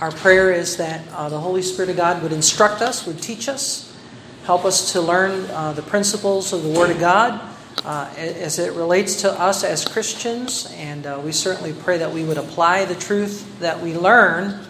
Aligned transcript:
our 0.00 0.10
prayer 0.10 0.50
is 0.50 0.78
that 0.78 1.06
uh, 1.12 1.28
the 1.28 1.38
Holy 1.38 1.60
Spirit 1.60 1.90
of 1.90 1.96
God 1.96 2.22
would 2.22 2.32
instruct 2.32 2.80
us, 2.80 3.06
would 3.06 3.20
teach 3.20 3.48
us, 3.48 3.94
help 4.44 4.64
us 4.64 4.92
to 4.92 5.00
learn 5.00 5.50
uh, 5.50 5.74
the 5.74 5.82
principles 5.82 6.54
of 6.54 6.62
the 6.62 6.70
Word 6.70 6.90
of 6.90 6.98
God 6.98 7.38
uh, 7.84 8.10
as 8.16 8.58
it 8.58 8.72
relates 8.72 9.20
to 9.22 9.32
us 9.32 9.62
as 9.62 9.84
Christians. 9.84 10.72
And 10.78 11.06
uh, 11.06 11.20
we 11.22 11.32
certainly 11.32 11.74
pray 11.74 11.98
that 11.98 12.12
we 12.12 12.24
would 12.24 12.38
apply 12.38 12.86
the 12.86 12.94
truth 12.94 13.60
that 13.60 13.80
we 13.80 13.94
learn 13.94 14.64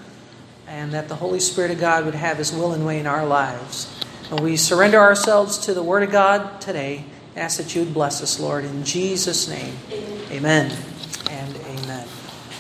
and 0.66 0.92
that 0.92 1.08
the 1.08 1.14
Holy 1.14 1.40
Spirit 1.40 1.70
of 1.70 1.78
God 1.78 2.04
would 2.04 2.14
have 2.14 2.38
His 2.38 2.52
will 2.52 2.72
and 2.72 2.84
way 2.84 2.98
in 2.98 3.06
our 3.06 3.24
lives. 3.24 3.88
And 4.32 4.40
we 4.40 4.56
surrender 4.56 4.98
ourselves 4.98 5.58
to 5.58 5.74
the 5.74 5.82
Word 5.82 6.02
of 6.02 6.10
God 6.10 6.60
today. 6.60 7.04
Ask 7.36 7.58
that 7.58 7.74
you 7.76 7.84
would 7.84 7.94
bless 7.94 8.20
us, 8.20 8.40
Lord, 8.40 8.64
in 8.64 8.84
Jesus' 8.84 9.48
name. 9.48 9.74
Amen 10.30 10.76
and 11.30 11.56
amen. 11.56 12.08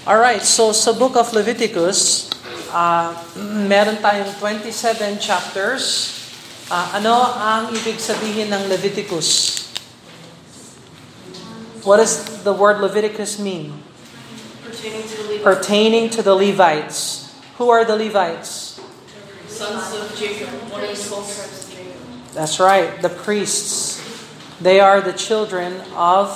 All 0.06 0.18
right, 0.18 0.42
so 0.42 0.70
sa 0.72 0.92
book 0.92 1.16
of 1.16 1.32
Leviticus, 1.32 2.29
uh, 2.72 3.14
meron 3.36 3.98
tayong 3.98 4.30
27 4.38 5.18
chapters. 5.18 6.16
Uh, 6.70 6.98
ano 7.02 7.18
ang 7.34 7.74
ibig 7.74 7.98
sabihin 7.98 8.54
ng 8.54 8.70
Leviticus? 8.70 9.60
What 11.82 11.98
does 11.98 12.44
the 12.44 12.52
word 12.52 12.80
Leviticus 12.80 13.38
mean? 13.38 13.74
Pertaining 14.62 15.02
to 15.02 15.16
the 15.16 15.24
Levites. 15.24 15.44
Pertaining 15.44 16.06
to 16.10 16.20
the 16.22 16.34
Levites. 16.34 16.98
Who 17.58 17.68
are 17.68 17.84
the 17.84 17.96
Levites? 17.96 18.80
Sons 19.48 19.92
of 19.96 20.14
Jacob. 20.16 20.48
One 20.70 20.84
of 20.84 20.94
the 20.94 21.02
twelve 21.02 21.26
tribes 21.26 21.64
of 21.64 21.74
Jacob. 21.74 21.98
That's 22.32 22.60
right, 22.60 23.02
the 23.02 23.08
priests. 23.08 23.98
They 24.60 24.78
are 24.78 25.00
the 25.00 25.12
children 25.12 25.80
of 25.96 26.30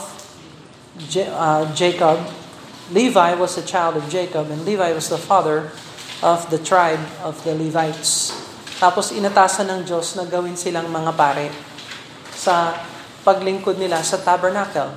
J- 1.09 1.29
uh, 1.29 1.73
Jacob. 1.75 2.21
Levi 2.91 3.35
was 3.35 3.57
a 3.57 3.65
child 3.65 3.97
of 3.97 4.09
Jacob, 4.09 4.51
and 4.51 4.65
Levi 4.65 4.93
was 4.93 5.09
the 5.09 5.19
father 5.19 5.71
of 6.25 6.49
the 6.49 6.57
tribe 6.57 7.05
of 7.21 7.37
the 7.45 7.53
Levites. 7.53 8.33
Tapos 8.81 9.13
inatasan 9.13 9.69
ng 9.69 9.81
Diyos 9.85 10.17
na 10.17 10.25
gawin 10.25 10.57
silang 10.57 10.89
mga 10.89 11.13
pare 11.13 11.53
sa 12.33 12.81
paglingkod 13.29 13.77
nila 13.77 14.01
sa 14.01 14.17
tabernacle. 14.17 14.89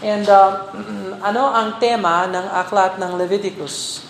And 0.00 0.24
uh, 0.26 0.72
ano 1.28 1.52
ang 1.52 1.76
tema 1.76 2.24
ng 2.32 2.48
aklat 2.48 2.96
ng 2.96 3.20
Leviticus? 3.20 4.08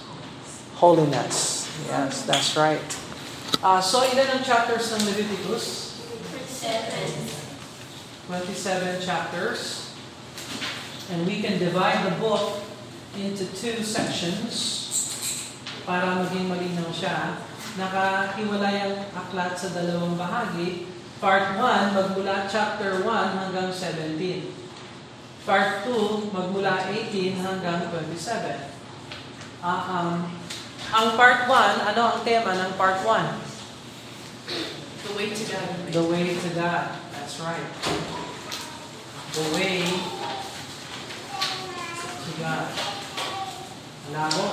Holiness. 0.79 1.67
Yes, 1.91 2.23
that's 2.23 2.55
right. 2.55 2.83
Uh, 3.59 3.83
so 3.83 4.07
ilan 4.07 4.39
ang 4.39 4.43
chapters 4.47 4.95
ng 4.95 5.03
Leviticus? 5.11 5.91
27 8.31 9.03
chapters. 9.03 9.91
And 11.11 11.27
we 11.27 11.43
can 11.43 11.59
divide 11.59 12.07
the 12.07 12.15
book 12.23 12.63
into 13.19 13.45
two 13.59 13.83
sections 13.83 14.83
para 15.83 16.23
maging 16.23 16.47
malinaw 16.47 16.91
siya. 16.95 17.43
Nakahiwalay 17.79 18.77
ang 18.85 18.97
aklat 19.17 19.57
sa 19.57 19.73
dalawang 19.73 20.15
bahagi. 20.15 20.87
Part 21.23 21.55
1, 21.55 21.95
magmula 21.95 22.51
chapter 22.51 23.07
1 23.07 23.39
hanggang 23.39 23.71
17. 23.71 24.19
Part 25.47 25.87
2, 25.87 26.35
magmula 26.35 26.91
18 26.91 27.39
hanggang 27.39 27.87
27. 27.91 28.71
Ah, 29.63 29.83
um, 30.03 30.27
ang 30.93 31.09
part 31.15 31.47
1, 31.47 31.89
ano 31.95 32.03
ang 32.03 32.21
tema 32.27 32.53
ng 32.59 32.75
part 32.75 33.01
1? 33.07 33.53
The 35.07 35.13
way 35.19 35.31
to 35.31 35.45
God. 35.47 35.71
The 35.95 36.05
way 36.05 36.35
to 36.35 36.51
God. 36.59 36.87
That's 37.15 37.39
right. 37.41 37.71
The 39.33 39.45
way 39.55 39.87
to 42.23 42.31
God. 42.43 42.69
Labo. 44.13 44.47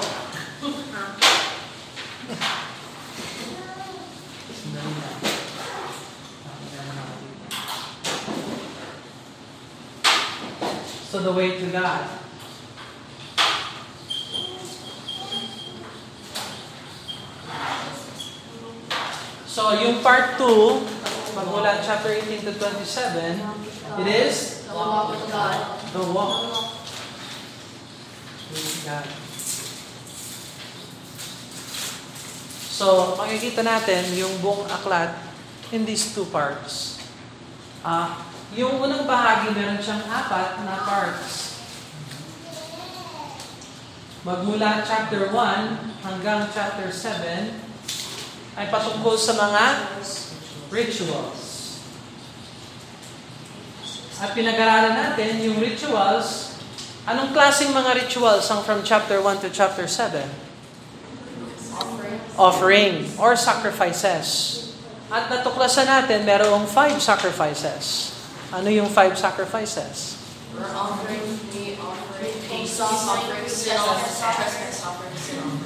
So 11.10 11.20
the 11.24 11.32
way 11.32 11.58
to 11.58 11.66
God. 11.72 12.08
So 19.50 19.74
yung 19.76 20.00
part 20.06 20.38
2, 20.38 21.36
magmula 21.36 21.82
chapter 21.84 22.14
18 22.14 22.46
to 22.48 22.54
27, 22.56 23.42
it 24.06 24.08
is 24.08 24.64
The 24.70 24.76
walk 24.78 25.10
with 25.12 25.26
God. 25.34 25.58
the 25.92 26.04
walk 26.14 26.38
with 28.54 28.86
God. 28.86 29.29
So, 32.80 33.20
makikita 33.20 33.60
natin 33.60 34.08
yung 34.16 34.40
buong 34.40 34.64
aklat 34.72 35.12
in 35.76 35.84
these 35.84 36.16
two 36.16 36.24
parts. 36.32 37.04
Ah, 37.84 38.24
yung 38.56 38.80
unang 38.80 39.04
bahagi, 39.04 39.52
meron 39.52 39.84
siyang 39.84 40.00
apat 40.08 40.64
na 40.64 40.88
parts. 40.88 41.60
Magmula 44.24 44.88
chapter 44.88 45.28
1 45.28 46.08
hanggang 46.08 46.48
chapter 46.56 46.88
7 46.88 47.52
ay 48.56 48.72
patungkol 48.72 49.20
sa 49.20 49.36
mga 49.36 49.64
rituals. 50.72 51.40
At 54.24 54.32
pinag-aralan 54.32 54.96
natin 54.96 55.44
yung 55.44 55.60
rituals. 55.60 56.56
Anong 57.04 57.36
klaseng 57.36 57.76
mga 57.76 58.08
rituals 58.08 58.48
ang 58.48 58.64
from 58.64 58.88
chapter 58.88 59.20
1 59.20 59.44
to 59.44 59.52
chapter 59.52 59.84
7? 59.84 60.49
Offering. 62.40 63.12
Or 63.20 63.36
sacrifices. 63.36 64.56
At 65.12 65.28
natuklasan 65.28 65.92
natin, 65.92 66.24
merong 66.24 66.64
five 66.72 66.96
sacrifices. 67.04 68.16
Ano 68.56 68.72
yung 68.72 68.88
five 68.88 69.20
sacrifices? 69.20 70.16
Burnt 70.56 70.72
offering. 70.72 71.36
Meat 71.52 71.76
offering. 71.84 72.38
Offering. 72.48 73.44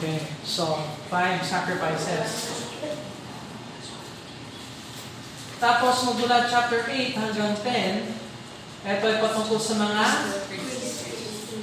Okay, 0.02 0.20
so 0.42 0.82
five 1.14 1.40
sacrifices. 1.46 2.30
Tapos 5.64 5.96
magmula 6.04 6.44
chapter 6.52 6.84
8 6.92 7.16
hanggang 7.16 7.56
10, 7.56 8.20
ito 8.84 9.06
ay 9.08 9.18
patungkol 9.24 9.56
sa 9.56 9.80
mga 9.80 10.04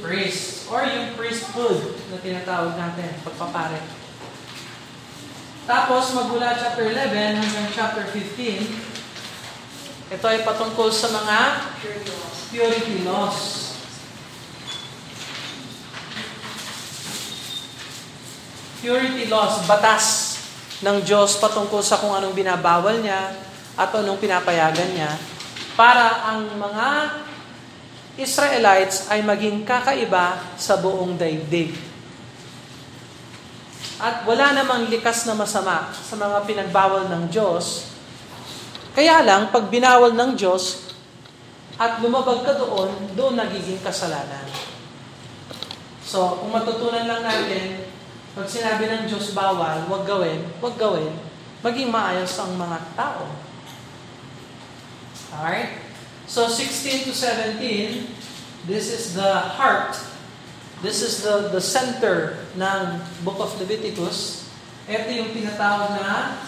priests 0.01 0.65
or 0.73 0.89
yung 0.89 1.13
priesthood 1.21 2.01
na 2.09 2.17
tinatawag 2.25 2.81
natin, 2.81 3.13
pagpapare. 3.21 4.00
Tapos 5.71 6.11
magmula 6.19 6.59
chapter 6.59 6.83
11 6.83 7.39
hanggang 7.39 7.71
chapter 7.71 8.03
15, 8.03 10.11
ito 10.11 10.27
ay 10.27 10.43
patungkol 10.43 10.91
sa 10.91 11.15
mga 11.15 11.39
Purity 12.51 13.07
laws. 13.07 13.71
purity 18.83 19.31
laws. 19.31 19.63
Batas 19.71 20.05
ng 20.81 21.05
Diyos 21.05 21.37
patungkol 21.39 21.85
sa 21.85 22.01
kung 22.01 22.17
anong 22.17 22.35
binabawal 22.35 22.99
niya 22.99 23.37
at 23.77 23.93
anong 23.93 24.19
pinapayagan 24.19 24.91
niya 24.97 25.13
para 25.77 26.33
ang 26.33 26.49
mga 26.59 26.89
Israelites 28.19 29.07
ay 29.07 29.23
maging 29.23 29.63
kakaiba 29.63 30.43
sa 30.59 30.81
buong 30.81 31.15
daigdig. 31.15 31.90
At 34.01 34.25
wala 34.25 34.57
namang 34.57 34.89
likas 34.89 35.29
na 35.29 35.37
masama 35.37 35.93
sa 35.93 36.17
mga 36.17 36.49
pinagbawal 36.49 37.13
ng 37.13 37.29
Diyos. 37.29 37.93
Kaya 38.97 39.21
lang, 39.23 39.53
pag 39.53 39.69
binawal 39.69 40.17
ng 40.17 40.35
Diyos 40.35 40.91
at 41.77 42.01
lumabag 42.01 42.43
ka 42.43 42.57
doon, 42.57 42.91
doon 43.13 43.37
nagiging 43.37 43.85
kasalanan. 43.85 44.49
So, 46.01 46.43
kung 46.43 46.51
matutunan 46.57 47.07
lang 47.07 47.23
natin, 47.23 47.87
pag 48.33 48.49
sinabi 48.49 48.89
ng 48.89 49.05
Diyos 49.05 49.37
bawal, 49.37 49.85
wag 49.87 50.05
gawin, 50.09 50.49
wag 50.65 50.75
gawin, 50.81 51.13
maging 51.61 51.93
maayos 51.93 52.33
ang 52.41 52.57
mga 52.57 52.79
tao. 52.97 53.29
Alright? 55.37 55.91
So 56.31 56.47
16 56.47 57.11
to 57.11 57.13
17, 57.15 57.59
this 58.71 58.87
is 58.95 59.19
the 59.19 59.35
heart. 59.59 59.99
This 60.81 61.05
is 61.05 61.21
the, 61.21 61.53
the 61.53 61.61
center 61.61 62.41
ng 62.57 62.81
Book 63.21 63.37
of 63.37 63.53
Leviticus. 63.61 64.49
Ito 64.89 65.13
yung 65.13 65.31
tinatawag 65.37 66.01
na 66.01 66.41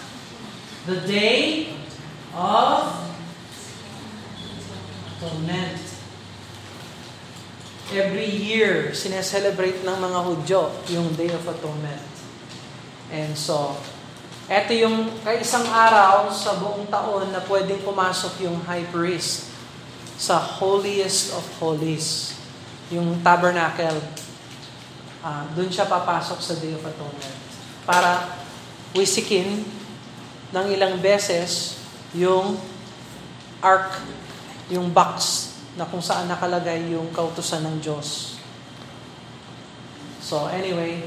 the 0.89 0.97
day 1.05 1.69
of 2.33 2.97
atonement. 5.13 5.77
Every 7.93 8.25
year, 8.25 8.97
sineselebrate 8.97 9.85
ng 9.85 9.97
mga 10.01 10.19
Hudyo 10.25 10.61
yung 10.89 11.13
Day 11.13 11.29
of 11.29 11.45
Atonement. 11.45 12.01
And 13.13 13.37
so, 13.37 13.77
ito 14.49 14.73
yung 14.73 15.13
isang 15.37 15.69
araw 15.69 16.33
sa 16.33 16.57
buong 16.57 16.89
taon 16.89 17.29
na 17.29 17.39
pwedeng 17.45 17.85
pumasok 17.85 18.49
yung 18.49 18.57
high 18.65 18.89
priest 18.89 19.53
sa 20.17 20.41
holiest 20.41 21.37
of 21.37 21.45
holies, 21.61 22.33
yung 22.93 23.19
tabernacle. 23.25 23.99
Uh, 25.23 25.43
Doon 25.57 25.69
siya 25.71 25.89
papasok 25.89 26.39
sa 26.39 26.53
Day 26.59 26.75
of 26.75 26.83
Atonement. 26.83 27.43
para 27.83 28.39
wisikin 28.95 29.63
ng 30.53 30.65
ilang 30.71 30.99
beses 31.03 31.81
yung 32.15 32.55
ark, 33.59 33.99
yung 34.71 34.91
box 34.91 35.49
na 35.73 35.83
kung 35.89 35.99
saan 35.99 36.29
nakalagay 36.29 36.93
yung 36.93 37.09
kautusan 37.11 37.65
ng 37.65 37.75
Diyos. 37.81 38.37
So 40.23 40.47
anyway, 40.47 41.03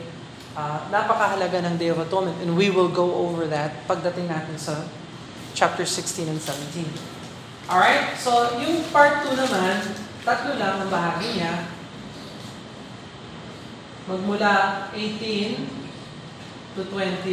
uh, 0.58 0.90
napakahalaga 0.90 1.62
ng 1.64 1.74
Day 1.80 1.94
of 1.94 2.02
Atonement 2.02 2.36
and 2.42 2.52
we 2.58 2.68
will 2.68 2.90
go 2.90 3.06
over 3.16 3.46
that 3.48 3.86
pagdating 3.86 4.28
natin 4.28 4.58
sa 4.58 4.84
chapter 5.56 5.86
16 5.86 6.28
and 6.28 6.40
17. 6.42 6.84
Alright? 7.70 8.18
So 8.18 8.58
yung 8.60 8.84
part 8.90 9.24
2 9.24 9.38
naman, 9.38 9.80
tatlo 10.26 10.58
lang 10.58 10.82
ang 10.84 10.90
bahagi 10.90 11.38
niya. 11.38 11.54
Magmula 14.06 14.86
18 14.94 15.66
to 16.78 16.86
20. 16.94 17.26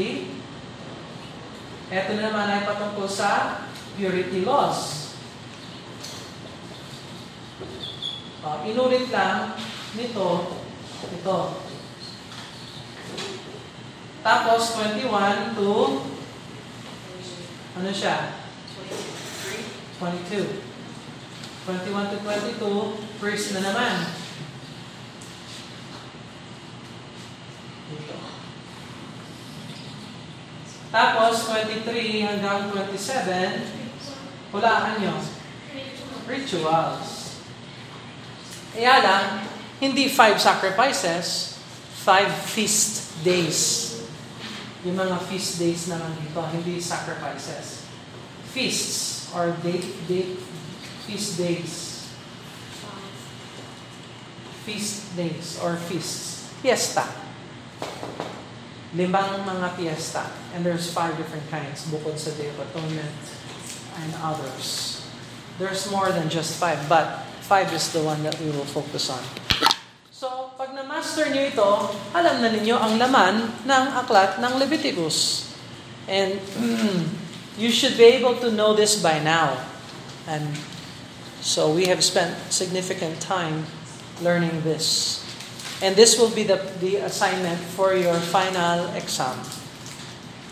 Ito 1.94 2.12
naman 2.18 2.50
ay 2.50 2.66
patungkol 2.66 3.06
sa 3.06 3.62
purity 3.94 4.42
laws. 4.42 5.14
Uh, 8.42 8.58
inulit 8.66 9.06
lang 9.14 9.54
nito, 9.94 10.58
ito. 11.14 11.40
Tapos 14.26 14.62
21 14.74 15.54
to, 15.54 15.74
ano 17.78 17.92
siya? 17.94 18.34
22. 20.02 20.58
21 21.70 22.12
to 22.12 22.18
22, 22.26 23.22
first 23.22 23.54
na 23.54 23.62
naman. 23.62 24.23
Dito. 27.94 28.18
Tapos, 30.94 31.50
23 31.50 32.22
hanggang 32.22 32.70
27, 32.70 34.54
hulaan 34.54 34.94
nyo. 35.02 35.18
Rituals. 36.30 37.42
Kaya 38.74 38.96
lang, 39.02 39.26
hindi 39.82 40.06
five 40.10 40.38
sacrifices, 40.38 41.58
five 42.06 42.30
feast 42.30 43.18
days. 43.26 43.90
Yung 44.86 44.98
mga 44.98 45.18
feast 45.30 45.58
days 45.58 45.90
naman 45.90 46.14
dito, 46.22 46.42
hindi 46.54 46.78
sacrifices. 46.78 47.90
Feasts 48.54 49.34
or 49.34 49.50
date, 49.66 50.06
date, 50.06 50.38
feast 51.10 51.42
days. 51.42 51.74
Feast 54.64 55.18
days 55.18 55.58
or 55.58 55.74
feasts. 55.90 56.54
Fiesta. 56.62 57.23
Limang 58.94 59.46
mga 59.46 59.74
fiesta. 59.78 60.30
And 60.54 60.62
there's 60.62 60.92
five 60.92 61.18
different 61.18 61.50
kinds 61.50 61.90
bukod 61.90 62.20
sa 62.20 62.32
Day 62.38 62.50
of 62.50 62.58
Atonement 62.62 63.22
and 64.00 64.12
others. 64.22 65.02
There's 65.58 65.86
more 65.90 66.10
than 66.10 66.30
just 66.30 66.58
five, 66.58 66.82
but 66.90 67.34
Five 67.44 67.76
is 67.76 67.92
the 67.92 68.00
one 68.00 68.24
that 68.24 68.40
we 68.40 68.48
will 68.56 68.64
focus 68.64 69.12
on. 69.12 69.20
So, 70.16 70.56
pag 70.56 70.72
na-master 70.72 71.28
niyo 71.28 71.52
ito, 71.52 71.70
alam 72.16 72.40
na 72.40 72.48
ninyo 72.48 72.72
ang 72.72 72.96
laman 72.96 73.52
ng 73.68 73.86
aklat 74.00 74.40
ng 74.40 74.56
Leviticus. 74.56 75.52
And 76.08 76.40
you 77.60 77.68
should 77.68 78.00
be 78.00 78.16
able 78.16 78.40
to 78.40 78.48
know 78.48 78.72
this 78.72 78.96
by 78.96 79.20
now. 79.20 79.60
And 80.24 80.56
so 81.44 81.68
we 81.68 81.92
have 81.92 82.00
spent 82.00 82.32
significant 82.48 83.20
time 83.20 83.68
learning 84.24 84.64
this. 84.64 85.20
And 85.82 85.96
this 85.96 86.20
will 86.20 86.30
be 86.30 86.44
the, 86.44 86.62
the 86.80 87.08
assignment 87.08 87.60
for 87.74 87.96
your 87.96 88.16
final 88.20 88.92
exam. 88.94 89.40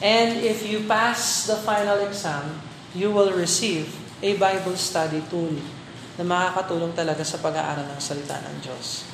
And 0.01 0.41
if 0.41 0.65
you 0.65 0.81
pass 0.89 1.45
the 1.45 1.55
final 1.61 2.01
exam, 2.01 2.61
you 2.97 3.11
will 3.11 3.31
receive 3.31 3.93
a 4.21 4.33
Bible 4.37 4.73
study 4.75 5.21
tool 5.29 5.53
na 6.17 6.25
makakatulong 6.25 6.97
talaga 6.97 7.21
sa 7.21 7.37
pag-aaral 7.37 7.85
ng 7.85 8.01
salita 8.01 8.41
ng 8.41 8.55
Diyos. 8.65 9.05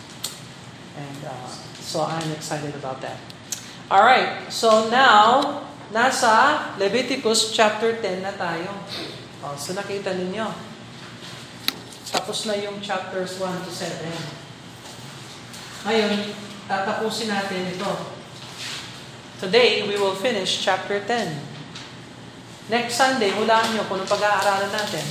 And 0.97 1.19
uh, 1.27 1.47
so 1.83 2.01
I'm 2.07 2.31
excited 2.33 2.73
about 2.73 3.03
that. 3.03 3.19
All 3.91 4.03
right. 4.03 4.47
So 4.51 4.89
now, 4.89 5.63
nasa 5.91 6.75
Leviticus 6.75 7.55
chapter 7.55 7.99
10 7.99 8.23
na 8.23 8.33
tayo. 8.35 8.67
Oh, 9.43 9.55
so 9.55 9.71
nakita 9.71 10.11
ninyo. 10.15 10.47
Tapos 12.11 12.47
na 12.47 12.55
yung 12.55 12.79
chapters 12.79 13.39
1 13.39 13.67
to 13.67 13.71
7. 13.71 14.46
Ngayon, 15.85 16.33
tatapusin 16.65 17.29
natin 17.29 17.69
ito. 17.69 17.91
Today, 19.37 19.85
we 19.85 20.01
will 20.01 20.17
finish 20.17 20.65
chapter 20.65 20.97
10. 21.05 21.37
Next 22.73 22.97
Sunday, 22.97 23.29
hulaan 23.37 23.77
nyo 23.77 23.85
kung 23.85 24.01
pag-aaralan 24.01 24.73
natin 24.73 25.05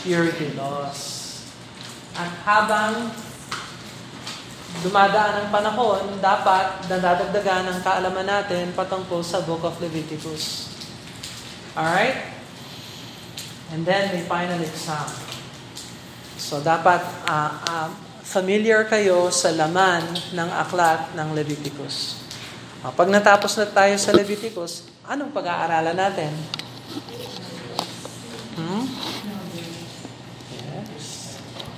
purity 0.00 0.56
laws. 0.56 1.28
At 2.16 2.32
habang 2.44 3.12
dumadaan 4.80 5.44
ang 5.44 5.48
panahon, 5.52 6.18
dapat 6.24 6.88
nadadagdagan 6.88 7.68
ang 7.68 7.78
kaalaman 7.84 8.26
natin 8.26 8.72
patungkol 8.72 9.20
sa 9.20 9.44
Book 9.44 9.64
of 9.64 9.76
Leviticus. 9.78 10.72
Alright? 11.76 12.32
And 13.70 13.86
then 13.86 14.10
may 14.10 14.26
final 14.26 14.58
exam. 14.58 15.29
So 16.50 16.58
dapat 16.58 16.98
uh, 17.30 17.52
uh, 17.62 17.88
familiar 18.26 18.82
kayo 18.90 19.30
sa 19.30 19.54
laman 19.54 20.02
ng 20.34 20.50
aklat 20.50 21.14
ng 21.14 21.30
Leviticus. 21.30 22.18
Uh, 22.82 22.90
pag 22.90 23.06
natapos 23.06 23.54
na 23.54 23.70
tayo 23.70 23.94
sa 23.94 24.10
Leviticus, 24.10 24.82
anong 25.06 25.30
pag-aaralan 25.30 25.94
natin? 25.94 26.34
Hmm? 28.58 28.82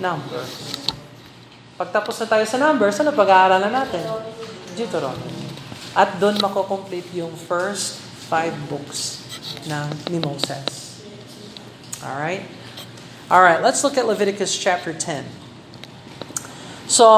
Numbers. 0.01 0.53
Pagtapos 1.77 2.25
na 2.25 2.27
tayo 2.33 2.45
sa 2.49 2.57
numbers, 2.57 2.97
ano 2.97 3.13
pag-aaralan 3.13 3.69
natin? 3.69 4.09
Deuteronomy. 4.73 5.53
At 5.93 6.17
doon 6.17 6.41
mako-complete 6.41 7.13
yung 7.13 7.37
first 7.37 8.01
five 8.33 8.57
books 8.73 9.21
ng 9.69 10.17
ni 10.17 10.17
Moses. 10.17 10.97
Alright? 12.01 12.62
Alright, 13.33 13.65
let's 13.65 13.81
look 13.81 13.97
at 13.97 14.05
Leviticus 14.05 14.53
chapter 14.53 14.93
10. 14.93 15.25
So, 16.85 17.09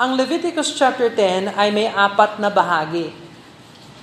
ang 0.00 0.16
Leviticus 0.16 0.72
chapter 0.72 1.12
10 1.12 1.52
ay 1.52 1.68
may 1.68 1.92
apat 1.92 2.40
na 2.40 2.48
bahagi. 2.48 3.12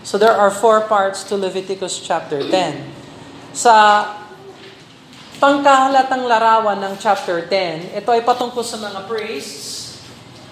So 0.06 0.22
there 0.22 0.38
are 0.38 0.54
four 0.54 0.86
parts 0.86 1.25
to 1.25 1.34
Leviticus 1.34 1.98
chapter 1.98 2.46
10. 2.46 3.58
Sa 3.58 3.74
pangkahalatang 5.42 6.30
larawan 6.30 6.78
ng 6.80 6.94
chapter 7.01 7.42
10. 7.42 7.98
Ito 7.98 8.10
ay 8.13 8.22
patungkol 8.22 8.62
sa 8.62 8.78
mga 8.80 9.10
priests 9.10 9.98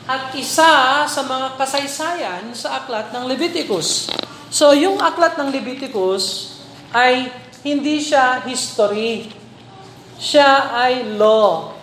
at 0.04 0.36
isa 0.36 1.06
sa 1.08 1.22
mga 1.24 1.56
kasaysayan 1.56 2.52
sa 2.52 2.84
aklat 2.84 3.14
ng 3.16 3.24
Leviticus. 3.30 4.12
So 4.52 4.76
yung 4.76 5.00
aklat 5.00 5.40
ng 5.40 5.54
Leviticus 5.54 6.58
ay 6.92 7.32
hindi 7.64 8.04
siya 8.04 8.44
history. 8.44 9.43
Siya 10.24 10.72
ay 10.72 11.20
law. 11.20 11.76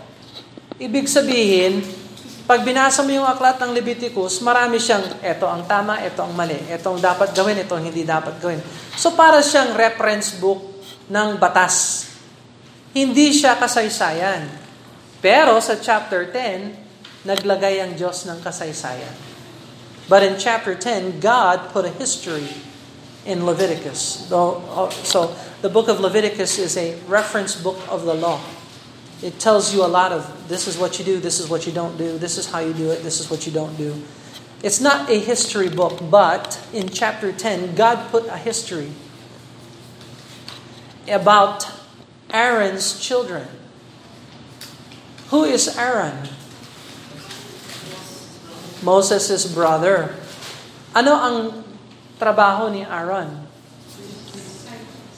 Ibig 0.80 1.04
sabihin, 1.04 1.84
pag 2.48 2.64
binasa 2.64 3.04
mo 3.04 3.12
yung 3.12 3.28
aklat 3.28 3.60
ng 3.60 3.76
Leviticus, 3.76 4.40
marami 4.40 4.80
siyang, 4.80 5.20
ito 5.20 5.44
ang 5.44 5.68
tama, 5.68 6.00
ito 6.00 6.24
ang 6.24 6.32
mali, 6.32 6.56
ito 6.56 6.88
ang 6.88 6.96
dapat 6.96 7.36
gawin, 7.36 7.60
ito 7.60 7.76
ang 7.76 7.84
hindi 7.84 8.02
dapat 8.08 8.40
gawin. 8.40 8.64
So 8.96 9.12
para 9.12 9.44
siyang 9.44 9.76
reference 9.76 10.40
book 10.40 10.64
ng 11.12 11.36
batas 11.36 12.08
hindi 12.90 13.30
siya 13.30 13.54
kasaysayan. 13.54 14.50
Pero 15.22 15.60
sa 15.62 15.78
chapter 15.78 16.26
10, 16.26 17.28
naglagay 17.28 17.78
ang 17.78 17.94
Diyos 17.94 18.26
ng 18.26 18.40
kasaysayan. 18.42 19.14
But 20.10 20.26
in 20.26 20.34
chapter 20.40 20.74
10, 20.74 21.22
God 21.22 21.70
put 21.70 21.86
a 21.86 21.92
history 21.94 22.50
in 23.22 23.46
Leviticus. 23.46 24.26
Oh, 24.32 24.90
so 25.06 25.30
the 25.62 25.68
book 25.68 25.88
of 25.88 26.00
Leviticus 26.00 26.58
is 26.58 26.76
a 26.76 26.98
reference 27.06 27.60
book 27.60 27.78
of 27.88 28.04
the 28.04 28.14
law. 28.14 28.40
It 29.22 29.38
tells 29.38 29.74
you 29.74 29.84
a 29.84 29.88
lot 29.88 30.12
of 30.12 30.48
this 30.48 30.66
is 30.66 30.78
what 30.78 30.98
you 30.98 31.04
do, 31.04 31.20
this 31.20 31.40
is 31.40 31.48
what 31.48 31.66
you 31.66 31.72
don't 31.72 31.98
do, 31.98 32.16
this 32.16 32.38
is 32.38 32.50
how 32.50 32.60
you 32.60 32.72
do 32.72 32.90
it, 32.90 33.02
this 33.02 33.20
is 33.20 33.30
what 33.30 33.46
you 33.46 33.52
don't 33.52 33.76
do. 33.76 34.02
It's 34.62 34.80
not 34.80 35.10
a 35.10 35.18
history 35.18 35.68
book, 35.68 36.00
but 36.10 36.60
in 36.72 36.88
chapter 36.88 37.32
10, 37.32 37.74
God 37.74 38.10
put 38.10 38.26
a 38.28 38.36
history 38.36 38.92
about 41.08 41.70
Aaron's 42.30 42.98
children. 43.00 43.48
Who 45.28 45.44
is 45.44 45.76
Aaron? 45.76 46.28
Moses' 48.82 49.44
brother. 49.52 50.16
Ano 50.96 51.12
ang 51.12 51.36
trabaho 52.18 52.72
ni 52.72 52.84
Aaron? 52.84 53.49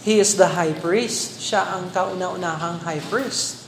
He 0.03 0.19
is 0.19 0.35
the 0.35 0.59
high 0.59 0.75
priest. 0.75 1.39
Siya 1.39 1.79
ang 1.79 1.95
kauna-unahang 1.95 2.83
high 2.83 3.03
priest. 3.07 3.63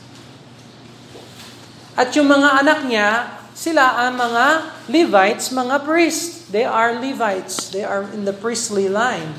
At 1.94 2.10
yung 2.18 2.26
mga 2.26 2.58
anak 2.58 2.80
niya, 2.90 3.38
sila 3.54 4.02
ang 4.02 4.18
mga 4.18 4.46
Levites, 4.90 5.54
mga 5.54 5.86
priests. 5.86 6.50
They 6.50 6.66
are 6.66 6.98
Levites. 6.98 7.70
They 7.70 7.86
are 7.86 8.02
in 8.10 8.26
the 8.26 8.34
priestly 8.34 8.90
line. 8.90 9.38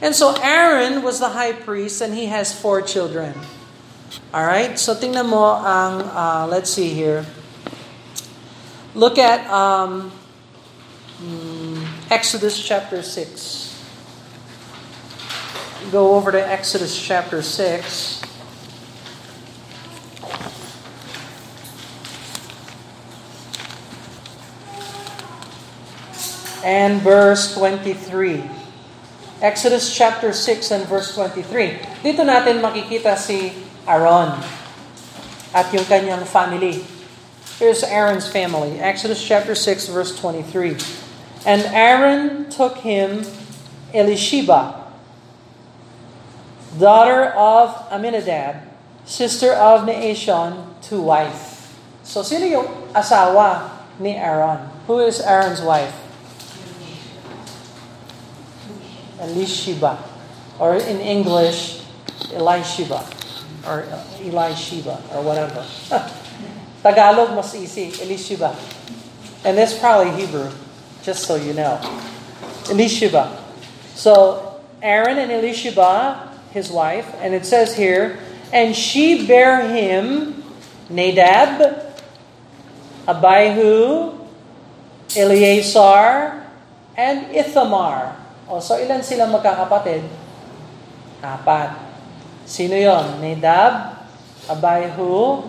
And 0.00 0.16
so 0.16 0.32
Aaron 0.40 1.04
was 1.04 1.20
the 1.20 1.36
high 1.36 1.52
priest 1.52 2.00
and 2.00 2.16
he 2.16 2.32
has 2.32 2.56
four 2.56 2.80
children. 2.80 3.36
All 4.32 4.48
right? 4.48 4.80
So 4.80 4.96
tingnan 4.96 5.28
mo 5.28 5.60
ang, 5.60 6.08
uh, 6.08 6.48
let's 6.48 6.72
see 6.72 6.96
here. 6.96 7.28
Look 8.96 9.20
at 9.20 9.44
um, 9.52 10.08
hmm, 11.20 11.84
Exodus 12.08 12.56
chapter 12.56 13.04
6. 13.04 13.69
Go 15.88 16.14
over 16.14 16.30
to 16.30 16.38
Exodus 16.38 16.92
chapter 16.92 17.40
6. 17.40 18.20
And 26.60 27.00
verse 27.00 27.56
23. 27.56 28.44
Exodus 29.40 29.88
chapter 29.88 30.36
6 30.36 30.70
and 30.70 30.84
verse 30.84 31.16
23. 31.16 32.04
Dito 32.04 32.20
natin 32.28 32.60
makikita 32.60 33.16
si 33.16 33.56
Aaron 33.88 34.36
at 35.56 35.72
yung 35.72 35.88
kanyang 35.88 36.28
family. 36.28 36.84
Here's 37.56 37.80
Aaron's 37.80 38.28
family. 38.28 38.76
Exodus 38.80 39.20
chapter 39.24 39.56
6 39.56 39.88
verse 39.88 40.12
23. 40.20 40.76
And 41.48 41.64
Aaron 41.72 42.52
took 42.52 42.84
him 42.84 43.24
Elisheba, 43.96 44.79
daughter 46.78 47.32
of 47.34 47.74
Aminadab, 47.90 48.62
sister 49.04 49.52
of 49.52 49.82
Naashon, 49.82 50.66
to 50.82 51.00
wife. 51.00 51.74
So 52.02 52.22
sino 52.22 52.46
yung 52.46 52.66
asawa 52.94 53.70
ni 53.98 54.16
Aaron? 54.16 54.68
Who 54.86 55.00
is 55.00 55.20
Aaron's 55.20 55.62
wife? 55.62 55.94
Elisheba. 59.20 59.98
Or 60.58 60.76
in 60.76 60.98
English, 61.00 61.84
Elisheba. 62.32 63.04
Or 63.66 63.84
Elisheba. 64.18 64.96
Or 65.14 65.22
whatever. 65.22 65.64
Tagalog, 66.82 67.36
mas 67.36 67.54
easy. 67.54 67.92
Elisheba. 67.92 68.56
And 69.44 69.56
that's 69.56 69.78
probably 69.78 70.12
Hebrew, 70.20 70.50
just 71.02 71.24
so 71.24 71.36
you 71.36 71.52
know. 71.52 71.78
Elisheba. 72.72 73.36
So, 73.94 74.60
Aaron 74.82 75.18
and 75.18 75.30
Elisheba, 75.30 76.29
his 76.50 76.70
wife, 76.70 77.06
and 77.20 77.34
it 77.34 77.46
says 77.46 77.76
here, 77.76 78.18
and 78.52 78.74
she 78.74 79.26
bare 79.26 79.66
him 79.68 80.42
Nadab, 80.90 81.94
Abihu, 83.06 84.10
Eleazar, 85.14 86.42
and 86.98 87.30
Ithamar. 87.30 88.18
O, 88.50 88.58
so 88.58 88.74
ilan 88.74 89.06
silang 89.06 89.30
magkakapatid? 89.30 90.02
Apat. 91.22 91.78
Sino 92.42 92.74
yon? 92.74 93.22
Nadab, 93.22 94.02
Abihu, 94.50 95.46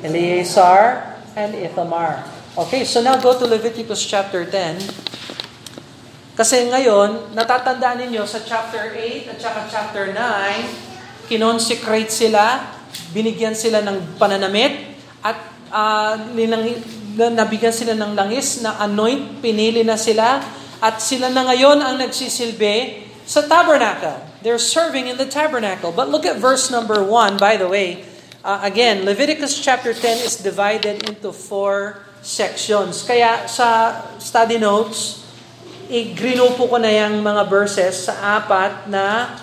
Eleazar, 0.00 1.20
and 1.36 1.52
Ithamar. 1.52 2.24
Okay, 2.56 2.88
so 2.88 3.04
now 3.04 3.20
go 3.20 3.36
to 3.36 3.44
Leviticus 3.44 4.00
chapter 4.06 4.48
10. 4.48 4.80
Kasi 6.34 6.66
ngayon, 6.66 7.30
natatandaan 7.30 8.02
ninyo 8.02 8.26
sa 8.26 8.42
chapter 8.42 8.90
8 8.90 9.30
at 9.30 9.38
saka 9.38 9.70
chapter 9.70 10.10
9, 10.10 11.30
kinonsecrate 11.30 12.10
sila, 12.10 12.74
binigyan 13.14 13.54
sila 13.54 13.78
ng 13.86 14.18
pananamit, 14.18 14.98
at 15.22 15.38
uh, 15.70 16.18
ninang, 16.34 16.74
nabigyan 17.14 17.70
sila 17.70 17.94
ng 17.94 18.18
langis 18.18 18.58
na 18.66 18.82
anoint, 18.82 19.38
pinili 19.38 19.86
na 19.86 19.94
sila, 19.94 20.42
at 20.82 20.98
sila 20.98 21.30
na 21.30 21.46
ngayon 21.54 21.78
ang 21.78 22.02
nagsisilbi 22.02 23.06
sa 23.22 23.46
tabernacle. 23.46 24.18
They're 24.42 24.58
serving 24.58 25.06
in 25.06 25.16
the 25.16 25.30
tabernacle. 25.30 25.94
But 25.94 26.10
look 26.10 26.26
at 26.26 26.42
verse 26.42 26.66
number 26.66 26.98
1, 26.98 27.38
by 27.38 27.56
the 27.56 27.70
way. 27.70 28.04
Uh, 28.42 28.58
again, 28.60 29.06
Leviticus 29.06 29.56
chapter 29.62 29.94
10 29.94 30.26
is 30.26 30.36
divided 30.36 31.06
into 31.08 31.32
four 31.32 32.04
sections. 32.20 33.00
Kaya 33.06 33.48
sa 33.48 34.02
study 34.20 34.60
notes, 34.60 35.23
i-grinupo 35.88 36.68
ko 36.68 36.76
na 36.80 36.90
yung 36.90 37.20
mga 37.24 37.42
verses 37.48 38.08
sa 38.08 38.40
apat 38.40 38.88
na 38.88 39.36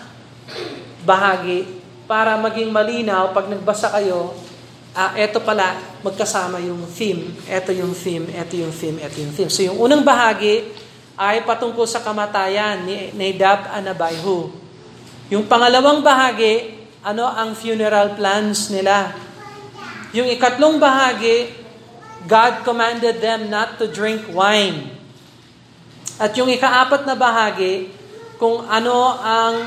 bahagi 1.01 1.65
para 2.05 2.37
maging 2.37 2.69
malinaw 2.69 3.31
pag 3.31 3.47
nagbasa 3.47 3.87
kayo, 3.93 4.35
ah, 4.93 5.15
eto 5.15 5.39
pala, 5.39 5.79
magkasama 6.03 6.59
yung 6.59 6.83
theme. 6.91 7.31
Eto 7.47 7.71
yung 7.71 7.95
theme, 7.95 8.27
eto 8.35 8.59
yung 8.59 8.73
theme, 8.75 8.99
eto 8.99 9.17
yung 9.23 9.33
theme. 9.33 9.51
So 9.51 9.63
yung 9.63 9.79
unang 9.79 10.03
bahagi, 10.03 10.67
ay 11.21 11.45
patungkol 11.45 11.85
sa 11.85 12.01
kamatayan 12.01 12.81
ni 12.81 13.13
Nadab 13.13 13.69
and 13.77 13.93
Abihu. 13.93 14.49
Yung 15.29 15.45
pangalawang 15.45 16.01
bahagi, 16.01 16.81
ano 17.05 17.29
ang 17.29 17.53
funeral 17.53 18.17
plans 18.17 18.73
nila. 18.73 19.13
Yung 20.11 20.27
ikatlong 20.27 20.81
bahagi, 20.81 21.53
God 22.27 22.61
commanded 22.67 23.23
them 23.23 23.49
not 23.49 23.81
to 23.81 23.89
drink 23.89 24.27
wine. 24.33 25.00
At 26.21 26.37
yung 26.37 26.53
ikaapat 26.53 27.09
na 27.09 27.17
bahagi, 27.17 27.89
kung 28.37 28.61
ano 28.69 29.17
ang 29.17 29.65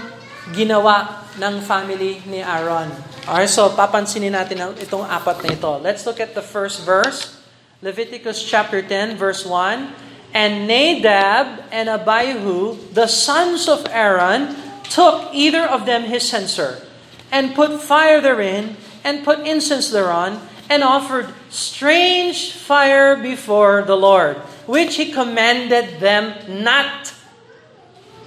ginawa 0.55 1.27
ng 1.35 1.59
family 1.67 2.23
ni 2.31 2.39
Aaron. 2.39 2.95
Alright, 3.27 3.51
so 3.51 3.75
papansinin 3.75 4.39
natin 4.39 4.63
itong 4.79 5.03
apat 5.03 5.43
na 5.43 5.51
ito. 5.51 5.83
Let's 5.83 6.07
look 6.07 6.23
at 6.23 6.39
the 6.39 6.47
first 6.47 6.87
verse. 6.87 7.43
Leviticus 7.83 8.39
chapter 8.47 8.87
10, 8.87 9.19
verse 9.19 9.43
1. 9.43 9.91
And 10.31 10.71
Nadab 10.71 11.67
and 11.75 11.91
Abihu, 11.91 12.79
the 12.95 13.11
sons 13.11 13.67
of 13.67 13.87
Aaron, 13.91 14.55
took 14.87 15.35
either 15.35 15.67
of 15.67 15.91
them 15.91 16.07
his 16.07 16.23
censer, 16.23 16.87
and 17.35 17.55
put 17.55 17.83
fire 17.83 18.23
therein, 18.23 18.79
and 19.03 19.27
put 19.27 19.43
incense 19.43 19.91
thereon, 19.91 20.39
and 20.71 20.87
offered 20.87 21.35
strange 21.51 22.55
fire 22.55 23.19
before 23.19 23.83
the 23.83 23.99
Lord, 23.99 24.39
which 24.67 24.97
he 24.97 25.13
commanded 25.13 26.01
them 26.01 26.63
not. 26.63 27.15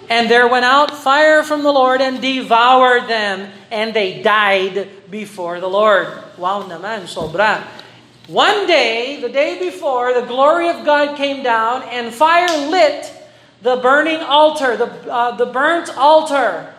And 0.09 0.31
there 0.31 0.47
went 0.47 0.63
out 0.63 0.91
fire 0.91 1.43
from 1.43 1.63
the 1.63 1.71
Lord 1.71 2.01
and 2.01 2.21
devoured 2.21 3.07
them, 3.07 3.51
and 3.71 3.93
they 3.93 4.21
died 4.21 4.87
before 5.11 5.59
the 5.59 5.67
Lord. 5.67 6.07
Wow 6.37 6.63
naman, 6.63 7.11
sobra. 7.11 7.63
One 8.27 8.67
day, 8.67 9.19
the 9.21 9.29
day 9.29 9.59
before, 9.59 10.13
the 10.13 10.27
glory 10.27 10.69
of 10.69 10.83
God 10.83 11.15
came 11.15 11.43
down 11.43 11.83
and 11.83 12.13
fire 12.13 12.47
lit 12.69 13.11
the 13.61 13.77
burning 13.77 14.19
altar, 14.19 14.77
the, 14.77 14.87
uh, 15.11 15.35
the 15.35 15.45
burnt 15.45 15.89
altar 15.97 16.73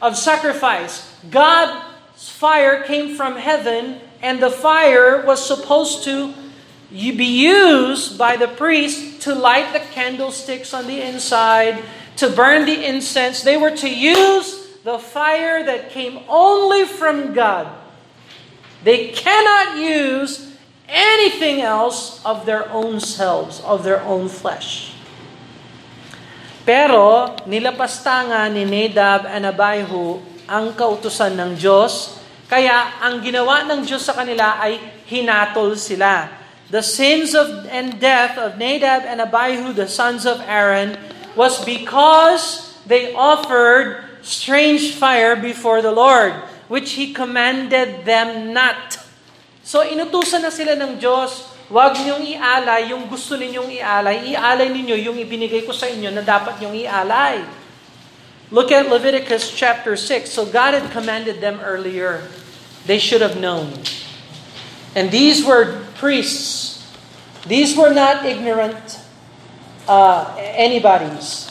of 0.00 0.16
sacrifice. 0.16 1.10
God's 1.30 2.28
fire 2.28 2.82
came 2.84 3.14
from 3.16 3.36
heaven, 3.36 4.00
and 4.22 4.42
the 4.42 4.50
fire 4.50 5.24
was 5.26 5.44
supposed 5.44 6.04
to 6.04 6.32
be 6.90 7.46
used 7.46 8.18
by 8.18 8.36
the 8.36 8.48
priest 8.48 9.22
to 9.22 9.34
light 9.34 9.72
the 9.72 9.80
candlesticks 9.92 10.72
on 10.74 10.86
the 10.86 11.00
inside, 11.00 11.82
to 12.16 12.28
burn 12.28 12.66
the 12.66 12.84
incense. 12.84 13.42
They 13.42 13.56
were 13.56 13.74
to 13.74 13.90
use 13.90 14.78
the 14.84 14.98
fire 14.98 15.64
that 15.64 15.90
came 15.90 16.20
only 16.28 16.84
from 16.84 17.32
God. 17.32 17.72
They 18.84 19.16
cannot 19.16 19.80
use 19.80 20.52
anything 20.84 21.64
else 21.64 22.20
of 22.24 22.44
their 22.44 22.68
own 22.68 23.00
selves, 23.00 23.64
of 23.64 23.82
their 23.82 24.04
own 24.04 24.28
flesh. 24.28 24.92
Pero 26.64 27.36
nilapastangan 27.44 28.52
ni 28.52 28.64
Nadab 28.64 29.28
and 29.28 29.48
Abihu 29.48 30.20
ang 30.44 30.72
kautusan 30.76 31.36
ng 31.36 31.56
Diyos, 31.56 32.20
kaya 32.48 33.00
ang 33.00 33.24
ginawa 33.24 33.64
ng 33.64 33.84
Diyos 33.84 34.04
sa 34.04 34.16
kanila 34.16 34.60
ay 34.60 34.76
hinatol 35.08 35.76
sila. 35.76 36.43
The 36.74 36.82
sins 36.82 37.38
of 37.38 37.70
and 37.70 38.02
death 38.02 38.34
of 38.34 38.58
Nadab 38.58 39.06
and 39.06 39.22
Abihu, 39.22 39.70
the 39.70 39.86
sons 39.86 40.26
of 40.26 40.42
Aaron, 40.42 40.98
was 41.38 41.62
because 41.62 42.74
they 42.82 43.14
offered 43.14 44.02
strange 44.26 44.98
fire 44.98 45.38
before 45.38 45.86
the 45.86 45.94
Lord, 45.94 46.34
which 46.66 46.98
He 46.98 47.14
commanded 47.14 48.02
them 48.02 48.50
not 48.50 48.98
So 49.64 49.80
inutusan 49.80 50.44
na 50.44 50.52
sila 50.52 50.76
ng 50.76 51.00
Diyos, 51.00 51.48
huwag 51.72 51.96
niyong 51.96 52.20
ialay 52.20 52.92
yung 52.92 53.08
gusto 53.08 53.32
ninyong 53.32 53.72
ialay. 53.80 54.36
Ialay 54.36 54.68
ninyo 54.68 54.92
yung 55.08 55.16
ibinigay 55.16 55.64
ko 55.64 55.72
sa 55.72 55.88
inyo 55.88 56.12
na 56.12 56.20
dapat 56.20 56.60
niyong 56.60 56.76
ialay. 56.84 57.40
Look 58.52 58.68
at 58.68 58.92
Leviticus 58.92 59.48
chapter 59.48 59.96
6. 59.96 60.28
So 60.28 60.44
God 60.44 60.76
had 60.76 60.92
commanded 60.92 61.40
them 61.40 61.64
earlier. 61.64 62.28
They 62.84 63.00
should 63.00 63.24
have 63.24 63.40
known. 63.40 63.72
And 64.92 65.08
these 65.08 65.40
were 65.40 65.83
priests. 65.96 66.82
These 67.46 67.76
were 67.76 67.92
not 67.92 68.24
ignorant 68.24 69.00
uh, 69.88 70.34
anybody's. 70.38 71.50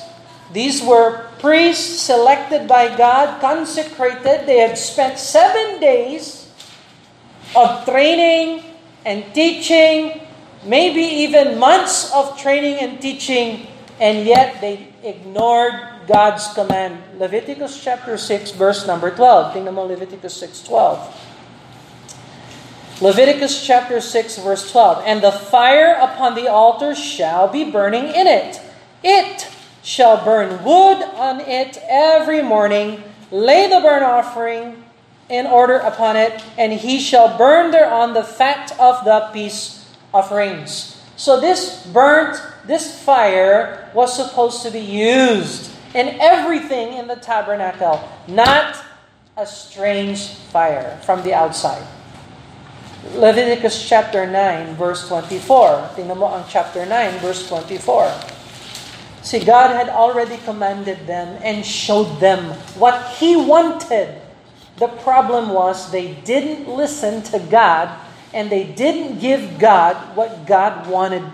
These 0.52 0.82
were 0.82 1.30
priests 1.40 2.02
selected 2.02 2.68
by 2.68 2.96
God, 2.96 3.42
consecrated. 3.42 4.46
They 4.46 4.60
had 4.60 4.78
spent 4.78 5.18
seven 5.18 5.80
days 5.80 6.50
of 7.56 7.86
training 7.86 8.64
and 9.06 9.26
teaching, 9.34 10.22
maybe 10.66 11.02
even 11.02 11.60
months 11.60 12.12
of 12.14 12.38
training 12.40 12.78
and 12.80 13.02
teaching 13.02 13.68
and 14.00 14.26
yet 14.26 14.60
they 14.62 14.90
ignored 15.04 15.74
God's 16.08 16.52
command. 16.54 17.00
Leviticus 17.20 17.82
chapter 17.82 18.18
6 18.18 18.52
verse 18.52 18.88
number 18.88 19.12
12. 19.14 19.56
Tingnan 19.56 19.74
mo 19.74 19.86
Leviticus 19.86 20.36
6:12. 20.42 21.00
Leviticus 23.03 23.67
chapter 23.67 24.00
6 24.00 24.38
verse 24.38 24.72
12. 24.72 25.03
And 25.05 25.22
the 25.22 25.33
fire 25.33 25.91
upon 26.00 26.36
the 26.36 26.48
altar 26.48 26.95
shall 26.95 27.50
be 27.50 27.69
burning 27.69 28.05
in 28.05 28.27
it. 28.27 28.62
It 29.03 29.50
shall 29.83 30.24
burn 30.24 30.63
wood 30.63 31.03
on 31.19 31.41
it 31.41 31.77
every 31.89 32.41
morning. 32.41 33.03
Lay 33.29 33.67
the 33.67 33.81
burnt 33.81 34.05
offering 34.05 34.86
in 35.27 35.45
order 35.45 35.79
upon 35.79 36.15
it, 36.15 36.41
and 36.57 36.72
he 36.72 36.98
shall 36.98 37.38
burn 37.38 37.72
thereon 37.72 38.13
the 38.13 38.24
fat 38.24 38.72
of 38.79 39.03
the 39.03 39.29
peace 39.33 39.86
offerings. 40.13 41.03
So 41.17 41.41
this 41.41 41.86
burnt, 41.88 42.41
this 42.65 43.03
fire 43.03 43.91
was 43.93 44.15
supposed 44.15 44.63
to 44.63 44.72
be 44.72 44.79
used 44.79 45.69
in 45.93 46.22
everything 46.22 46.93
in 46.93 47.07
the 47.07 47.17
tabernacle, 47.17 48.00
not 48.29 48.77
a 49.36 49.45
strange 49.45 50.29
fire 50.53 50.98
from 51.03 51.22
the 51.24 51.33
outside. 51.33 51.86
Leviticus 53.12 53.83
chapter 53.83 54.24
9, 54.25 54.79
verse 54.79 55.12
24. 55.12 56.00
Tingnan 56.00 56.15
mo 56.15 56.31
ang 56.31 56.48
chapter 56.48 56.88
9, 56.88 57.19
verse 57.19 57.43
24. 57.51 58.07
See, 59.19 59.43
God 59.43 59.75
had 59.75 59.91
already 59.91 60.39
commanded 60.48 61.03
them 61.03 61.36
and 61.43 61.67
showed 61.67 62.24
them 62.24 62.55
what 62.79 63.19
He 63.19 63.36
wanted. 63.36 64.24
The 64.79 64.88
problem 65.03 65.51
was 65.51 65.91
they 65.91 66.15
didn't 66.24 66.72
listen 66.72 67.22
to 67.36 67.43
God 67.43 67.91
and 68.31 68.48
they 68.48 68.63
didn't 68.63 69.19
give 69.19 69.60
God 69.60 70.00
what 70.15 70.48
God 70.48 70.88
wanted. 70.88 71.27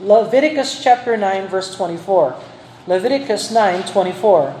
Leviticus 0.00 0.80
chapter 0.80 1.20
9, 1.20 1.52
verse 1.52 1.76
24. 1.76 2.32
Leviticus 2.88 3.52
9, 3.52 3.84
24. 3.92 4.56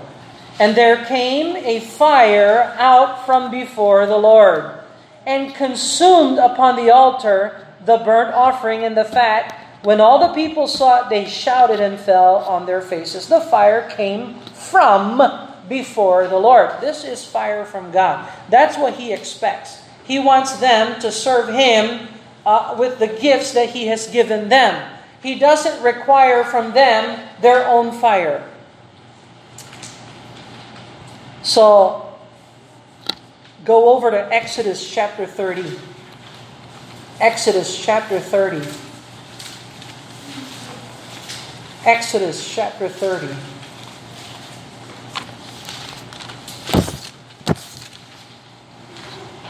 And 0.60 0.76
there 0.76 1.08
came 1.08 1.56
a 1.56 1.80
fire 1.80 2.76
out 2.76 3.24
from 3.24 3.50
before 3.50 4.04
the 4.04 4.20
Lord 4.20 4.79
and 5.26 5.54
consumed 5.54 6.38
upon 6.38 6.76
the 6.76 6.90
altar 6.90 7.66
the 7.84 7.98
burnt 7.98 8.34
offering 8.34 8.84
and 8.84 8.96
the 8.96 9.04
fat. 9.04 9.56
When 9.82 10.00
all 10.00 10.18
the 10.18 10.34
people 10.34 10.66
saw 10.66 11.04
it, 11.04 11.10
they 11.10 11.24
shouted 11.24 11.80
and 11.80 11.98
fell 11.98 12.36
on 12.36 12.66
their 12.66 12.82
faces. 12.82 13.28
The 13.28 13.40
fire 13.40 13.88
came 13.90 14.38
from 14.40 15.22
before 15.68 16.28
the 16.28 16.36
Lord. 16.36 16.80
This 16.80 17.04
is 17.04 17.24
fire 17.24 17.64
from 17.64 17.90
God. 17.90 18.30
That's 18.50 18.76
what 18.76 18.94
He 18.94 19.12
expects. 19.12 19.82
He 20.04 20.18
wants 20.18 20.58
them 20.58 21.00
to 21.00 21.10
serve 21.10 21.48
Him 21.48 22.08
uh, 22.44 22.76
with 22.78 22.98
the 22.98 23.06
gifts 23.06 23.52
that 23.52 23.70
He 23.70 23.86
has 23.86 24.08
given 24.08 24.48
them. 24.48 24.98
He 25.22 25.38
doesn't 25.38 25.82
require 25.82 26.44
from 26.44 26.72
them 26.72 27.28
their 27.40 27.66
own 27.66 27.92
fire. 27.92 28.46
So, 31.42 32.09
go 33.64 33.94
over 33.94 34.10
to 34.10 34.32
Exodus 34.32 34.88
chapter 34.88 35.26
30. 35.26 35.78
Exodus 37.20 37.78
chapter 37.78 38.18
30. 38.18 38.66
Exodus 41.84 42.54
chapter 42.54 42.88
30. 42.88 43.34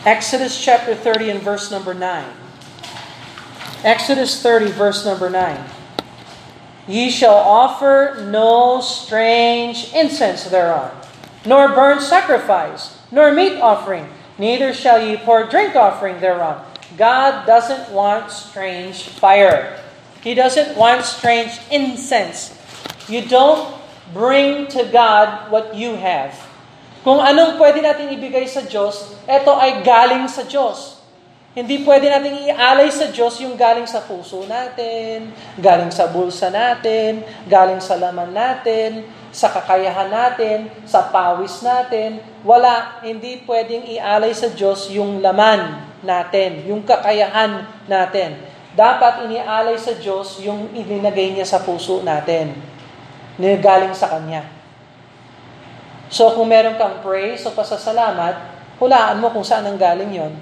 Exodus 0.04 0.58
chapter 0.58 0.94
30 0.94 1.30
and 1.30 1.42
verse 1.42 1.70
number 1.70 1.92
9. 1.92 2.24
Exodus 3.84 4.42
30, 4.42 4.72
verse 4.72 5.04
number 5.04 5.28
9. 5.28 5.64
Ye 6.86 7.10
shall 7.10 7.34
offer 7.34 8.26
no 8.28 8.80
strange 8.80 9.92
incense 9.94 10.44
thereon, 10.44 10.90
nor 11.44 11.68
burn 11.68 12.00
sacrifice, 12.00 12.99
nor 13.10 13.34
meat 13.34 13.58
offering, 13.58 14.06
neither 14.38 14.72
shall 14.72 15.02
ye 15.02 15.18
pour 15.18 15.46
drink 15.46 15.74
offering 15.74 16.18
thereon. 16.18 16.58
God 16.98 17.46
doesn't 17.46 17.90
want 17.94 18.30
strange 18.30 19.10
fire. 19.18 19.78
He 20.22 20.34
doesn't 20.34 20.76
want 20.76 21.06
strange 21.06 21.58
incense. 21.70 22.54
You 23.06 23.26
don't 23.26 23.66
bring 24.12 24.66
to 24.74 24.84
God 24.90 25.50
what 25.50 25.74
you 25.74 25.94
have. 25.96 26.34
Kung 27.00 27.22
anong 27.22 27.56
pwede 27.56 27.80
natin 27.80 28.12
ibigay 28.12 28.44
sa 28.44 28.60
Diyos, 28.60 29.16
ito 29.24 29.52
ay 29.56 29.80
galing 29.80 30.28
sa 30.28 30.44
Diyos. 30.44 31.00
Hindi 31.50 31.82
pwede 31.82 32.06
natin 32.06 32.46
ialay 32.46 32.92
sa 32.94 33.10
Diyos 33.10 33.40
yung 33.42 33.58
galing 33.58 33.88
sa 33.88 34.04
puso 34.04 34.46
natin, 34.46 35.34
galing 35.58 35.90
sa 35.90 36.06
bulsa 36.06 36.46
natin, 36.46 37.26
galing 37.48 37.82
sa 37.82 37.98
laman 37.98 38.30
natin, 38.30 39.02
sa 39.30 39.50
kakayahan 39.50 40.10
natin, 40.10 40.66
sa 40.86 41.06
pawis 41.10 41.62
natin. 41.62 42.18
Wala, 42.42 42.98
hindi 43.02 43.42
pwedeng 43.46 43.86
ialay 43.86 44.34
sa 44.34 44.50
Diyos 44.50 44.90
yung 44.90 45.22
laman 45.22 45.86
natin, 46.02 46.66
yung 46.66 46.82
kakayahan 46.82 47.66
natin. 47.86 48.42
Dapat 48.74 49.26
inialay 49.26 49.78
sa 49.78 49.94
Diyos 49.98 50.38
yung 50.42 50.70
ilinagay 50.74 51.34
niya 51.34 51.46
sa 51.46 51.62
puso 51.62 52.02
natin, 52.02 52.54
na 53.38 53.54
galing 53.58 53.94
sa 53.94 54.10
Kanya. 54.10 54.46
So 56.10 56.34
kung 56.34 56.50
meron 56.50 56.74
kang 56.74 56.98
praise 57.06 57.46
o 57.46 57.54
pasasalamat, 57.54 58.34
hulaan 58.82 59.22
mo 59.22 59.30
kung 59.30 59.46
saan 59.46 59.62
ang 59.62 59.78
galing 59.78 60.10
yon. 60.10 60.34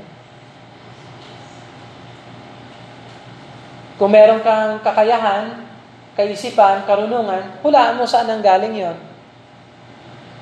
Kung 4.01 4.09
meron 4.09 4.41
kang 4.41 4.81
kakayahan, 4.81 5.68
kaisipan, 6.19 6.83
karunungan, 6.83 7.63
hulaan 7.63 7.95
mo 7.95 8.03
saan 8.03 8.27
ang 8.27 8.43
galing 8.43 8.75
yon. 8.75 8.99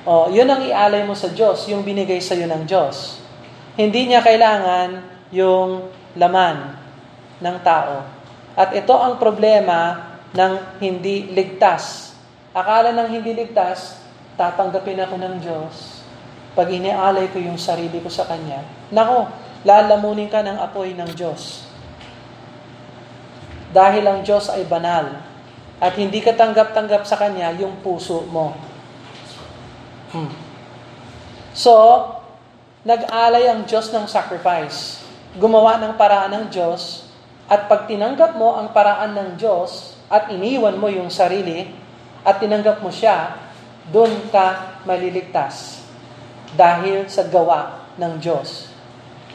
O, 0.09 0.33
yun 0.33 0.49
ang 0.49 0.65
ialay 0.65 1.05
mo 1.05 1.13
sa 1.13 1.29
Diyos, 1.29 1.69
yung 1.69 1.85
binigay 1.85 2.17
sa 2.17 2.33
iyo 2.33 2.49
ng 2.49 2.65
Diyos. 2.65 3.21
Hindi 3.77 4.09
niya 4.09 4.25
kailangan 4.25 5.05
yung 5.29 5.93
laman 6.17 6.73
ng 7.37 7.57
tao. 7.61 8.01
At 8.57 8.73
ito 8.73 8.95
ang 8.97 9.21
problema 9.21 10.09
ng 10.33 10.81
hindi 10.81 11.29
ligtas. 11.29 12.17
Akala 12.57 12.89
ng 12.97 13.13
hindi 13.13 13.37
ligtas, 13.37 14.01
tatanggapin 14.33 14.97
ako 15.05 15.21
ng 15.21 15.35
Diyos. 15.37 16.01
Pag 16.57 16.73
inialay 16.73 17.29
ko 17.29 17.37
yung 17.37 17.61
sarili 17.61 18.01
ko 18.01 18.09
sa 18.09 18.25
Kanya, 18.25 18.65
nako, 18.89 19.29
lalamunin 19.61 20.25
ka 20.25 20.41
ng 20.41 20.57
apoy 20.57 20.97
ng 20.97 21.13
Diyos. 21.13 21.69
Dahil 23.69 24.01
ang 24.09 24.25
Diyos 24.25 24.49
ay 24.49 24.65
banal 24.65 25.26
at 25.77 25.93
hindi 25.93 26.21
ka 26.25 26.33
tanggap-tanggap 26.33 27.05
sa 27.05 27.17
Kanya 27.21 27.53
yung 27.53 27.77
puso 27.85 28.25
mo. 28.29 28.57
Hmm. 30.09 30.31
So, 31.53 31.73
nag-alay 32.81 33.49
ang 33.49 33.65
Diyos 33.69 33.93
ng 33.93 34.09
sacrifice. 34.09 35.05
Gumawa 35.37 35.77
ng 35.81 35.93
paraan 35.99 36.33
ng 36.33 36.45
Diyos 36.49 37.05
at 37.47 37.69
pag 37.69 37.85
tinanggap 37.85 38.35
mo 38.35 38.57
ang 38.57 38.73
paraan 38.73 39.13
ng 39.13 39.29
Diyos 39.37 39.95
at 40.09 40.33
iniwan 40.33 40.79
mo 40.79 40.89
yung 40.89 41.13
sarili 41.13 41.69
at 42.25 42.41
tinanggap 42.41 42.81
mo 42.81 42.89
siya, 42.89 43.37
doon 43.87 44.27
ka 44.33 44.79
maliligtas 44.83 45.83
dahil 46.57 47.07
sa 47.07 47.23
gawa 47.27 47.87
ng 47.95 48.19
Diyos. 48.19 48.71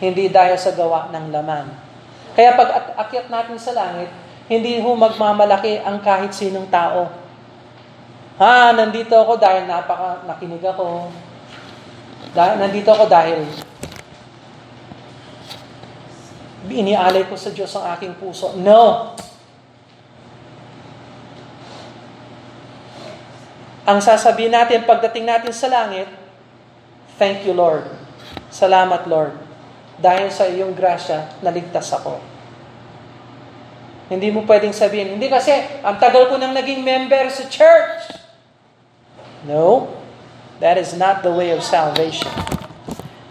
Hindi 0.03 0.29
dahil 0.29 0.59
sa 0.59 0.75
gawa 0.75 1.09
ng 1.15 1.31
laman. 1.31 1.67
Kaya 2.33 2.57
pag 2.57 2.97
akyat 2.97 3.29
natin 3.29 3.57
sa 3.61 3.73
langit, 3.77 4.09
hindi 4.51 4.83
ho 4.83 4.91
magmamalaki 4.95 5.83
ang 5.83 6.03
kahit 6.03 6.35
sinong 6.35 6.67
tao. 6.71 7.11
Ha, 8.41 8.75
nandito 8.75 9.15
ako 9.15 9.39
dahil 9.39 9.69
napaka 9.69 10.27
nakinig 10.27 10.65
ako. 10.65 11.13
Dahil, 12.33 12.55
nandito 12.59 12.89
ako 12.91 13.05
dahil 13.07 13.45
inialay 16.73 17.29
ko 17.29 17.37
sa 17.37 17.53
Diyos 17.53 17.71
ang 17.77 17.93
aking 17.93 18.17
puso. 18.17 18.57
No! 18.59 19.13
Ang 23.83 23.99
sasabihin 23.99 24.55
natin 24.55 24.87
pagdating 24.87 25.27
natin 25.27 25.51
sa 25.51 25.67
langit, 25.67 26.07
Thank 27.21 27.47
you, 27.47 27.55
Lord. 27.55 27.87
Salamat, 28.49 29.07
Lord. 29.07 29.37
Dahil 30.01 30.33
sa 30.33 30.49
iyong 30.49 30.75
grasya, 30.75 31.39
naligtas 31.45 31.93
ako. 31.95 32.32
Hindi 34.13 34.29
mo 34.29 34.45
pwedeng 34.45 34.77
sabihin, 34.77 35.17
hindi 35.17 35.33
kasi, 35.33 35.57
ang 35.81 35.97
tagal 35.97 36.29
ko 36.29 36.37
nang 36.37 36.53
naging 36.53 36.85
member 36.85 37.33
sa 37.33 37.49
church. 37.49 38.13
No, 39.49 39.89
that 40.61 40.77
is 40.77 40.93
not 40.93 41.25
the 41.25 41.33
way 41.33 41.49
of 41.51 41.65
salvation. 41.65 42.29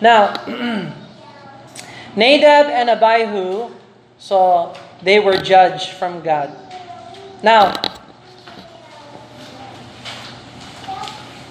Now, 0.02 0.34
Nadab 2.18 2.66
and 2.74 2.90
Abihu, 2.90 3.70
so 4.18 4.74
they 5.06 5.22
were 5.22 5.38
judged 5.38 5.94
from 6.02 6.26
God. 6.26 6.50
Now, 7.46 7.78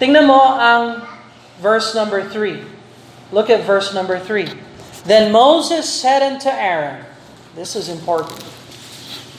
tingnan 0.03 0.27
mo 0.27 0.59
ang 0.59 1.07
verse 1.63 1.95
number 1.95 2.27
3. 2.27 2.67
Look 3.31 3.49
at 3.49 3.63
verse 3.63 3.95
number 3.95 4.19
3. 4.19 4.51
Then 5.07 5.31
Moses 5.31 5.89
said 5.89 6.21
unto 6.21 6.51
Aaron, 6.51 7.07
this 7.55 7.79
is 7.79 7.89
important. 7.89 8.60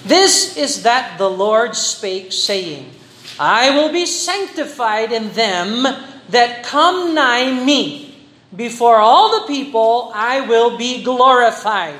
This 0.01 0.57
is 0.57 0.81
that 0.83 1.17
the 1.21 1.29
Lord 1.29 1.75
spake, 1.77 2.33
saying, 2.33 2.89
I 3.37 3.73
will 3.73 3.93
be 3.93 4.05
sanctified 4.05 5.13
in 5.13 5.33
them 5.37 5.85
that 6.29 6.63
come 6.63 7.13
nigh 7.13 7.53
me. 7.53 8.09
Before 8.51 8.97
all 8.97 9.39
the 9.41 9.47
people, 9.47 10.11
I 10.13 10.41
will 10.41 10.77
be 10.77 11.03
glorified. 11.05 11.99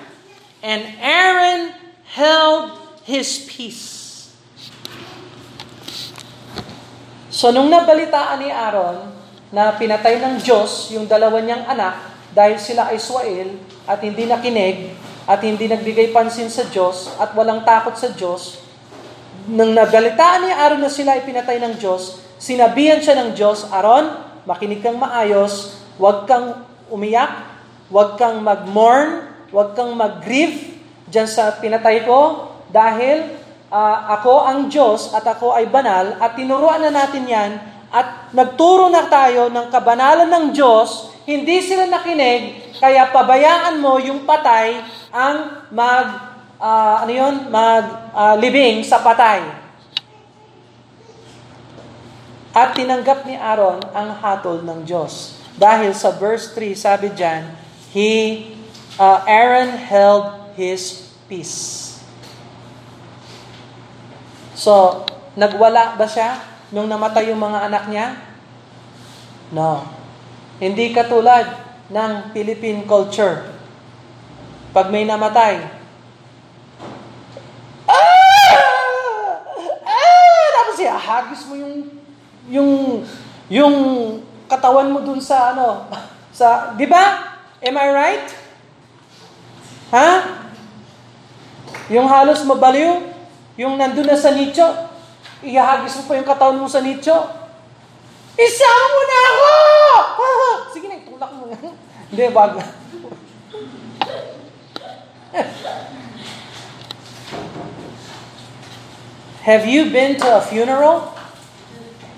And 0.61 0.83
Aaron 0.99 1.73
held 2.05 2.75
his 3.05 3.47
peace. 3.47 4.01
So 7.31 7.49
nung 7.49 7.71
nabalitaan 7.71 8.43
ni 8.43 8.51
Aaron 8.51 9.15
na 9.49 9.73
pinatay 9.73 10.19
ng 10.19 10.43
Diyos 10.43 10.91
yung 10.91 11.07
dalawa 11.07 11.39
niyang 11.39 11.63
anak 11.63 12.11
dahil 12.35 12.59
sila 12.59 12.91
ay 12.91 12.99
Israel 12.99 13.55
at 13.87 14.03
hindi 14.03 14.27
nakinig 14.27 14.93
at 15.29 15.39
hindi 15.45 15.69
nagbigay 15.69 16.09
pansin 16.09 16.49
sa 16.49 16.65
Diyos 16.69 17.13
at 17.21 17.33
walang 17.37 17.61
takot 17.61 17.93
sa 17.93 18.09
Diyos, 18.13 18.61
nang 19.49 19.73
nabalitaan 19.73 20.45
ni 20.45 20.51
Aaron 20.53 20.81
na 20.81 20.91
sila 20.91 21.17
ay 21.17 21.25
pinatay 21.25 21.57
ng 21.61 21.77
Diyos, 21.81 22.21
sinabihan 22.37 23.01
siya 23.01 23.17
ng 23.21 23.33
Diyos, 23.33 23.65
Aaron, 23.69 24.13
makinig 24.45 24.81
kang 24.81 24.97
maayos, 24.97 25.81
huwag 25.97 26.25
kang 26.25 26.65
umiyak, 26.89 27.49
huwag 27.89 28.17
kang 28.17 28.41
mag-mourn, 28.41 29.29
huwag 29.49 29.73
kang 29.77 29.93
mag-grieve 29.93 30.79
dyan 31.11 31.27
sa 31.27 31.57
pinatay 31.59 32.07
ko 32.07 32.49
dahil 32.71 33.35
uh, 33.67 33.97
ako 34.15 34.47
ang 34.47 34.59
Diyos 34.71 35.11
at 35.11 35.27
ako 35.27 35.53
ay 35.53 35.67
banal 35.67 36.15
at 36.17 36.39
tinuruan 36.39 36.79
na 36.79 36.91
natin 36.91 37.27
yan 37.27 37.51
at 37.91 38.31
nagturo 38.31 38.87
na 38.87 39.11
tayo 39.11 39.51
ng 39.51 39.67
kabanalan 39.67 40.31
ng 40.31 40.45
Diyos, 40.55 41.10
hindi 41.25 41.61
sila 41.61 41.85
nakinig, 41.85 42.73
kaya 42.81 43.13
pabayaan 43.13 43.77
mo 43.77 44.01
yung 44.01 44.25
patay 44.25 44.81
ang 45.13 45.67
mag 45.69 46.31
uh, 46.61 46.95
ano 47.01 47.11
yun, 47.11 47.35
mag 47.49 48.13
uh, 48.13 48.35
living 48.37 48.85
sa 48.85 49.01
patay. 49.01 49.41
At 52.51 52.75
tinanggap 52.75 53.23
ni 53.23 53.39
Aaron 53.39 53.79
ang 53.95 54.11
hatol 54.19 54.59
ng 54.61 54.83
Diyos. 54.83 55.39
Dahil 55.55 55.95
sa 55.95 56.11
verse 56.11 56.51
3, 56.51 56.75
sabi 56.75 57.07
diyan, 57.15 57.47
he, 57.95 58.43
uh, 58.99 59.23
Aaron 59.23 59.71
held 59.77 60.51
his 60.59 61.11
peace. 61.31 61.95
So, 64.51 65.03
nagwala 65.39 65.95
ba 65.95 66.03
siya 66.03 66.43
nung 66.75 66.91
namatay 66.91 67.31
yung 67.31 67.39
mga 67.39 67.71
anak 67.71 67.83
niya? 67.87 68.19
No. 69.55 70.00
Hindi 70.61 70.93
katulad 70.93 71.57
ng 71.89 72.37
Philippine 72.37 72.85
culture. 72.85 73.49
Pag 74.69 74.93
may 74.93 75.09
namatay, 75.09 75.57
ah! 77.89 79.41
Ah! 79.81 80.45
Tapos 80.53 80.77
siya, 80.77 80.93
hagis 80.95 81.49
mo 81.49 81.57
yung 81.57 81.75
yung 82.45 82.71
yung 83.49 83.75
katawan 84.45 84.93
mo 84.93 85.01
dun 85.01 85.17
sa 85.17 85.57
ano, 85.57 85.89
sa, 86.29 86.77
di 86.77 86.85
ba? 86.85 87.33
Am 87.57 87.75
I 87.75 87.89
right? 87.89 88.27
Ha? 89.91 90.09
Yung 91.91 92.07
halos 92.07 92.45
mabaliw, 92.45 93.11
yung 93.57 93.75
nandun 93.81 94.07
na 94.07 94.15
sa 94.15 94.31
nicho, 94.31 94.63
ihahagis 95.43 95.99
mo 95.99 96.03
pa 96.07 96.15
yung 96.21 96.29
katawan 96.29 96.61
mo 96.61 96.69
sa 96.69 96.79
nicho. 96.79 97.17
Isama 98.37 98.85
mo 98.93 99.01
na 99.03 99.19
ako! 99.25 99.80
Sige 100.73 100.87
na, 100.87 100.95
itulak 100.99 101.31
mo. 101.35 101.51
Hindi, 102.11 102.25
wag. 102.31 102.61
Have 109.41 109.65
you 109.65 109.89
been 109.89 110.19
to 110.21 110.37
a 110.37 110.41
funeral 110.41 111.17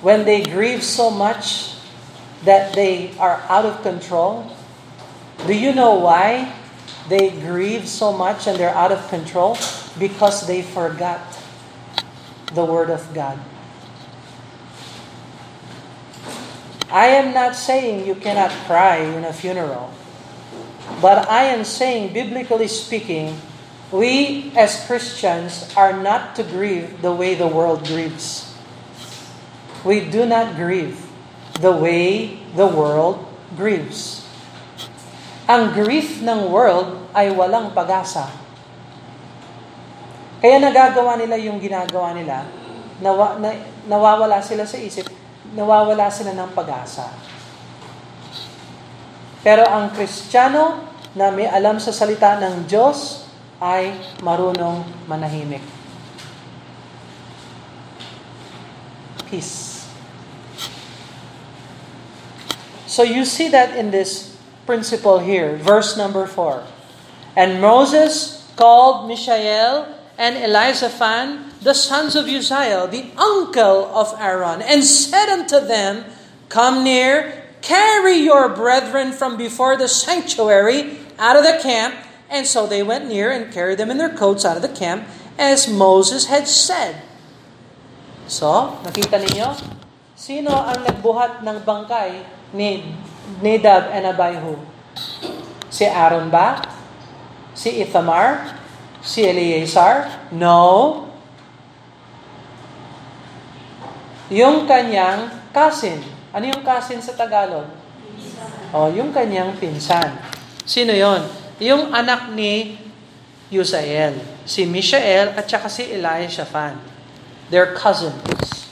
when 0.03 0.25
they 0.25 0.43
grieve 0.43 0.83
so 0.83 1.09
much 1.09 1.71
that 2.43 2.73
they 2.75 3.15
are 3.17 3.39
out 3.47 3.65
of 3.65 3.81
control? 3.81 4.51
Do 5.47 5.53
you 5.55 5.71
know 5.73 5.95
why 5.95 6.51
they 7.07 7.31
grieve 7.31 7.87
so 7.87 8.11
much 8.11 8.47
and 8.47 8.59
they're 8.59 8.75
out 8.75 8.91
of 8.91 9.07
control? 9.07 9.57
Because 9.97 10.47
they 10.47 10.61
forgot 10.61 11.21
the 12.53 12.65
Word 12.65 12.89
of 12.89 13.07
God. 13.13 13.39
I 16.93 17.17
am 17.17 17.34
not 17.34 17.58
saying 17.58 18.06
you 18.06 18.13
cannot 18.13 18.53
cry 18.69 19.01
in 19.01 19.25
a 19.25 19.34
funeral, 19.34 19.89
but 21.01 21.25
I 21.25 21.49
am 21.49 21.65
saying, 21.65 22.13
biblically 22.13 22.69
speaking, 22.69 23.34
we 23.89 24.53
as 24.53 24.86
Christians 24.86 25.73
are 25.73 25.97
not 25.97 26.38
to 26.38 26.45
grieve 26.45 27.01
the 27.01 27.10
way 27.10 27.34
the 27.34 27.49
world 27.49 27.89
grieves. 27.89 28.53
We 29.82 30.06
do 30.06 30.29
not 30.29 30.53
grieve 30.53 31.01
the 31.58 31.73
way 31.73 32.38
the 32.53 32.69
world 32.69 33.25
grieves. 33.58 34.21
Ang 35.49 35.73
grief 35.73 36.21
ng 36.21 36.53
world 36.53 37.10
ay 37.17 37.34
walang 37.34 37.73
pag-asa. 37.73 38.29
Kaya 40.45 40.62
nagagawa 40.62 41.17
nila 41.17 41.41
yung 41.41 41.58
ginagawa 41.58 42.13
nila, 42.13 42.45
nawa, 43.01 43.41
na, 43.41 43.49
nawawala 43.89 44.45
sila 44.45 44.69
sa 44.69 44.77
isip, 44.77 45.10
nawawala 45.53 46.09
sila 46.09 46.33
ng 46.33 46.49
pag-asa. 46.57 47.09
Pero 49.45 49.67
ang 49.67 49.91
Kristiyano 49.93 50.93
na 51.13 51.29
may 51.29 51.45
alam 51.45 51.77
sa 51.77 51.93
salita 51.93 52.39
ng 52.41 52.65
Diyos 52.65 53.29
ay 53.61 53.93
marunong 54.25 54.83
manahimik. 55.05 55.61
Peace. 59.29 59.85
So 62.87 63.01
you 63.01 63.25
see 63.25 63.49
that 63.49 63.73
in 63.73 63.89
this 63.89 64.37
principle 64.69 65.17
here, 65.17 65.57
verse 65.57 65.97
number 65.97 66.29
4. 66.29 66.61
And 67.33 67.57
Moses 67.57 68.45
called 68.53 69.09
Mishael 69.09 69.89
and 70.23 70.39
Elizaphan, 70.39 71.51
the 71.59 71.75
sons 71.75 72.15
of 72.15 72.31
Uzziel, 72.31 72.88
the 72.88 73.12
uncle 73.19 73.91
of 73.91 74.15
Aaron, 74.15 74.63
and 74.63 74.79
said 74.79 75.27
unto 75.27 75.59
them, 75.59 76.07
Come 76.47 76.88
near, 76.88 77.43
carry 77.59 78.23
your 78.23 78.47
brethren 78.47 79.12
from 79.12 79.36
before 79.36 79.75
the 79.75 79.91
sanctuary 79.91 80.95
out 81.19 81.36
of 81.36 81.43
the 81.43 81.59
camp. 81.59 81.99
And 82.31 82.47
so 82.47 82.63
they 82.63 82.79
went 82.79 83.12
near 83.12 83.36
and 83.36 83.51
carried 83.51 83.83
them 83.83 83.91
in 83.91 83.99
their 83.99 84.15
coats 84.15 84.47
out 84.47 84.55
of 84.55 84.63
the 84.63 84.71
camp, 84.71 85.03
as 85.36 85.67
Moses 85.67 86.31
had 86.31 86.47
said. 86.47 87.03
So, 88.31 88.79
nakita 88.88 89.19
ninyo? 89.19 89.75
Sino 90.15 90.55
ang 90.55 90.88
nagbuhat 90.88 91.43
ng 91.43 91.67
bangkay 91.67 92.23
ni 92.55 92.95
Nadab 93.43 93.91
and 93.91 94.07
Abihu? 94.07 94.55
Si 95.67 95.83
Aaron 95.83 96.31
ba? 96.31 96.63
Si 97.51 97.83
Ithamar? 97.83 98.62
Si 99.03 99.19
Eleazar? 99.27 100.31
No. 100.31 101.11
Yung 104.31 104.63
kanyang 104.63 105.27
cousin. 105.51 105.99
Ano 106.31 106.47
yung 106.47 106.63
cousin 106.63 107.03
sa 107.03 107.11
Tagalog? 107.13 107.67
Oh, 108.71 108.87
yung 108.89 109.11
kanyang 109.11 109.53
pinsan. 109.59 110.17
Sino 110.63 110.95
yon? 110.95 111.27
Yung 111.59 111.91
anak 111.91 112.31
ni 112.31 112.79
Usael. 113.51 114.17
Si 114.47 114.65
Mishael 114.65 115.35
at 115.35 115.45
saka 115.45 115.69
si 115.69 115.85
Eliashaphan. 115.93 116.79
They're 117.51 117.75
cousins. 117.75 118.65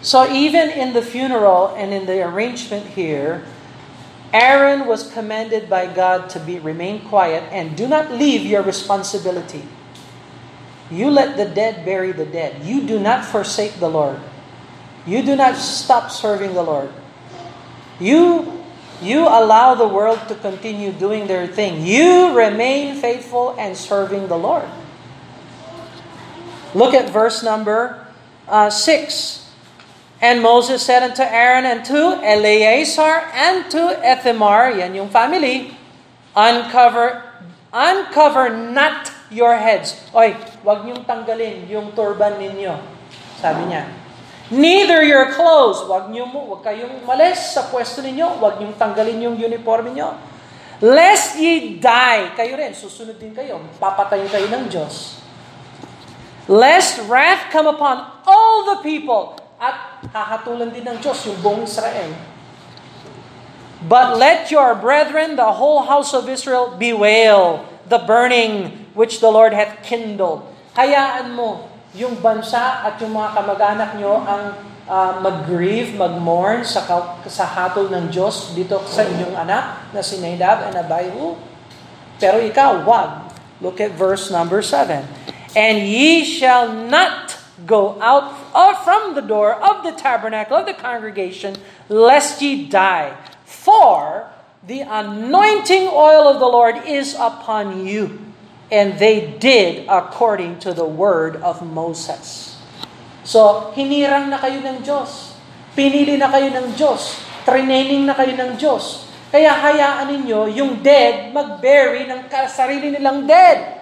So 0.00 0.24
even 0.24 0.72
in 0.72 0.96
the 0.96 1.04
funeral 1.04 1.76
and 1.76 1.92
in 1.92 2.08
the 2.08 2.24
arrangement 2.24 2.96
here, 2.96 3.44
Aaron 4.32 4.86
was 4.86 5.10
commanded 5.12 5.70
by 5.70 5.86
God 5.86 6.28
to 6.30 6.40
be 6.40 6.58
remain 6.58 7.00
quiet 7.08 7.44
and 7.50 7.76
do 7.76 7.88
not 7.88 8.12
leave 8.12 8.44
your 8.44 8.62
responsibility. 8.62 9.64
You 10.90 11.10
let 11.10 11.36
the 11.36 11.46
dead 11.46 11.84
bury 11.84 12.12
the 12.12 12.26
dead. 12.26 12.64
You 12.64 12.86
do 12.86 12.98
not 12.98 13.24
forsake 13.24 13.80
the 13.80 13.88
Lord. 13.88 14.20
You 15.06 15.22
do 15.22 15.36
not 15.36 15.56
stop 15.56 16.10
serving 16.10 16.54
the 16.54 16.62
Lord. 16.62 16.92
You 18.00 18.58
you 19.00 19.22
allow 19.22 19.74
the 19.74 19.86
world 19.86 20.18
to 20.28 20.34
continue 20.34 20.90
doing 20.90 21.28
their 21.28 21.46
thing. 21.46 21.86
You 21.86 22.36
remain 22.36 22.96
faithful 22.96 23.54
and 23.56 23.76
serving 23.76 24.26
the 24.26 24.36
Lord. 24.36 24.66
Look 26.74 26.94
at 26.94 27.08
verse 27.08 27.42
number 27.42 28.06
uh, 28.48 28.70
6. 28.70 29.47
And 30.18 30.42
Moses 30.42 30.82
said 30.82 31.06
unto 31.06 31.22
Aaron 31.22 31.62
and 31.62 31.86
to 31.86 32.18
Eleazar 32.26 33.30
and 33.30 33.70
to 33.70 34.02
Ethamar, 34.02 34.74
yan 34.74 34.98
yung 34.98 35.10
family, 35.14 35.78
uncover, 36.34 37.22
uncover 37.70 38.50
not 38.50 39.14
your 39.30 39.54
heads. 39.54 39.94
Oy, 40.10 40.34
wag 40.66 40.82
niyong 40.82 41.06
tanggalin 41.06 41.70
yung 41.70 41.94
turban 41.94 42.34
ninyo. 42.34 42.74
Sabi 43.38 43.70
niya. 43.70 43.86
Neither 44.50 45.06
your 45.06 45.30
clothes. 45.38 45.86
Wag 45.86 46.10
niyo 46.10 46.26
mo, 46.26 46.50
wag 46.50 46.66
kayong 46.66 47.06
malis 47.06 47.54
sa 47.54 47.70
pwesto 47.70 48.02
ninyo. 48.02 48.42
Wag 48.42 48.58
niyong 48.58 48.74
tanggalin 48.74 49.22
yung 49.22 49.36
uniform 49.38 49.94
niyo. 49.94 50.18
Lest 50.82 51.38
ye 51.38 51.78
die. 51.78 52.34
Kayo 52.34 52.58
rin, 52.58 52.74
susunod 52.74 53.22
din 53.22 53.30
kayo. 53.30 53.62
Papatayin 53.78 54.26
kayo 54.26 54.50
ng 54.50 54.66
Diyos. 54.66 55.22
Lest 56.50 57.06
wrath 57.06 57.54
come 57.54 57.70
upon 57.70 58.02
all 58.26 58.74
the 58.74 58.78
people. 58.82 59.36
At 59.58 60.06
hahatulan 60.14 60.70
din 60.70 60.86
ng 60.86 61.02
Diyos 61.02 61.18
yung 61.26 61.38
buong 61.42 61.66
Israel. 61.66 62.14
But 63.82 64.18
let 64.18 64.50
your 64.50 64.74
brethren, 64.78 65.38
the 65.38 65.54
whole 65.54 65.86
house 65.86 66.14
of 66.14 66.30
Israel, 66.30 66.74
bewail 66.78 67.66
the 67.86 67.98
burning 68.02 68.86
which 68.94 69.18
the 69.22 69.30
Lord 69.30 69.54
hath 69.54 69.82
kindled. 69.86 70.46
Hayaan 70.74 71.34
mo 71.34 71.70
yung 71.94 72.18
bansa 72.18 72.86
at 72.86 72.98
yung 73.02 73.14
mga 73.14 73.38
kamag-anak 73.38 73.90
nyo 73.98 74.22
ang 74.22 74.44
uh, 74.86 75.12
mag-grieve, 75.22 75.94
mag-mourn 75.94 76.66
sa, 76.66 76.82
sa 77.26 77.44
hatol 77.46 77.86
ng 77.90 78.10
Diyos 78.10 78.54
dito 78.54 78.82
sa 78.86 79.06
inyong 79.06 79.34
anak 79.38 79.94
na 79.94 80.02
si 80.02 80.18
Nadab 80.18 80.70
and 80.70 80.76
Abihu. 80.78 81.38
Pero 82.18 82.42
ikaw, 82.42 82.82
wag. 82.82 83.30
Look 83.58 83.78
at 83.78 83.94
verse 83.94 84.30
number 84.30 84.62
7. 84.62 85.02
And 85.54 85.82
ye 85.86 86.22
shall 86.22 86.70
not 86.70 87.37
go 87.68 88.00
out 88.00 88.32
from 88.82 89.14
the 89.14 89.22
door 89.22 89.54
of 89.60 89.84
the 89.84 89.92
tabernacle 89.92 90.56
of 90.56 90.66
the 90.66 90.74
congregation, 90.74 91.54
lest 91.92 92.40
ye 92.40 92.66
die. 92.66 93.12
For 93.44 94.32
the 94.64 94.82
anointing 94.82 95.92
oil 95.92 96.26
of 96.26 96.40
the 96.40 96.48
Lord 96.48 96.88
is 96.88 97.14
upon 97.14 97.84
you. 97.84 98.18
And 98.72 98.98
they 98.98 99.36
did 99.38 99.88
according 99.88 100.60
to 100.64 100.72
the 100.72 100.84
word 100.84 101.40
of 101.40 101.64
Moses. 101.64 102.56
So, 103.24 103.72
hinirang 103.76 104.28
na 104.28 104.40
kayo 104.40 104.60
ng 104.60 104.84
Diyos. 104.84 105.36
Pinili 105.76 106.16
na 106.16 106.28
kayo 106.32 106.48
ng 106.52 106.76
Diyos. 106.76 107.20
Training 107.48 108.04
na 108.08 108.12
kayo 108.12 108.36
ng 108.36 108.60
Diyos. 108.60 109.08
Kaya 109.28 109.52
hayaan 109.52 110.08
ninyo 110.08 110.48
yung 110.56 110.80
dead 110.80 111.32
mag-bury 111.36 112.08
ng 112.08 112.28
sarili 112.48 112.92
nilang 112.92 113.28
dead. 113.28 113.77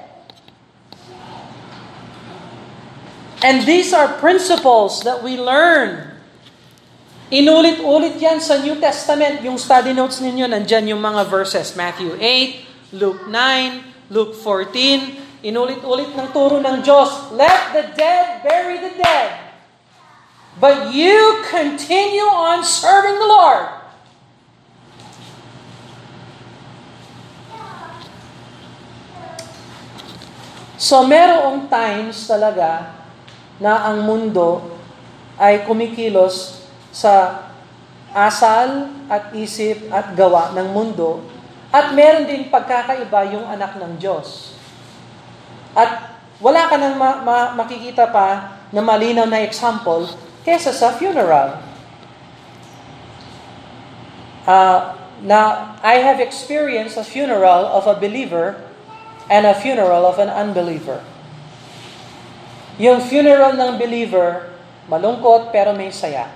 And 3.44 3.68
these 3.68 3.92
are 3.92 4.16
principles 4.16 5.04
that 5.04 5.20
we 5.20 5.36
learn. 5.36 6.16
Inulit-ulit 7.28 8.16
yan 8.16 8.40
sa 8.40 8.56
New 8.62 8.78
Testament. 8.80 9.44
Yung 9.44 9.60
study 9.60 9.92
notes 9.92 10.22
ninyo, 10.22 10.48
nandyan 10.48 10.88
yung 10.88 11.02
mga 11.02 11.26
verses. 11.28 11.74
Matthew 11.76 12.16
8, 12.16 12.96
Luke 12.96 13.28
9, 13.28 14.14
Luke 14.14 14.32
14, 14.38 15.44
inulit-ulit 15.44 16.14
ng 16.14 16.28
turo 16.32 16.62
ng 16.62 16.80
Diyos, 16.80 17.34
let 17.34 17.74
the 17.74 17.84
dead 17.98 18.46
bury 18.46 18.78
the 18.80 18.94
dead. 18.94 19.30
But 20.56 20.94
you 20.96 21.44
continue 21.50 22.24
on 22.24 22.64
serving 22.64 23.20
the 23.20 23.28
Lord. 23.28 23.68
So 30.80 31.04
merong 31.04 31.66
times 31.68 32.24
talaga 32.30 32.95
na 33.60 33.88
ang 33.88 34.04
mundo 34.04 34.76
ay 35.36 35.64
kumikilos 35.64 36.64
sa 36.92 37.44
asal 38.16 38.88
at 39.12 39.36
isip 39.36 39.92
at 39.92 40.16
gawa 40.16 40.56
ng 40.56 40.72
mundo 40.72 41.20
at 41.68 41.92
meron 41.92 42.24
din 42.24 42.48
pagkakaiba 42.48 43.36
yung 43.36 43.44
anak 43.44 43.76
ng 43.76 44.00
Diyos. 44.00 44.56
At 45.76 46.16
wala 46.40 46.72
ka 46.72 46.80
nang 46.80 46.96
ma- 46.96 47.20
ma- 47.20 47.52
makikita 47.52 48.08
pa 48.08 48.60
na 48.72 48.80
malinaw 48.80 49.28
na 49.28 49.44
example 49.44 50.08
kesa 50.40 50.72
sa 50.72 50.96
funeral. 50.96 51.60
Uh, 54.46 54.94
na 55.26 55.74
I 55.82 56.00
have 56.00 56.22
experienced 56.22 56.96
a 56.96 57.04
funeral 57.04 57.66
of 57.66 57.84
a 57.90 57.98
believer 57.98 58.56
and 59.26 59.44
a 59.44 59.56
funeral 59.56 60.06
of 60.06 60.22
an 60.22 60.30
unbeliever. 60.30 61.02
Yung 62.76 63.00
funeral 63.00 63.56
ng 63.56 63.80
believer, 63.80 64.52
malungkot 64.92 65.48
pero 65.48 65.72
may 65.72 65.88
saya. 65.88 66.28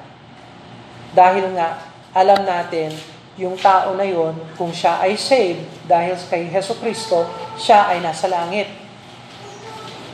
Dahil 1.12 1.52
nga, 1.52 1.84
alam 2.16 2.42
natin 2.48 2.96
yung 3.36 3.60
tao 3.60 3.92
na 3.96 4.04
yon, 4.04 4.36
kung 4.56 4.72
siya 4.72 5.00
ay 5.04 5.16
saved 5.16 5.64
dahil 5.84 6.16
kay 6.28 6.48
Heso 6.48 6.76
Kristo, 6.80 7.28
siya 7.60 7.92
ay 7.92 8.00
nasa 8.00 8.28
langit. 8.28 8.68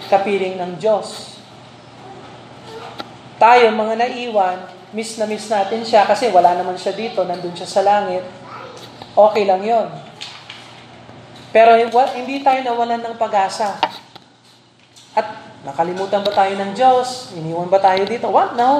Kapiling 0.07 0.59
ng 0.59 0.79
Diyos. 0.79 1.39
Tayo, 3.37 3.71
mga 3.75 3.95
naiwan, 4.07 4.59
miss 4.95 5.19
na 5.19 5.27
miss 5.27 5.51
natin 5.51 5.83
siya 5.83 6.07
kasi 6.07 6.31
wala 6.31 6.55
naman 6.55 6.79
siya 6.79 6.95
dito, 6.95 7.23
nandun 7.27 7.55
siya 7.55 7.69
sa 7.69 7.83
langit. 7.83 8.23
Okay 9.15 9.45
lang 9.47 9.63
yon. 9.63 9.89
Pero 11.51 11.75
hindi 12.15 12.43
tayo 12.43 12.61
nawalan 12.63 13.03
ng 13.03 13.17
pag-asa. 13.17 13.81
At 15.17 15.27
nakalimutan 15.67 16.23
ba 16.23 16.31
tayo 16.31 16.55
ng 16.55 16.71
Diyos? 16.73 17.35
Iniwan 17.35 17.67
ba 17.67 17.83
tayo 17.83 18.07
dito? 18.07 18.31
What? 18.31 18.55
No. 18.55 18.79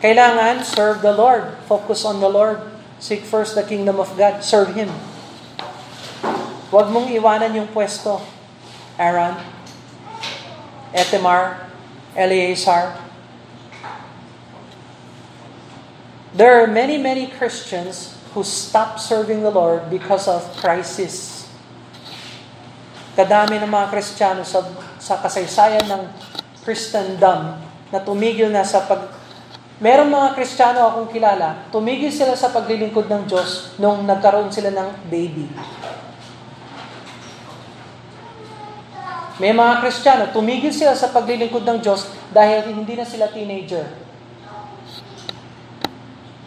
Kailangan 0.00 0.64
serve 0.64 1.04
the 1.04 1.12
Lord. 1.12 1.60
Focus 1.68 2.08
on 2.08 2.24
the 2.24 2.28
Lord. 2.28 2.64
Seek 2.96 3.28
first 3.28 3.52
the 3.52 3.62
kingdom 3.62 4.00
of 4.00 4.16
God. 4.16 4.40
Serve 4.40 4.72
Him. 4.72 4.88
Huwag 6.72 6.88
mong 6.88 7.12
iwanan 7.12 7.52
yung 7.52 7.68
pwesto. 7.68 8.24
Aaron, 8.96 9.36
Etemar, 10.96 11.68
Eleazar. 12.16 12.96
There 16.32 16.60
are 16.60 16.68
many, 16.68 16.96
many 16.96 17.28
Christians 17.28 18.16
who 18.32 18.44
stop 18.44 19.00
serving 19.00 19.40
the 19.44 19.52
Lord 19.52 19.88
because 19.88 20.28
of 20.28 20.44
crisis. 20.56 21.35
Kadami 23.16 23.56
ng 23.56 23.72
mga 23.72 23.88
Kristiyano 23.88 24.44
sa, 24.44 24.60
sa 25.00 25.16
kasaysayan 25.24 25.88
ng 25.88 26.02
Christendom 26.60 27.56
na 27.88 27.98
tumigil 28.04 28.52
na 28.52 28.60
sa 28.60 28.84
pag 28.84 29.08
Merong 29.76 30.08
mga 30.08 30.32
Kristiyano 30.32 30.88
akong 30.88 31.12
kilala, 31.12 31.68
tumigil 31.68 32.08
sila 32.08 32.32
sa 32.32 32.48
paglilingkod 32.48 33.12
ng 33.12 33.28
Diyos 33.28 33.76
nung 33.76 34.08
nagkaroon 34.08 34.48
sila 34.48 34.72
ng 34.72 34.88
baby. 35.12 35.52
May 39.36 39.52
mga 39.52 39.84
Kristiyano, 39.84 40.32
tumigil 40.32 40.72
sila 40.72 40.96
sa 40.96 41.12
paglilingkod 41.12 41.60
ng 41.60 41.84
Diyos 41.84 42.08
dahil 42.32 42.72
hindi 42.72 42.96
na 42.96 43.04
sila 43.04 43.28
teenager. 43.28 43.84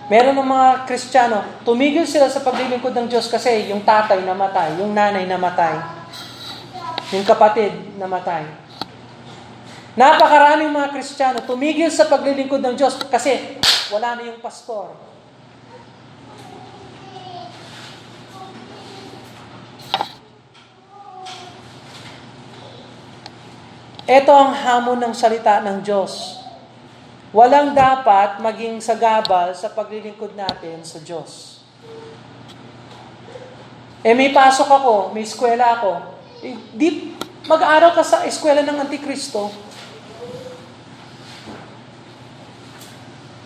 Meron 0.09 0.33
ng 0.33 0.49
mga 0.49 0.69
Kristiyano, 0.89 1.61
tumigil 1.61 2.09
sila 2.09 2.33
sa 2.33 2.41
paglilingkod 2.41 2.97
ng 2.97 3.13
Diyos 3.13 3.29
kasi 3.29 3.69
yung 3.69 3.85
tatay 3.85 4.25
namatay, 4.25 4.81
yung 4.81 4.89
nanay 4.97 5.29
namatay, 5.29 5.98
yung 7.09 7.25
kapatid 7.25 7.73
namatay. 7.97 8.45
Napakaraming 9.97 10.69
mga 10.69 10.93
Kristiyano 10.93 11.41
tumigil 11.43 11.89
sa 11.89 12.05
paglilingkod 12.05 12.61
ng 12.61 12.75
Diyos 12.77 12.95
kasi 13.09 13.57
wala 13.89 14.15
na 14.15 14.29
yung 14.29 14.39
pastor. 14.39 14.93
Ito 24.09 24.33
ang 24.33 24.57
hamon 24.57 24.97
ng 25.05 25.13
salita 25.13 25.61
ng 25.61 25.85
Diyos. 25.85 26.41
Walang 27.29 27.77
dapat 27.77 28.41
maging 28.41 28.81
sagabal 28.81 29.53
sa 29.53 29.69
paglilingkod 29.69 30.33
natin 30.33 30.81
sa 30.81 30.97
Diyos. 30.97 31.61
Eh 34.01 34.17
may 34.17 34.33
pasok 34.33 34.65
ako, 34.65 34.93
may 35.13 35.21
eskwela 35.21 35.77
ako. 35.77 36.18
Eh, 36.39 36.55
di, 36.71 37.11
mag-aaral 37.47 37.91
ka 37.91 38.03
sa 38.03 38.23
eskwela 38.23 38.63
ng 38.63 38.87
Antikristo. 38.87 39.51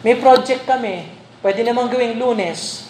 May 0.03 0.19
project 0.19 0.67
kami. 0.67 1.09
Pwede 1.43 1.63
namang 1.63 1.91
gawing 1.91 2.19
lunes, 2.19 2.87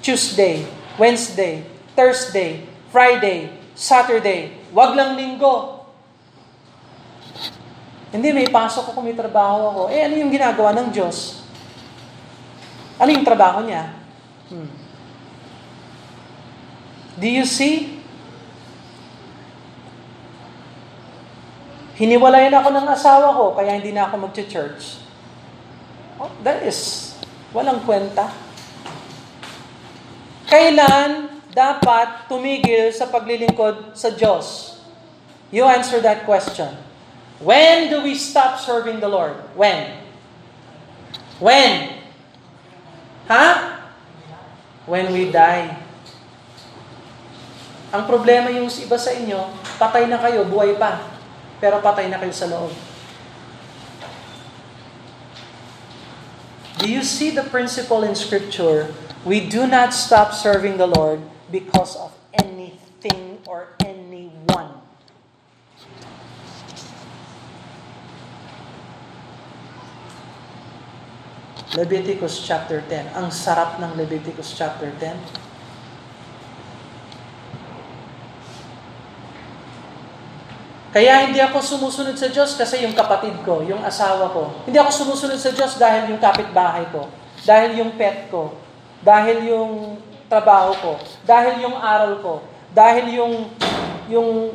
Tuesday, 0.00 0.64
Wednesday, 0.96 1.64
Thursday, 1.92 2.64
Friday, 2.88 3.52
Saturday. 3.76 4.56
Wag 4.72 4.96
lang 4.96 5.16
linggo. 5.16 5.84
Hindi, 8.14 8.30
may 8.30 8.48
pasok 8.48 8.94
ako, 8.94 9.02
may 9.02 9.16
trabaho 9.16 9.68
ako. 9.68 9.82
Eh, 9.90 10.06
ano 10.06 10.14
yung 10.16 10.30
ginagawa 10.30 10.70
ng 10.78 10.88
Diyos? 10.94 11.42
Ano 12.96 13.10
yung 13.10 13.26
trabaho 13.26 13.66
niya? 13.66 13.90
Hmm. 14.48 14.70
Do 17.18 17.26
you 17.26 17.42
see? 17.42 17.93
Hiniwalayan 21.94 22.54
ako 22.58 22.74
ng 22.74 22.86
asawa 22.90 23.30
ko, 23.30 23.54
kaya 23.54 23.78
hindi 23.78 23.94
na 23.94 24.10
ako 24.10 24.26
mag-church. 24.26 24.98
Oh, 26.18 26.30
that 26.42 26.66
is, 26.66 27.14
walang 27.54 27.86
kwenta. 27.86 28.30
Kailan 30.50 31.30
dapat 31.54 32.26
tumigil 32.26 32.90
sa 32.90 33.06
paglilingkod 33.06 33.94
sa 33.94 34.10
Diyos? 34.10 34.78
You 35.54 35.70
answer 35.70 36.02
that 36.02 36.26
question. 36.26 36.74
When 37.38 37.94
do 37.94 38.02
we 38.02 38.18
stop 38.18 38.58
serving 38.58 38.98
the 38.98 39.06
Lord? 39.06 39.38
When? 39.54 40.02
When? 41.38 42.02
Ha? 43.30 43.46
When 44.90 45.14
we 45.14 45.30
die. 45.30 45.78
Ang 47.94 48.02
problema 48.10 48.50
yung 48.50 48.66
iba 48.66 48.98
sa 48.98 49.14
inyo, 49.14 49.46
patay 49.78 50.10
na 50.10 50.18
kayo, 50.18 50.42
buhay 50.50 50.74
pa. 50.74 51.13
Pero 51.64 51.80
patay 51.80 52.12
na 52.12 52.20
kayo 52.20 52.28
sa 52.28 52.44
loob. 52.44 52.68
Do 56.76 56.92
you 56.92 57.00
see 57.00 57.32
the 57.32 57.48
principle 57.48 58.04
in 58.04 58.12
Scripture? 58.12 58.92
We 59.24 59.40
do 59.40 59.64
not 59.64 59.96
stop 59.96 60.36
serving 60.36 60.76
the 60.76 60.84
Lord 60.84 61.24
because 61.48 61.96
of 61.96 62.12
anything 62.36 63.40
or 63.48 63.72
anyone. 63.80 64.76
Leviticus 71.72 72.44
chapter 72.44 72.84
10. 72.92 73.16
Ang 73.16 73.32
sarap 73.32 73.80
ng 73.80 73.96
Leviticus 73.96 74.52
chapter 74.52 74.92
10. 75.00 75.43
Kaya 80.94 81.26
hindi 81.26 81.42
ako 81.42 81.58
sumusunod 81.58 82.14
sa 82.14 82.30
Diyos 82.30 82.54
kasi 82.54 82.86
yung 82.86 82.94
kapatid 82.94 83.34
ko, 83.42 83.66
yung 83.66 83.82
asawa 83.82 84.30
ko. 84.30 84.54
Hindi 84.62 84.78
ako 84.78 84.90
sumusunod 85.02 85.42
sa 85.42 85.50
Diyos 85.50 85.74
dahil 85.74 86.14
yung 86.14 86.22
kapitbahay 86.22 86.86
ko, 86.94 87.10
dahil 87.42 87.82
yung 87.82 87.98
pet 87.98 88.30
ko, 88.30 88.54
dahil 89.02 89.42
yung 89.42 89.98
trabaho 90.30 90.70
ko, 90.78 90.92
dahil 91.26 91.66
yung 91.66 91.74
aral 91.74 92.22
ko, 92.22 92.46
dahil 92.70 93.10
yung 93.10 93.50
yung 94.06 94.54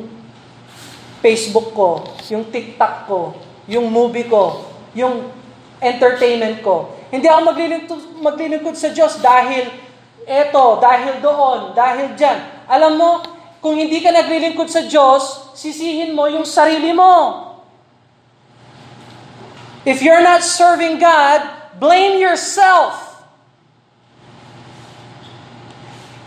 Facebook 1.20 1.76
ko, 1.76 2.08
yung 2.32 2.48
TikTok 2.48 2.94
ko, 3.04 3.36
yung 3.68 3.92
movie 3.92 4.24
ko, 4.24 4.64
yung 4.96 5.28
entertainment 5.76 6.64
ko. 6.64 6.96
Hindi 7.12 7.28
ako 7.28 7.40
maglilingkod, 7.52 8.00
maglilingkod 8.24 8.76
sa 8.80 8.88
Diyos 8.88 9.20
dahil 9.20 9.68
eto, 10.24 10.80
dahil 10.80 11.20
doon, 11.20 11.76
dahil 11.76 12.16
dyan. 12.16 12.64
Alam 12.64 12.92
mo, 12.96 13.10
kung 13.60 13.76
hindi 13.76 14.00
ka 14.00 14.08
naglilingkod 14.08 14.72
sa 14.72 14.88
Diyos, 14.88 15.52
sisihin 15.52 16.16
mo 16.16 16.24
yung 16.28 16.48
sarili 16.48 16.96
mo. 16.96 17.46
If 19.84 20.00
you're 20.00 20.24
not 20.24 20.44
serving 20.44 21.00
God, 21.00 21.44
blame 21.80 22.20
yourself. 22.20 23.10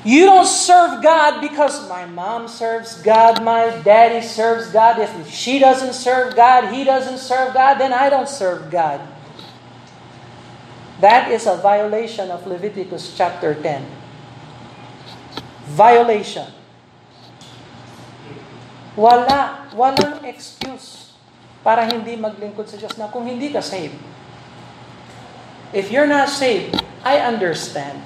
You 0.04 0.26
don't 0.26 0.50
serve 0.50 1.02
God 1.02 1.40
because 1.40 1.88
my 1.88 2.06
mom 2.06 2.52
serves 2.52 3.00
God, 3.02 3.42
my 3.42 3.72
daddy 3.88 4.22
serves 4.22 4.70
God. 4.70 5.00
If 5.00 5.10
she 5.32 5.60
doesn't 5.60 5.94
serve 5.94 6.36
God, 6.36 6.74
he 6.74 6.84
doesn't 6.84 7.20
serve 7.20 7.54
God, 7.54 7.80
then 7.80 7.94
I 7.94 8.10
don't 8.10 8.28
serve 8.28 8.70
God. 8.70 9.00
That 11.00 11.32
is 11.32 11.48
a 11.48 11.56
violation 11.56 12.32
of 12.32 12.46
Leviticus 12.46 13.16
chapter 13.16 13.56
10. 13.56 13.86
Violation. 15.72 16.63
Wala, 18.94 19.66
walang 19.74 20.22
excuse 20.22 21.18
para 21.66 21.88
hindi 21.90 22.14
maglingkod 22.14 22.70
sa 22.70 22.78
Diyos 22.78 22.94
na 23.00 23.10
kung 23.10 23.26
hindi 23.26 23.50
ka 23.50 23.64
saved. 23.64 23.98
If 25.74 25.90
you're 25.90 26.06
not 26.06 26.30
saved, 26.30 26.78
I 27.02 27.18
understand. 27.26 27.98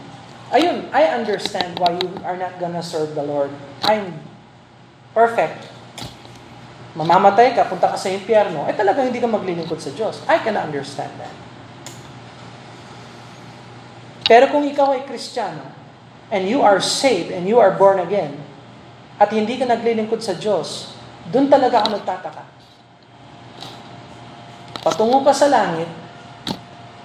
Ayun, 0.56 0.88
I 0.95 1.12
understand 1.12 1.76
why 1.76 2.00
you 2.00 2.08
are 2.23 2.39
not 2.39 2.56
gonna 2.63 2.80
serve 2.80 3.12
the 3.19 3.26
Lord. 3.26 3.52
I'm 3.84 4.23
perfect. 5.12 5.67
Mamamatay 6.95 7.52
ka, 7.52 7.67
punta 7.67 7.91
ka 7.91 8.00
sa 8.00 8.08
impyerno, 8.08 8.63
eh 8.71 8.73
talagang 8.73 9.12
hindi 9.12 9.19
ka 9.19 9.28
maglilingkod 9.28 9.84
sa 9.84 9.91
Diyos. 9.91 10.23
I 10.32 10.39
can 10.39 10.56
understand 10.56 11.12
that. 11.19 11.36
Pero 14.23 14.47
kung 14.47 14.63
ikaw 14.63 14.95
ay 14.95 15.04
Kristiyano, 15.04 15.67
and 16.32 16.47
you 16.47 16.63
are 16.63 16.80
saved, 16.80 17.36
and 17.36 17.43
you 17.43 17.60
are 17.60 17.76
born 17.76 18.00
again, 18.00 18.47
at 19.17 19.30
hindi 19.34 19.58
ka 19.58 19.65
naglilingkod 19.65 20.21
sa 20.21 20.38
Diyos, 20.38 20.93
doon 21.34 21.49
talaga 21.49 21.84
ako 21.84 21.97
nagtataka. 21.97 22.43
Patungo 24.86 25.25
ka 25.25 25.34
sa 25.34 25.49
langit, 25.51 25.89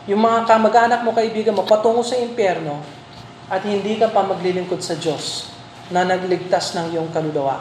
yung 0.06 0.22
mga 0.22 0.46
kamag-anak 0.46 1.00
mo, 1.02 1.16
kaibigan 1.16 1.56
mo, 1.56 1.64
patungo 1.66 2.04
sa 2.04 2.20
impyerno, 2.20 2.78
at 3.50 3.64
hindi 3.66 3.98
ka 3.98 4.12
pa 4.12 4.22
maglilingkod 4.22 4.80
sa 4.80 4.94
Diyos 4.94 5.50
na 5.90 6.06
nagligtas 6.06 6.78
ng 6.78 6.94
iyong 6.94 7.10
kaluluwa. 7.10 7.58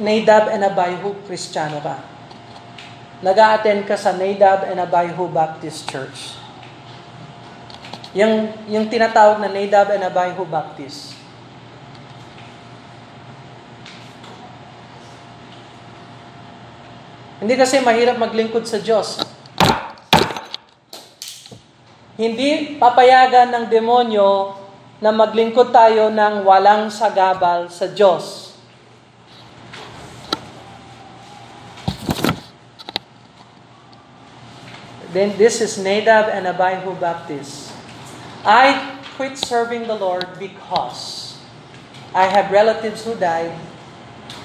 Nadab 0.00 0.48
and 0.48 0.64
Abihu, 0.64 1.12
Kristiyano 1.28 1.84
ka. 1.84 2.00
nag 3.20 3.36
attend 3.36 3.84
ka 3.84 4.00
sa 4.00 4.16
Nadab 4.16 4.64
and 4.64 4.80
Abihu 4.80 5.28
Baptist 5.28 5.84
Church. 5.84 6.39
Yung, 8.10 8.50
yung 8.66 8.90
tinatawag 8.90 9.38
na 9.38 9.46
Nadab 9.46 9.94
and 9.94 10.02
Abihu 10.02 10.42
Baptist. 10.42 11.14
Hindi 17.40 17.54
kasi 17.56 17.80
mahirap 17.80 18.20
maglingkod 18.20 18.66
sa 18.66 18.82
Diyos. 18.82 19.22
Hindi 22.20 22.76
papayagan 22.76 23.48
ng 23.48 23.64
demonyo 23.72 24.58
na 25.00 25.08
maglingkod 25.08 25.72
tayo 25.72 26.12
ng 26.12 26.44
walang 26.44 26.92
sagabal 26.92 27.72
sa 27.72 27.88
Diyos. 27.88 28.52
Then 35.16 35.34
this 35.40 35.64
is 35.64 35.80
Nadab 35.80 36.28
and 36.28 36.44
Abihu 36.44 36.92
Baptist. 37.00 37.69
I 38.44 38.98
quit 39.16 39.36
serving 39.36 39.86
the 39.86 39.94
Lord 39.94 40.38
because 40.38 41.38
I 42.14 42.24
have 42.24 42.50
relatives 42.50 43.04
who 43.04 43.14
died 43.14 43.52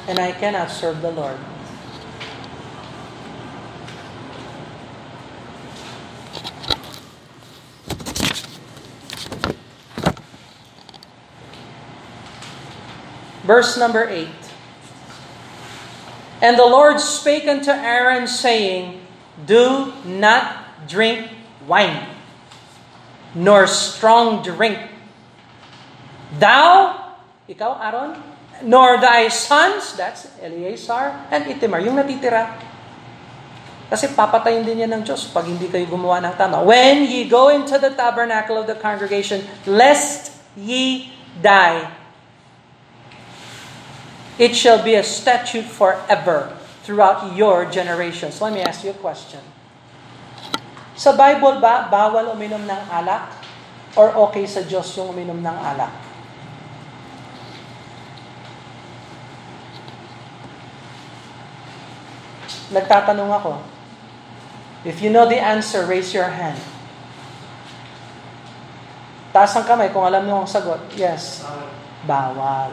and 0.07 0.19
I 0.19 0.33
cannot 0.33 0.69
serve 0.69 1.01
the 1.01 1.11
Lord. 1.11 1.39
Verse 13.43 13.77
number 13.77 14.09
8. 14.09 14.27
And 16.41 16.59
the 16.59 16.65
Lord 16.65 16.99
spake 16.99 17.47
unto 17.47 17.71
Aaron, 17.71 18.27
saying, 18.27 18.99
Do 19.45 19.93
not 20.03 20.87
drink 20.87 21.29
wine 21.65 22.14
nor 23.35 23.67
strong 23.67 24.39
drink. 24.41 24.79
Thou, 26.39 26.95
ikaw 27.45 27.77
Aaron, 27.83 28.11
nor 28.63 28.97
thy 28.97 29.27
sons, 29.27 29.93
that's 29.99 30.31
Eleazar 30.39 31.27
and 31.29 31.45
Itamar, 31.51 31.83
yung 31.83 31.99
natitira. 31.99 32.55
Kasi 33.85 34.09
papatayin 34.15 34.65
din 34.65 34.81
yan 34.81 34.91
ng 34.97 35.03
Diyos 35.05 35.29
pag 35.29 35.45
hindi 35.45 35.69
kayo 35.69 35.85
gumawa 35.85 36.17
ng 36.23 36.33
tama. 36.39 36.65
When 36.65 37.05
ye 37.05 37.29
go 37.29 37.53
into 37.53 37.77
the 37.77 37.93
tabernacle 37.93 38.57
of 38.57 38.65
the 38.65 38.73
congregation, 38.79 39.45
lest 39.69 40.33
ye 40.57 41.13
die. 41.43 41.85
It 44.41 44.57
shall 44.57 44.81
be 44.83 44.97
a 44.97 45.05
statute 45.05 45.69
forever 45.69 46.51
throughout 46.83 47.37
your 47.37 47.69
generations. 47.69 48.41
Let 48.41 48.51
me 48.51 48.65
ask 48.65 48.83
you 48.83 48.91
a 48.91 48.99
question. 48.99 49.39
Sa 50.95 51.11
Bible 51.11 51.59
ba, 51.59 51.91
bawal 51.91 52.31
uminom 52.31 52.63
ng 52.63 52.81
alak? 52.87 53.27
Or 53.99 54.11
okay 54.27 54.47
sa 54.47 54.63
Diyos 54.63 54.87
yung 54.95 55.11
uminom 55.11 55.39
ng 55.43 55.57
alak? 55.59 55.91
Nagtatanong 62.71 63.31
ako. 63.31 63.53
If 64.87 65.03
you 65.03 65.13
know 65.13 65.27
the 65.29 65.37
answer, 65.37 65.83
raise 65.85 66.15
your 66.15 66.27
hand. 66.27 66.57
Taas 69.35 69.51
ang 69.53 69.67
kamay 69.67 69.91
kung 69.91 70.07
alam 70.07 70.23
mo 70.23 70.43
ang 70.43 70.49
sagot. 70.49 70.79
Yes. 70.95 71.43
Bawal. 72.07 72.71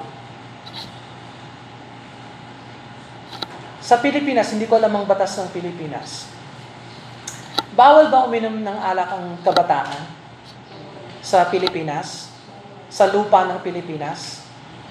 Sa 3.83 3.99
Pilipinas, 3.99 4.55
hindi 4.55 4.71
ko 4.71 4.79
alam 4.79 4.95
ang 4.95 5.05
batas 5.05 5.37
ng 5.37 5.51
Pilipinas. 5.53 6.32
Bawal 7.73 8.13
ba 8.13 8.29
uminom 8.29 8.61
ng 8.61 8.79
alak 8.85 9.17
ang 9.17 9.41
kabataan 9.41 10.05
sa 11.25 11.49
Pilipinas? 11.49 12.29
Sa 12.93 13.09
lupa 13.09 13.49
ng 13.49 13.65
Pilipinas? 13.65 14.45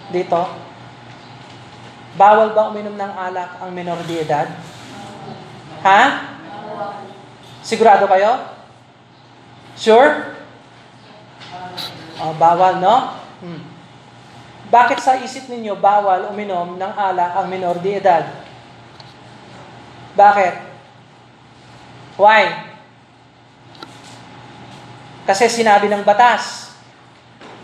Dito? 0.09 0.49
Bawal 2.17 2.57
ba 2.57 2.73
uminom 2.73 2.97
ng 2.97 3.13
alak 3.13 3.61
ang 3.61 3.69
menor 3.69 4.01
de 4.09 4.25
edad? 4.25 4.49
Ha? 5.85 6.01
Sigurado 7.61 8.09
kayo? 8.09 8.49
Sure? 9.77 10.33
Oh, 12.17 12.33
bawal, 12.41 12.81
no? 12.81 13.13
Hmm. 13.45 13.61
Bakit 14.73 14.97
sa 14.97 15.21
isip 15.21 15.53
ninyo 15.53 15.77
bawal 15.77 16.33
uminom 16.33 16.81
ng 16.81 16.93
alak 16.97 17.37
ang 17.37 17.45
menor 17.45 17.77
de 17.77 18.01
edad? 18.01 18.25
Bakit? 20.17 20.53
Why? 22.17 22.70
Kasi 25.25 25.49
sinabi 25.49 25.89
ng 25.89 26.01
batas. 26.01 26.73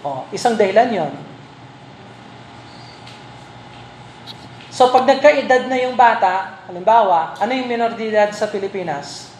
O, 0.05 0.29
isang 0.29 0.53
dahilan 0.53 0.93
yon. 0.93 1.13
So 4.77 4.93
pag 4.93 5.09
nagkaedad 5.09 5.65
na 5.65 5.81
yung 5.81 5.97
bata, 5.97 6.61
halimbawa, 6.69 7.33
ano 7.41 7.49
yung 7.49 7.65
minor 7.65 7.97
de 7.97 8.13
edad 8.13 8.29
sa 8.29 8.45
Pilipinas? 8.45 9.33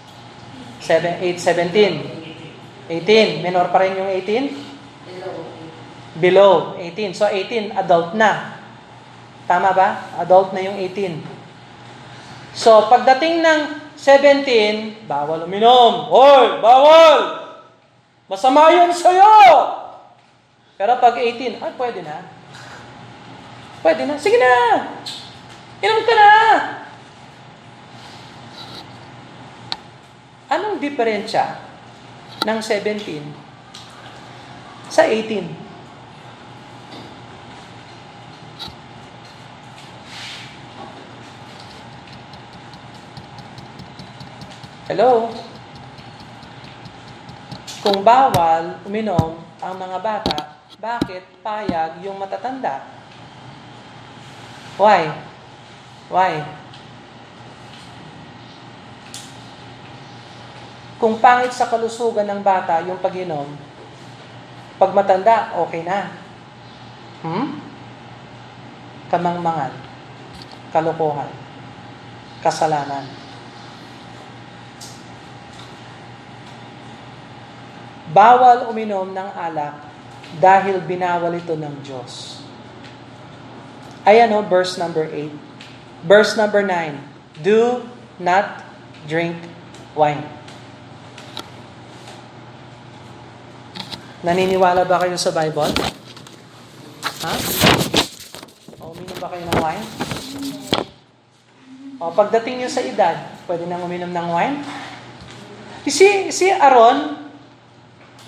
7, 0.82 1.22
8, 1.22 1.38
17. 1.38 2.90
18. 2.90 3.46
Minor 3.46 3.70
pa 3.70 3.86
rin 3.86 4.02
yung 4.02 4.10
18? 4.10 6.18
Below 6.18 6.74
18. 6.82 7.14
So 7.14 7.30
18, 7.30 7.78
adult 7.78 8.18
na. 8.18 8.58
Tama 9.46 9.78
ba? 9.78 10.10
Adult 10.18 10.58
na 10.58 10.66
yung 10.66 10.74
18. 10.74 11.22
So 12.58 12.90
pagdating 12.90 13.46
ng 13.46 13.94
17, 13.94 15.06
bawal 15.06 15.46
uminom. 15.46 16.10
Hoy, 16.10 16.58
bawal! 16.66 17.47
Masama 18.28 18.68
yun 18.76 18.92
sa'yo! 18.92 19.32
Pero 20.76 21.00
pag 21.00 21.16
18, 21.16 21.64
ay 21.64 21.74
pwede 21.80 22.04
na. 22.04 22.28
Pwede 23.80 24.04
na. 24.04 24.20
Sige 24.20 24.36
na! 24.36 24.84
Inom 25.80 26.04
ka 26.04 26.14
na! 26.14 26.32
Anong 30.52 30.84
diferensya 30.84 31.56
ng 32.44 32.60
17 32.60 33.24
sa 34.92 35.08
18? 35.08 35.68
Hello? 44.88 45.47
Kung 47.88 48.04
bawal 48.04 48.84
uminom 48.84 49.40
ang 49.64 49.80
mga 49.80 50.04
bata, 50.04 50.60
bakit 50.76 51.24
payag 51.40 52.04
yung 52.04 52.20
matatanda? 52.20 52.84
Why? 54.76 55.08
Why? 56.12 56.44
Kung 61.00 61.16
pangit 61.24 61.56
sa 61.56 61.72
kalusugan 61.72 62.28
ng 62.28 62.44
bata 62.44 62.84
yung 62.84 63.00
pag-inom, 63.00 63.56
pag 64.76 64.92
matanda, 64.92 65.56
okay 65.56 65.88
na. 65.88 66.12
Hmm? 67.24 67.56
Kamangmangan, 69.08 69.72
kalokohan, 70.76 71.32
kasalanan. 72.44 73.27
Bawal 78.18 78.66
uminom 78.74 79.14
ng 79.14 79.30
alak 79.38 79.78
dahil 80.42 80.82
binawal 80.82 81.38
ito 81.38 81.54
ng 81.54 81.86
Diyos. 81.86 82.42
Ayan 84.10 84.34
o, 84.34 84.42
verse 84.42 84.82
number 84.82 85.06
8. 85.06 85.30
Verse 86.02 86.34
number 86.34 86.66
9. 86.66 86.98
Do 87.46 87.86
not 88.18 88.66
drink 89.06 89.38
wine. 89.94 90.26
Naniniwala 94.26 94.82
ba 94.90 94.98
kayo 95.06 95.14
sa 95.14 95.30
Bible? 95.30 95.70
Ha? 97.22 97.34
O, 98.82 98.98
uminom 98.98 99.18
ba 99.22 99.28
kayo 99.30 99.46
ng 99.46 99.60
wine? 99.62 99.86
O, 102.02 102.10
pagdating 102.18 102.66
nyo 102.66 102.70
sa 102.74 102.82
edad, 102.82 103.30
pwede 103.46 103.70
nang 103.70 103.86
uminom 103.86 104.10
ng 104.10 104.28
wine? 104.34 104.58
Si, 105.86 106.34
si 106.34 106.50
Aaron, 106.50 107.17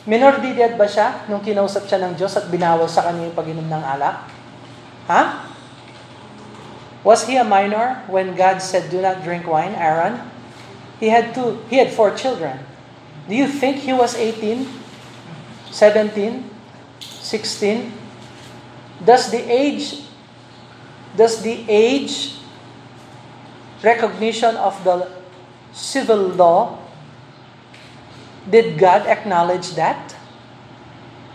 minor 0.10 0.42
de 0.42 0.58
edad 0.58 0.74
ba 0.74 0.90
siya 0.90 1.30
nung 1.30 1.46
kinausap 1.46 1.86
siya 1.86 2.02
ng 2.02 2.18
Diyos 2.18 2.34
at 2.34 2.50
binawal 2.50 2.90
sa 2.90 3.06
kanya 3.06 3.30
yung 3.30 3.38
pag-inom 3.38 3.70
ng 3.70 3.84
alak? 3.86 4.26
Ha? 5.06 5.46
Was 7.06 7.30
he 7.30 7.38
a 7.38 7.46
minor 7.46 8.02
when 8.10 8.34
God 8.34 8.58
said, 8.58 8.90
do 8.90 9.06
not 9.06 9.22
drink 9.22 9.46
wine, 9.46 9.78
Aaron? 9.78 10.18
He 10.98 11.14
had 11.14 11.38
two, 11.38 11.62
he 11.70 11.78
had 11.78 11.94
four 11.94 12.12
children. 12.18 12.58
Do 13.30 13.38
you 13.38 13.46
think 13.46 13.86
he 13.86 13.94
was 13.94 14.18
18? 14.18 14.66
17, 15.70 16.50
16. 17.00 17.94
Does 19.06 19.30
the 19.30 19.46
age 19.46 20.10
does 21.16 21.42
the 21.42 21.64
age 21.70 22.36
recognition 23.84 24.58
of 24.58 24.76
the 24.84 25.08
civil 25.72 26.34
law 26.34 26.79
did 28.48 28.80
God 28.80 29.08
acknowledge 29.10 29.76
that? 29.76 30.16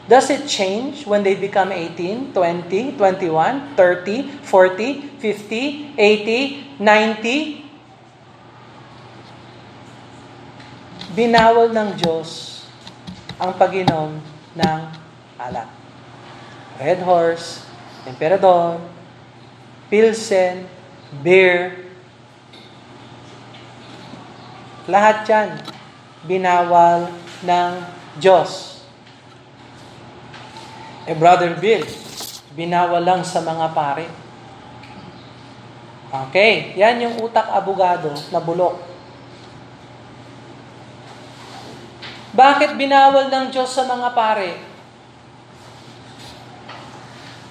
Does 0.08 0.28
it 0.28 0.46
change 0.46 1.06
when 1.08 1.24
they 1.24 1.34
become 1.34 1.72
18, 1.72 2.32
20, 2.32 2.92
21, 2.96 3.76
30, 3.76 4.22
40, 4.44 5.00
50, 5.18 5.94
80, 5.96 6.76
90? 6.78 7.64
Binawal 11.16 11.72
ng 11.72 11.90
Diyos 11.96 12.62
ang 13.40 13.56
pag-inom 13.56 14.20
ng 14.52 14.80
alak. 15.40 15.70
Red 16.76 17.00
Horse, 17.06 17.64
Emperador, 18.04 18.82
Pilsen, 19.88 20.66
Beer, 21.22 21.84
lahat 24.84 25.24
yan 25.24 25.48
binawal 26.24 27.08
ng 27.44 27.70
Diyos. 28.16 28.80
Eh, 31.04 31.12
Brother 31.12 31.60
Bill, 31.60 31.84
binawal 32.56 33.04
lang 33.04 33.20
sa 33.20 33.44
mga 33.44 33.76
pare. 33.76 34.08
Okay, 36.30 36.72
yan 36.78 37.02
yung 37.04 37.16
utak 37.20 37.50
abogado 37.50 38.14
na 38.30 38.40
bulok. 38.40 38.78
Bakit 42.34 42.74
binawal 42.74 43.30
ng 43.30 43.46
Diyos 43.52 43.70
sa 43.70 43.84
mga 43.86 44.10
pare? 44.14 44.58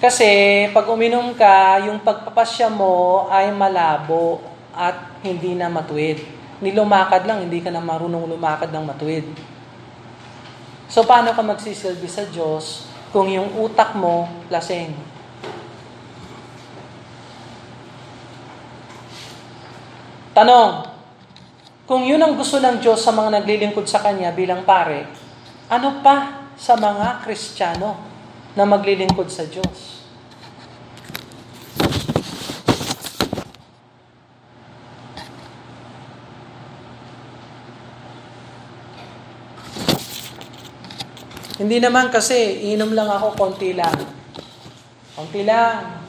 Kasi 0.02 0.28
pag 0.76 0.84
uminom 0.84 1.32
ka, 1.32 1.80
yung 1.88 2.02
pagpapasya 2.02 2.68
mo 2.68 3.24
ay 3.32 3.48
malabo 3.54 4.44
at 4.76 5.16
hindi 5.24 5.56
na 5.56 5.72
matuwid. 5.72 6.33
Nilumakad 6.62 7.26
lang, 7.26 7.42
hindi 7.42 7.58
ka 7.58 7.72
na 7.72 7.82
marunong 7.82 8.30
lumakad 8.30 8.70
ng 8.70 8.84
matuwid. 8.86 9.26
So 10.86 11.02
paano 11.02 11.34
ka 11.34 11.42
magsisilbi 11.42 12.06
sa 12.06 12.22
Diyos 12.28 12.86
kung 13.10 13.26
yung 13.26 13.50
utak 13.58 13.98
mo 13.98 14.30
laseng? 14.52 14.94
Tanong, 20.34 20.86
kung 21.86 22.02
yun 22.02 22.18
ang 22.18 22.34
gusto 22.34 22.58
ng 22.58 22.82
Diyos 22.82 23.02
sa 23.02 23.14
mga 23.14 23.38
naglilingkod 23.38 23.86
sa 23.86 24.02
Kanya 24.02 24.34
bilang 24.34 24.66
pare, 24.66 25.06
ano 25.70 26.02
pa 26.02 26.46
sa 26.58 26.74
mga 26.74 27.22
Kristiyano 27.22 27.98
na 28.58 28.66
maglilingkod 28.66 29.30
sa 29.30 29.46
Diyos? 29.46 30.03
Hindi 41.58 41.78
naman 41.78 42.10
kasi, 42.10 42.70
inom 42.74 42.94
lang 42.94 43.06
ako, 43.06 43.38
konti 43.38 43.74
lang. 43.74 43.94
Konti 45.14 45.46
lang. 45.46 46.02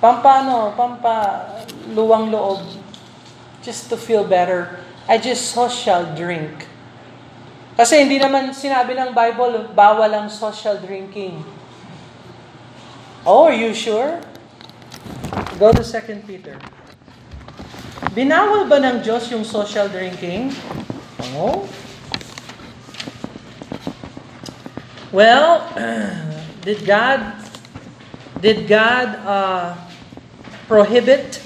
Pampano, 0.00 0.76
pampa, 0.76 1.48
luwang 1.96 2.28
loob. 2.28 2.60
Just 3.64 3.88
to 3.88 3.96
feel 3.96 4.28
better 4.28 4.84
I 5.04 5.20
just 5.20 5.52
social 5.52 6.16
drink. 6.16 6.64
Kasi 7.76 8.00
hindi 8.00 8.16
naman 8.16 8.56
sinabi 8.56 8.96
ng 8.96 9.12
Bible, 9.12 9.68
bawal 9.76 10.08
ang 10.08 10.32
social 10.32 10.80
drinking. 10.80 11.44
Oh, 13.28 13.52
are 13.52 13.56
you 13.56 13.76
sure? 13.76 14.16
Go 15.60 15.76
to 15.76 15.84
2 15.84 16.24
Peter. 16.24 16.56
Binawal 18.16 18.64
ba 18.64 18.80
ng 18.80 19.04
Diyos 19.04 19.28
yung 19.28 19.44
social 19.44 19.92
drinking? 19.92 20.56
Oh. 21.36 21.68
Well, 25.14 25.62
did 26.62 26.84
God 26.84 27.36
did 28.40 28.66
God 28.66 29.14
uh, 29.24 29.76
prohibit 30.66 31.40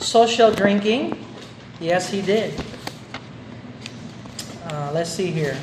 social 0.00 0.52
drinking? 0.52 1.24
Yes, 1.80 2.10
He 2.10 2.20
did. 2.20 2.52
Uh, 4.66 4.90
let's 4.92 5.08
see 5.08 5.30
here. 5.30 5.56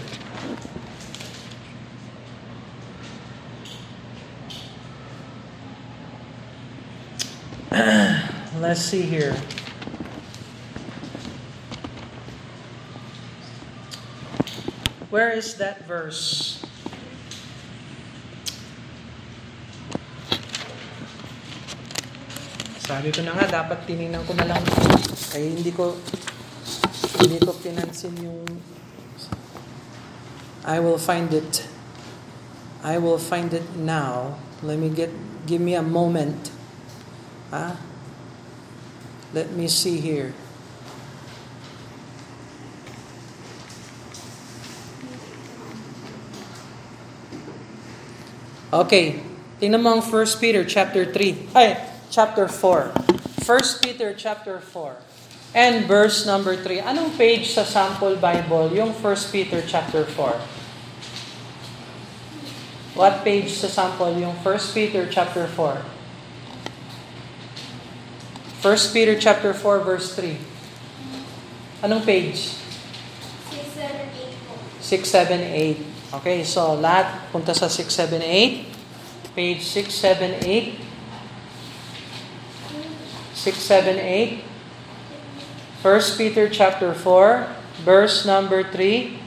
let's 8.58 8.82
see 8.82 9.04
here. 9.04 9.36
Where 15.12 15.30
is 15.30 15.54
that 15.58 15.86
verse? 15.86 16.63
Sabi 22.84 23.16
ko 23.16 23.24
na 23.24 23.32
nga, 23.40 23.64
dapat 23.64 23.88
tiningnan 23.88 24.28
ko 24.28 24.36
na 24.36 24.44
lang. 24.44 24.64
Kaya 25.32 25.48
hindi 25.48 25.72
ko, 25.72 25.96
hindi 27.24 27.40
ko 27.40 27.56
pinansin 27.56 28.16
yung, 28.20 28.44
I 30.68 30.84
will 30.84 31.00
find 31.00 31.32
it. 31.32 31.68
I 32.84 33.00
will 33.00 33.20
find 33.20 33.56
it 33.56 33.68
now. 33.80 34.36
Let 34.60 34.80
me 34.80 34.92
get, 34.92 35.12
give 35.48 35.64
me 35.64 35.80
a 35.80 35.84
moment. 35.84 36.52
Ah, 37.52 37.80
Let 39.34 39.50
me 39.58 39.66
see 39.66 39.98
here. 39.98 40.30
Okay. 48.70 49.26
Tingnan 49.58 49.82
mo 49.82 49.98
ang 49.98 50.06
1 50.06 50.38
Peter 50.38 50.62
chapter 50.70 51.10
3. 51.10 51.50
Ay, 51.58 51.82
chapter 52.14 52.46
4. 52.46 52.94
1 53.42 53.82
Peter 53.82 54.14
chapter 54.14 54.62
4. 54.62 55.02
And 55.58 55.90
verse 55.90 56.30
number 56.30 56.54
3. 56.54 56.86
Anong 56.86 57.18
page 57.18 57.58
sa 57.58 57.66
sample 57.66 58.14
Bible? 58.22 58.70
Yung 58.78 58.94
1 58.94 59.34
Peter 59.34 59.66
chapter 59.66 60.06
4. 60.06 60.38
What 62.94 63.26
page 63.26 63.50
sa 63.58 63.66
sample? 63.66 64.14
Yung 64.22 64.38
1 64.46 64.78
Peter 64.78 65.10
chapter 65.10 65.50
4. 65.50 65.82
1 68.62 68.94
Peter 68.94 69.18
chapter 69.18 69.50
4 69.50 69.82
verse 69.82 70.14
3. 70.14 70.38
Anong 71.82 72.06
page? 72.06 72.54
6, 73.50 73.74
7, 73.74 73.90
8 74.14 74.46
po. 74.46 74.54
6, 74.86 75.02
7, 75.02 75.42
8. 75.42 76.22
Okay, 76.22 76.46
so 76.46 76.78
lahat 76.78 77.10
punta 77.34 77.58
sa 77.58 77.66
6, 77.66 77.90
7, 77.90 78.22
8. 78.22 79.34
Page 79.34 79.62
6, 79.66 79.90
7, 79.90 80.46
8. 80.46 80.83
6, 83.44 83.60
7, 83.60 84.00
8. 84.00 84.40
1 85.84 86.16
Peter 86.16 86.48
chapter 86.48 86.96
4, 86.96 87.84
verse 87.84 88.24
number 88.24 88.64
3. 88.64 89.20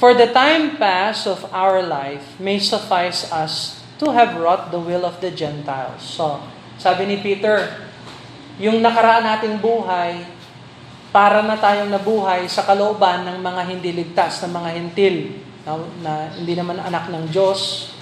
For 0.00 0.16
the 0.16 0.32
time 0.32 0.80
past 0.80 1.28
of 1.28 1.44
our 1.52 1.84
life 1.84 2.40
may 2.40 2.56
suffice 2.56 3.28
us 3.28 3.84
to 4.00 4.16
have 4.16 4.32
wrought 4.40 4.72
the 4.72 4.80
will 4.80 5.04
of 5.04 5.20
the 5.20 5.28
Gentiles. 5.28 6.00
So, 6.00 6.40
sabi 6.80 7.04
ni 7.04 7.20
Peter, 7.20 7.76
yung 8.56 8.80
nakaraan 8.80 9.28
nating 9.28 9.60
buhay, 9.60 10.24
para 11.12 11.44
na 11.44 11.60
tayong 11.60 11.92
nabuhay 11.92 12.48
sa 12.48 12.64
kalooban 12.64 13.28
ng 13.28 13.44
mga 13.44 13.62
hindi 13.68 13.92
ligtas, 13.92 14.40
ng 14.40 14.56
mga 14.56 14.70
hintil, 14.72 15.16
na, 15.68 15.72
na 16.00 16.12
hindi 16.32 16.56
naman 16.56 16.80
anak 16.80 17.12
ng 17.12 17.28
Diyos. 17.28 17.92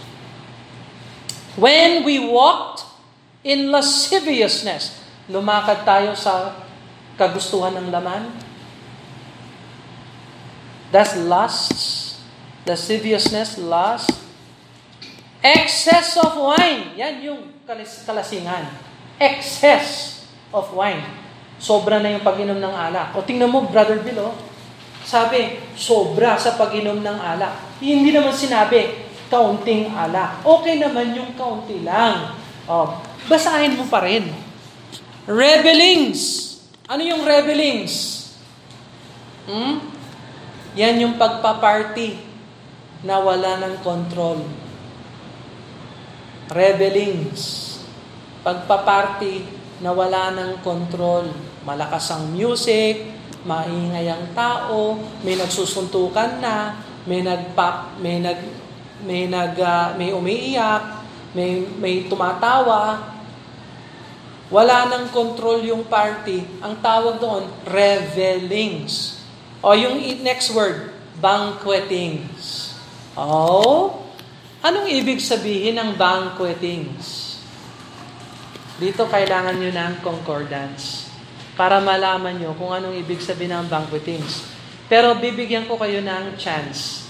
When 1.59 2.07
we 2.07 2.23
walked 2.23 2.92
in 3.43 3.75
lasciviousness, 3.75 5.03
lumakad 5.27 5.83
tayo 5.83 6.15
sa 6.15 6.63
kagustuhan 7.19 7.75
ng 7.79 7.91
laman. 7.91 8.31
That's 10.95 11.19
lusts, 11.19 12.19
lasciviousness, 12.63 13.59
lust. 13.59 14.11
Excess 15.43 16.15
of 16.23 16.39
wine, 16.39 16.95
yan 16.95 17.19
yung 17.19 17.41
kalasingan. 18.07 18.71
Excess 19.19 20.23
of 20.55 20.71
wine. 20.71 21.03
Sobra 21.59 21.99
na 21.99 22.15
yung 22.15 22.23
pag-inom 22.23 22.63
ng 22.63 22.75
alak. 22.75 23.15
O 23.19 23.27
tingnan 23.27 23.51
mo, 23.51 23.67
Brother 23.67 23.99
Bill, 24.03 24.23
oh. 24.23 24.35
sabi, 25.03 25.59
sobra 25.75 26.39
sa 26.39 26.55
pag-inom 26.55 27.03
ng 27.03 27.19
alak. 27.19 27.59
Hindi 27.83 28.15
naman 28.15 28.31
sinabi, 28.31 29.11
kaunting 29.27 29.91
alak. 29.91 30.47
Okay 30.47 30.79
naman 30.79 31.11
yung 31.17 31.35
kaunti 31.35 31.83
lang. 31.83 32.39
O, 32.71 33.03
basahin 33.27 33.79
mo 33.79 33.87
pa 33.87 34.03
rin. 34.03 34.31
Revelings. 35.27 36.53
Ano 36.91 37.03
yung 37.07 37.23
revelings? 37.23 38.27
Hmm? 39.47 39.83
Yan 40.79 41.03
yung 41.03 41.15
pagpaparty 41.21 42.19
na 43.03 43.19
wala 43.19 43.61
ng 43.63 43.75
control. 43.83 44.41
Revelings. 46.51 47.75
Pagpaparty 48.43 49.47
na 49.83 49.91
wala 49.91 50.31
ng 50.35 50.53
control. 50.63 51.31
Malakas 51.67 52.11
ang 52.15 52.31
music, 52.31 53.03
maingay 53.43 54.07
ang 54.07 54.31
tao, 54.35 54.99
may 55.27 55.35
nagsusuntukan 55.35 56.39
na, 56.39 56.79
may 57.07 57.23
nagpa, 57.23 57.99
may 57.99 58.23
nag 58.23 58.41
may 59.03 59.27
nag 59.27 59.59
uh, 59.59 59.99
may 59.99 60.15
umiiyak, 60.15 61.02
may 61.33 61.65
may 61.81 62.07
tumatawa. 62.09 63.13
Wala 64.53 64.85
nang 64.85 65.09
control 65.09 65.65
yung 65.65 65.89
party. 65.89 66.45
Ang 66.61 66.77
tawag 66.85 67.17
doon, 67.17 67.49
revelings. 67.65 69.17
O 69.65 69.73
yung 69.73 69.97
next 70.21 70.53
word, 70.53 70.93
banquetings. 71.17 72.77
Oh, 73.17 74.05
anong 74.61 74.93
ibig 74.93 75.25
sabihin 75.25 75.81
ng 75.81 75.97
banquetings? 75.97 77.41
Dito 78.77 79.09
kailangan 79.09 79.57
nyo 79.57 79.71
ng 79.73 79.95
concordance 80.05 81.09
para 81.57 81.79
malaman 81.79 82.41
nyo 82.41 82.57
kung 82.57 82.73
anong 82.73 82.97
ibig 82.97 83.21
sabihin 83.21 83.55
ng 83.55 83.69
banquetings. 83.69 84.45
Pero 84.89 85.17
bibigyan 85.17 85.65
ko 85.69 85.77
kayo 85.81 86.01
ng 86.05 86.37
chance. 86.37 87.02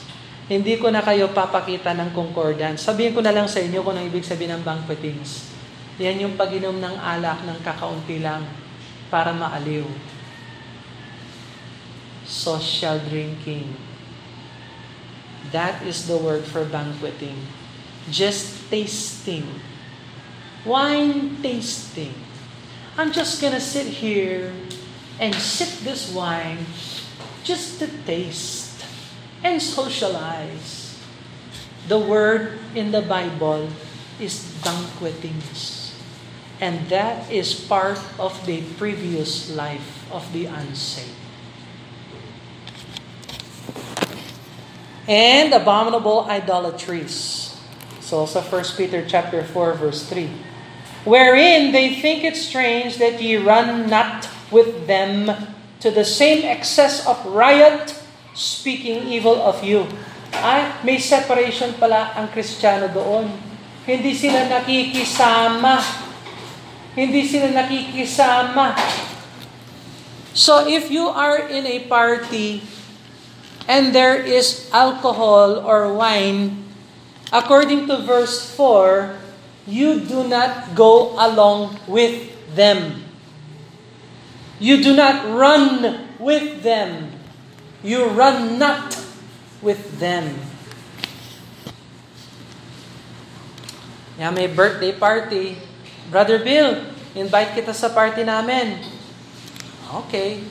Hindi 0.52 0.76
ko 0.76 0.92
na 0.92 1.00
kayo 1.00 1.32
papakita 1.32 1.96
ng 1.96 2.12
concordance. 2.12 2.84
Sabihin 2.84 3.16
ko 3.16 3.24
na 3.24 3.32
lang 3.32 3.48
sa 3.48 3.56
inyo 3.56 3.80
kung 3.80 3.96
anong 3.96 4.12
ibig 4.12 4.28
sabihin 4.28 4.60
ng 4.60 4.64
banquetings. 4.68 5.48
Yan 5.96 6.28
yung 6.28 6.36
pag-inom 6.36 6.76
ng 6.76 6.92
alak 7.00 7.40
ng 7.48 7.56
kakaunti 7.64 8.20
lang 8.20 8.44
para 9.08 9.32
maaliw. 9.32 9.88
Social 12.28 13.00
drinking. 13.08 13.72
That 15.56 15.80
is 15.88 16.04
the 16.04 16.20
word 16.20 16.44
for 16.44 16.68
banqueting. 16.68 17.48
Just 18.12 18.68
tasting. 18.68 19.48
Wine 20.68 21.40
tasting. 21.40 22.12
I'm 23.00 23.08
just 23.08 23.40
gonna 23.40 23.56
sit 23.56 23.88
here 24.04 24.52
and 25.16 25.32
sip 25.32 25.80
this 25.80 26.12
wine 26.12 26.68
just 27.40 27.80
to 27.80 27.88
taste 28.04 28.61
and 29.42 29.60
socialize. 29.60 30.98
The 31.88 31.98
word 31.98 32.58
in 32.74 32.92
the 32.92 33.02
Bible 33.02 33.68
is 34.20 34.54
banquetings. 34.62 35.94
And 36.60 36.88
that 36.88 37.26
is 37.30 37.54
part 37.54 37.98
of 38.18 38.38
the 38.46 38.62
previous 38.78 39.50
life 39.50 40.06
of 40.14 40.22
the 40.32 40.46
unsaved. 40.46 41.10
And 45.08 45.52
abominable 45.52 46.30
idolatries. 46.30 47.58
So 47.98 48.26
sa 48.26 48.40
1 48.40 48.78
Peter 48.78 49.02
chapter 49.02 49.42
4 49.42 49.74
verse 49.74 50.06
3. 50.06 50.30
Wherein 51.02 51.72
they 51.72 51.98
think 51.98 52.22
it 52.22 52.36
strange 52.38 52.98
that 52.98 53.18
ye 53.18 53.34
run 53.34 53.90
not 53.90 54.30
with 54.54 54.86
them 54.86 55.26
to 55.80 55.90
the 55.90 56.04
same 56.04 56.46
excess 56.46 57.02
of 57.08 57.18
riot, 57.26 57.98
speaking 58.32 59.08
evil 59.08 59.36
of 59.40 59.60
you. 59.64 59.84
Ay, 60.32 60.72
may 60.80 60.96
separation 60.96 61.76
pala 61.76 62.16
ang 62.16 62.32
Kristiyano 62.32 62.88
doon. 62.88 63.28
Hindi 63.84 64.16
sila 64.16 64.48
nakikisama. 64.48 65.76
Hindi 66.96 67.22
sila 67.28 67.52
nakikisama. 67.52 68.76
So 70.32 70.64
if 70.64 70.88
you 70.88 71.12
are 71.12 71.44
in 71.44 71.68
a 71.68 71.84
party 71.84 72.64
and 73.68 73.92
there 73.92 74.16
is 74.16 74.72
alcohol 74.72 75.60
or 75.60 75.92
wine, 75.92 76.64
according 77.28 77.84
to 77.92 78.00
verse 78.00 78.40
4, 78.56 79.20
you 79.68 80.00
do 80.00 80.24
not 80.24 80.74
go 80.74 81.12
along 81.20 81.76
with 81.84 82.32
them. 82.56 83.04
You 84.56 84.80
do 84.80 84.96
not 84.96 85.28
run 85.28 86.08
with 86.16 86.62
them. 86.64 87.11
You 87.82 88.14
run 88.14 88.62
not 88.62 88.94
with 89.58 89.98
them. 89.98 90.38
Yeah, 94.14 94.30
may 94.30 94.46
birthday 94.46 94.94
party. 94.94 95.58
Brother 96.06 96.38
Bill, 96.38 96.86
invite 97.18 97.58
kita 97.58 97.74
sa 97.74 97.90
party 97.90 98.22
namin. 98.22 98.78
Okay. 100.06 100.46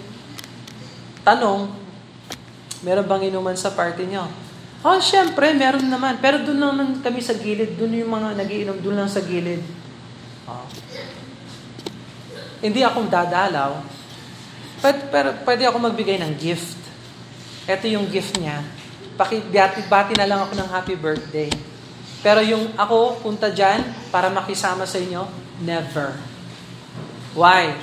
Tanong, 1.24 1.72
meron 2.84 3.08
bang 3.08 3.32
inuman 3.32 3.56
sa 3.56 3.72
party 3.72 4.12
niyo? 4.12 4.28
Oh, 4.82 4.98
syempre, 4.98 5.54
meron 5.54 5.88
naman. 5.88 6.18
Pero 6.20 6.42
doon 6.42 6.58
lang 6.58 7.00
kami 7.00 7.22
sa 7.22 7.38
gilid. 7.38 7.78
Doon 7.78 8.02
yung 8.02 8.12
mga 8.12 8.34
nagiinom, 8.34 8.82
doon 8.82 9.06
lang 9.06 9.10
sa 9.10 9.22
gilid. 9.22 9.62
Oh. 10.50 10.66
Hindi 12.60 12.82
akong 12.82 13.08
dadalaw. 13.08 13.78
Pero 14.84 15.38
pwede 15.46 15.70
ako 15.70 15.78
magbigay 15.78 16.18
ng 16.18 16.34
gift. 16.42 16.81
Ito 17.70 17.86
yung 17.86 18.10
gift 18.10 18.38
niya. 18.42 18.66
Pakibati 19.18 20.18
na 20.18 20.26
lang 20.26 20.40
ako 20.46 20.54
ng 20.58 20.70
happy 20.70 20.96
birthday. 20.98 21.50
Pero 22.22 22.42
yung 22.46 22.74
ako 22.78 23.22
punta 23.22 23.50
dyan 23.50 23.82
para 24.14 24.30
makisama 24.30 24.86
sa 24.86 25.02
inyo, 25.02 25.26
Never. 25.62 26.18
Why? 27.38 27.78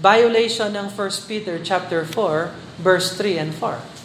Violation 0.00 0.72
ng 0.72 0.88
1 0.92 1.28
Peter 1.28 1.60
chapter 1.60 2.08
4, 2.08 2.52
verse 2.80 3.16
3 3.20 3.48
and 3.48 3.52
4. 3.52 3.96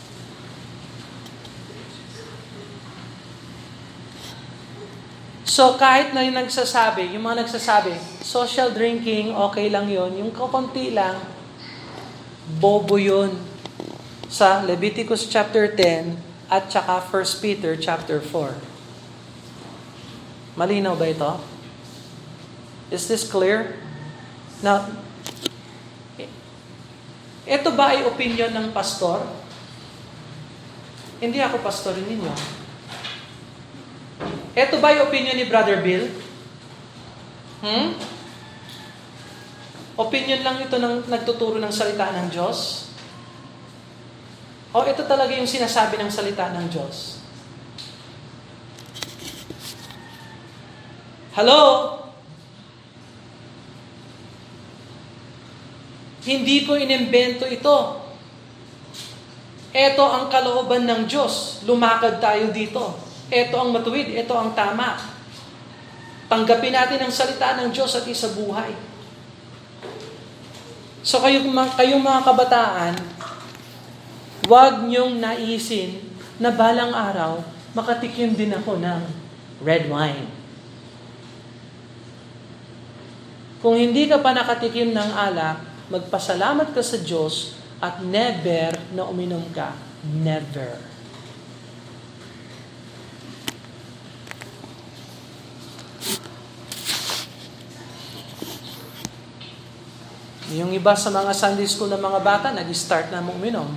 So 5.52 5.76
kahit 5.76 6.16
na 6.16 6.24
yung 6.24 6.40
nagsasabi, 6.40 7.12
yung 7.12 7.28
mga 7.28 7.44
nagsasabi, 7.44 7.92
social 8.24 8.72
drinking, 8.72 9.36
okay 9.36 9.68
lang 9.68 9.92
yon 9.92 10.16
yung 10.16 10.32
kakunti 10.32 10.96
lang, 10.96 11.20
bobo 12.56 12.96
yun. 12.96 13.51
Sa 14.32 14.64
Leviticus 14.64 15.28
chapter 15.28 15.68
10 15.76 16.16
at 16.48 16.72
saka 16.72 17.04
1 17.04 17.44
Peter 17.44 17.76
chapter 17.76 18.24
4. 18.24 18.56
Malinaw 20.56 20.96
ba 20.96 21.12
ito? 21.12 21.36
Is 22.88 23.12
this 23.12 23.28
clear? 23.28 23.76
Now, 24.64 24.88
ito 27.44 27.70
ba 27.76 27.92
ay 27.92 28.08
opinion 28.08 28.56
ng 28.56 28.72
pastor? 28.72 29.20
Hindi 31.20 31.44
ako 31.44 31.60
pastor 31.60 32.00
ninyo. 32.00 32.32
Ito 34.56 34.80
ba 34.80 34.96
yung 34.96 35.12
opinion 35.12 35.36
ni 35.36 35.44
Brother 35.52 35.84
Bill? 35.84 36.08
Hmm? 37.60 38.00
Opinion 40.00 40.40
lang 40.40 40.64
ito 40.64 40.80
ng 40.80 41.12
nagtuturo 41.12 41.60
ng 41.60 41.74
salita 41.76 42.16
ng 42.16 42.32
Diyos? 42.32 42.91
O 44.72 44.88
ito 44.88 45.04
talaga 45.04 45.36
yung 45.36 45.48
sinasabi 45.48 46.00
ng 46.00 46.08
salita 46.08 46.48
ng 46.56 46.66
Diyos? 46.72 47.20
Hello? 51.36 51.60
Hindi 56.24 56.64
ko 56.64 56.80
inimbento 56.80 57.44
ito. 57.52 58.00
Ito 59.72 60.04
ang 60.04 60.32
kalooban 60.32 60.88
ng 60.88 61.02
Diyos. 61.08 61.64
Lumakad 61.68 62.24
tayo 62.24 62.52
dito. 62.56 62.96
Ito 63.32 63.56
ang 63.60 63.76
matuwid. 63.76 64.12
Ito 64.24 64.36
ang 64.36 64.56
tama. 64.56 65.00
Tanggapin 66.32 66.72
natin 66.72 67.00
ang 67.04 67.12
salita 67.12 67.60
ng 67.60 67.76
Diyos 67.76 67.92
at 67.96 68.08
isa 68.08 68.32
buhay. 68.32 68.72
So 71.04 71.20
kayo, 71.20 71.44
kayong 71.76 72.04
mga 72.04 72.22
kabataan, 72.24 72.94
huwag 74.46 74.86
niyong 74.86 75.22
naisin 75.22 76.02
na 76.42 76.50
balang 76.50 76.94
araw, 76.94 77.42
makatikim 77.78 78.34
din 78.34 78.56
ako 78.56 78.82
ng 78.82 79.02
red 79.62 79.86
wine. 79.86 80.28
Kung 83.62 83.78
hindi 83.78 84.10
ka 84.10 84.18
pa 84.18 84.34
nakatikim 84.34 84.90
ng 84.90 85.12
alak, 85.14 85.62
magpasalamat 85.94 86.74
ka 86.74 86.82
sa 86.82 86.98
Diyos 86.98 87.54
at 87.78 88.02
never 88.02 88.74
na 88.98 89.06
uminom 89.06 89.46
ka. 89.54 89.78
Never. 90.02 90.82
Yung 100.52 100.76
iba 100.76 100.92
sa 100.98 101.08
mga 101.08 101.32
Sunday 101.32 101.70
school 101.70 101.88
ng 101.88 102.02
mga 102.02 102.20
bata, 102.20 102.48
nag-start 102.52 103.08
na 103.14 103.24
uminom. 103.24 103.72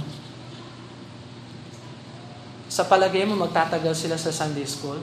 Sa 2.75 2.83
palagay 2.83 3.22
mo, 3.22 3.39
magtatagal 3.39 3.95
sila 3.95 4.18
sa 4.18 4.35
Sunday 4.35 4.66
school? 4.66 4.99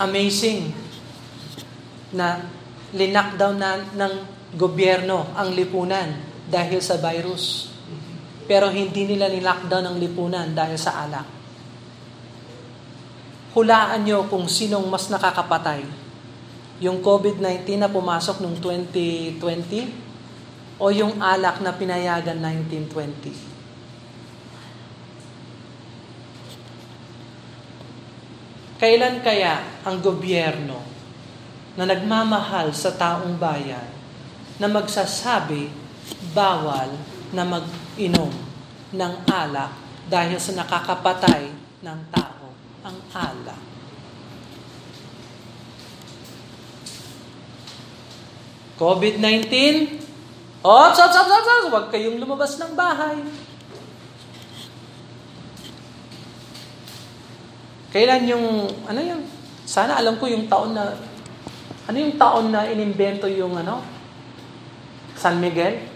Amazing 0.00 0.72
na 2.16 2.40
linakdown 2.96 3.60
na 3.60 3.84
ng 3.84 4.14
gobyerno 4.56 5.36
ang 5.36 5.52
lipunan 5.52 6.16
dahil 6.48 6.80
sa 6.80 6.96
virus. 6.96 7.68
Pero 8.48 8.72
hindi 8.72 9.04
nila 9.04 9.28
nilockdown 9.28 9.92
ang 9.92 9.96
lipunan 10.00 10.56
dahil 10.56 10.80
sa 10.80 11.04
alak. 11.04 11.28
Hulaan 13.52 14.08
nyo 14.08 14.24
kung 14.24 14.48
sinong 14.48 14.88
mas 14.88 15.12
nakakapatay. 15.12 16.05
Yung 16.76 17.00
COVID-19 17.00 17.80
na 17.80 17.88
pumasok 17.88 18.44
noong 18.44 18.60
2020 18.60 20.06
o 20.76 20.92
yung 20.92 21.16
alak 21.24 21.64
na 21.64 21.72
pinayagan 21.72 22.36
1920. 22.36 23.56
Kailan 28.76 29.24
kaya 29.24 29.64
ang 29.88 30.04
gobyerno 30.04 30.84
na 31.80 31.88
nagmamahal 31.88 32.76
sa 32.76 32.92
taong 32.92 33.40
bayan 33.40 33.88
na 34.60 34.68
magsasabi 34.68 35.72
bawal 36.36 36.92
na 37.32 37.42
mag-inom 37.48 38.32
ng 38.92 39.14
alak 39.32 39.72
dahil 40.12 40.36
sa 40.36 40.60
nakakapatay 40.60 41.48
ng 41.80 41.98
tao 42.12 42.52
ang 42.84 42.96
alak? 43.16 43.75
COVID-19, 48.76 50.06
Ops, 50.66 50.98
ops, 50.98 51.14
ops, 51.14 51.30
ops, 51.30 51.46
ops, 51.46 51.66
huwag 51.70 51.86
kayong 51.94 52.18
lumabas 52.18 52.58
ng 52.58 52.74
bahay. 52.74 53.22
Kailan 57.94 58.26
yung, 58.26 58.66
ano 58.90 58.98
yung, 58.98 59.22
sana 59.62 59.94
alam 59.94 60.18
ko 60.18 60.26
yung 60.26 60.50
taon 60.50 60.74
na, 60.74 60.98
ano 61.86 61.96
yung 62.02 62.18
taon 62.18 62.50
na 62.50 62.66
inimbento 62.66 63.30
yung 63.30 63.54
ano, 63.54 63.78
San 65.14 65.38
Miguel? 65.38 65.86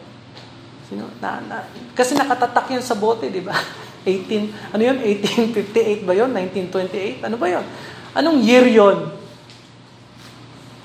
Sino, 0.87 1.11
na, 1.19 1.43
na, 1.43 1.67
kasi 1.99 2.15
nakatatak 2.15 2.71
yun 2.71 2.85
sa 2.87 2.95
bote, 2.95 3.27
di 3.27 3.43
ba? 3.43 3.59
18, 4.07 4.71
ano 4.71 4.83
yun, 4.87 4.97
1858 5.03 6.07
ba 6.07 6.15
yun? 6.15 6.31
1928? 6.31 7.27
Ano 7.27 7.37
ba 7.43 7.47
yun? 7.51 7.67
Anong 8.15 8.39
year 8.39 8.71
yun? 8.71 9.19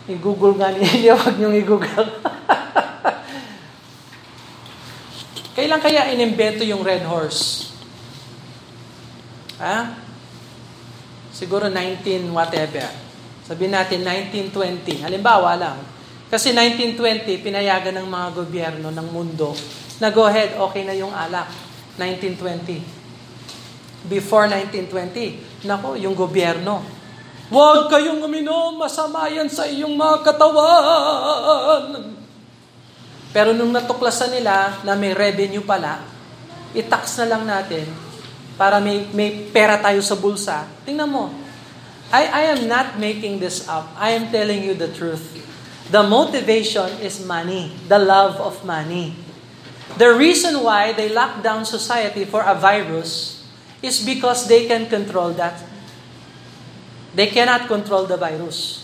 I-google 0.05 0.53
nga 0.61 0.69
niya, 0.69 1.13
huwag 1.17 1.35
niyong 1.37 1.57
i-google. 1.57 2.09
Kailan 5.55 5.81
kaya 5.81 6.11
inimbento 6.11 6.67
yung 6.67 6.83
red 6.83 7.07
horse? 7.07 7.71
Ha? 9.57 9.95
Siguro 11.31 11.71
19 11.71 12.35
whatever. 12.35 12.91
Sabihin 13.47 13.71
natin 13.71 14.03
1920. 14.03 15.05
Halimbawa 15.05 15.55
lang. 15.55 15.79
Kasi 16.27 16.51
1920, 16.51 17.45
pinayagan 17.45 17.95
ng 18.01 18.07
mga 18.09 18.27
gobyerno 18.35 18.89
ng 18.91 19.07
mundo 19.13 19.53
na 20.01 20.11
go 20.11 20.27
ahead, 20.27 20.59
okay 20.59 20.83
na 20.83 20.97
yung 20.97 21.13
alak. 21.13 21.47
1920. 21.95 24.11
Before 24.11 24.51
1920, 24.51 25.63
nako, 25.63 25.95
yung 25.95 26.13
gobyerno. 26.13 26.83
Huwag 27.45 27.93
kayong 27.93 28.25
uminom, 28.25 28.81
masama 28.81 29.29
yan 29.29 29.45
sa 29.45 29.69
iyong 29.69 29.93
mga 29.93 30.25
katawan. 30.25 32.09
Pero 33.29 33.53
nung 33.53 33.69
natuklasan 33.69 34.33
nila 34.33 34.81
na 34.81 34.97
may 34.97 35.13
revenue 35.13 35.61
pala, 35.61 36.01
i-tax 36.73 37.21
na 37.21 37.35
lang 37.35 37.43
natin 37.45 37.85
para 38.57 38.81
may, 38.81 39.05
may 39.13 39.45
pera 39.51 39.77
tayo 39.77 40.01
sa 40.01 40.15
bulsa. 40.17 40.65
Tingnan 40.87 41.11
mo. 41.11 41.29
I, 42.09 42.25
I 42.25 42.43
am 42.57 42.65
not 42.65 42.97
making 42.97 43.37
this 43.37 43.67
up. 43.67 43.91
I 43.99 44.15
am 44.15 44.31
telling 44.31 44.63
you 44.63 44.73
the 44.73 44.89
truth. 44.89 45.35
The 45.91 46.01
motivation 46.01 46.89
is 46.97 47.21
money, 47.21 47.69
the 47.85 48.01
love 48.01 48.41
of 48.41 48.65
money. 48.65 49.13
The 50.01 50.17
reason 50.17 50.65
why 50.65 50.97
they 50.97 51.13
lock 51.13 51.45
down 51.45 51.61
society 51.67 52.25
for 52.25 52.41
a 52.41 52.57
virus 52.57 53.43
is 53.85 54.01
because 54.01 54.49
they 54.49 54.65
can 54.65 54.89
control 54.89 55.29
that. 55.37 55.61
They 57.15 57.31
cannot 57.31 57.71
control 57.71 58.05
the 58.05 58.19
virus. 58.19 58.83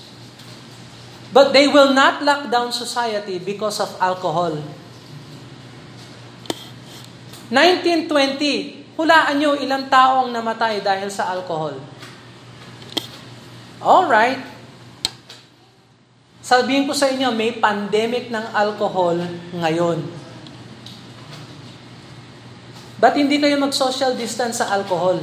But 1.36 1.52
they 1.52 1.68
will 1.68 1.92
not 1.92 2.24
lock 2.24 2.48
down 2.48 2.72
society 2.72 3.40
because 3.40 3.84
of 3.84 3.92
alcohol. 4.00 4.56
1920, 7.52 8.96
hulaan 8.96 9.36
nyo 9.36 9.60
ilang 9.60 9.92
tao 9.92 10.24
ang 10.24 10.32
namatay 10.32 10.80
dahil 10.80 11.12
sa 11.12 11.28
alcohol. 11.36 11.76
Alright. 13.84 14.40
Sabihin 16.40 16.88
ko 16.88 16.96
sa 16.96 17.12
inyo, 17.12 17.32
may 17.36 17.56
pandemic 17.56 18.32
ng 18.32 18.46
alcohol 18.56 19.20
ngayon. 19.56 20.04
Ba't 23.02 23.18
hindi 23.18 23.42
kayo 23.42 23.58
mag-social 23.60 24.14
distance 24.16 24.64
sa 24.64 24.72
alcohol? 24.72 25.20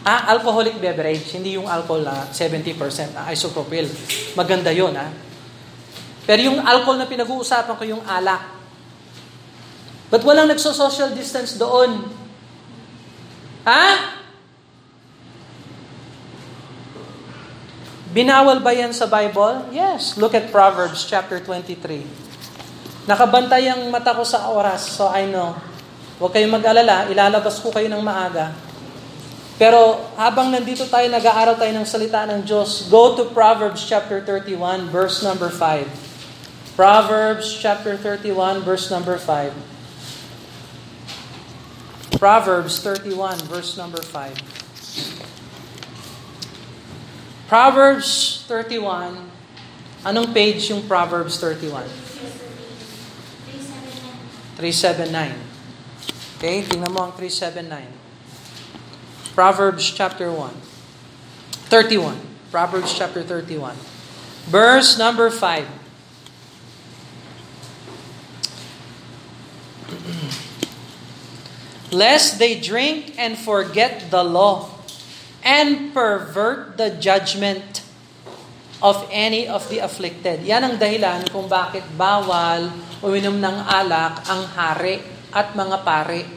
Ah, 0.00 0.32
alcoholic 0.32 0.80
beverage, 0.80 1.28
hindi 1.36 1.60
yung 1.60 1.68
alcohol 1.68 2.08
na 2.08 2.32
70% 2.32 2.72
ah, 3.20 3.28
isopropyl. 3.28 3.84
Maganda 4.32 4.72
yon 4.72 4.96
ah. 4.96 5.12
Pero 6.24 6.40
yung 6.40 6.58
alcohol 6.64 6.96
na 6.96 7.04
pinag-uusapan 7.04 7.76
ko, 7.76 7.84
yung 7.84 8.04
alak. 8.08 8.40
Ba't 10.08 10.22
walang 10.24 10.48
nagso-social 10.48 11.12
distance 11.12 11.60
doon? 11.60 12.08
Ha? 13.68 14.16
Binawal 18.10 18.58
ba 18.58 18.74
yan 18.74 18.90
sa 18.90 19.06
Bible? 19.06 19.70
Yes. 19.70 20.16
Look 20.16 20.34
at 20.34 20.48
Proverbs 20.48 21.06
chapter 21.06 21.38
23. 21.44 23.06
Nakabantay 23.06 23.70
ang 23.70 23.86
mata 23.92 24.16
ko 24.16 24.24
sa 24.26 24.50
oras, 24.50 24.96
so 24.96 25.06
I 25.12 25.28
know. 25.28 25.54
Huwag 26.18 26.34
kayong 26.34 26.56
mag-alala, 26.56 27.06
ilalabas 27.06 27.60
ko 27.62 27.68
kayo 27.70 27.86
ng 27.86 28.02
maaga. 28.02 28.69
Pero 29.60 30.08
habang 30.16 30.48
nandito 30.48 30.88
tayo, 30.88 31.04
nag-aaral 31.12 31.60
tayo 31.60 31.68
ng 31.76 31.84
salita 31.84 32.24
ng 32.24 32.48
Diyos, 32.48 32.88
go 32.88 33.12
to 33.12 33.28
Proverbs 33.28 33.84
chapter 33.84 34.24
31, 34.24 34.88
verse 34.88 35.20
number 35.20 35.52
5. 35.52 35.84
Proverbs 36.80 37.60
chapter 37.60 37.92
31, 37.92 38.64
verse 38.64 38.88
number 38.88 39.20
5. 39.20 39.52
Proverbs 42.16 42.80
31, 42.80 43.36
verse 43.52 43.76
number 43.76 44.00
5. 44.00 44.32
Proverbs 47.44 48.40
31, 48.48 49.28
anong 50.08 50.32
page 50.32 50.72
yung 50.72 50.88
Proverbs 50.88 51.36
31? 51.36 51.84
379. 54.56 55.36
Okay, 56.40 56.64
tingnan 56.64 56.88
mo 56.96 57.04
ang 57.04 57.12
379. 57.12 57.99
Proverbs 59.40 59.88
chapter 59.96 60.28
1. 60.28 60.52
31. 61.72 62.12
Proverbs 62.52 62.92
chapter 62.92 63.24
31. 63.24 63.72
Verse 64.44 65.00
number 65.00 65.32
5. 65.32 65.64
Lest 71.88 72.36
they 72.36 72.60
drink 72.60 73.16
and 73.16 73.40
forget 73.40 74.12
the 74.12 74.20
law 74.20 74.68
and 75.40 75.96
pervert 75.96 76.76
the 76.76 76.92
judgment 77.00 77.80
of 78.84 79.08
any 79.08 79.48
of 79.48 79.64
the 79.72 79.80
afflicted. 79.80 80.44
Yan 80.44 80.68
ang 80.68 80.76
dahilan 80.76 81.24
kung 81.32 81.48
bakit 81.48 81.88
bawal 81.96 82.68
uminom 83.00 83.40
ng 83.40 83.56
alak 83.64 84.20
ang 84.28 84.44
hari 84.52 85.00
at 85.32 85.56
mga 85.56 85.80
pare. 85.80 86.28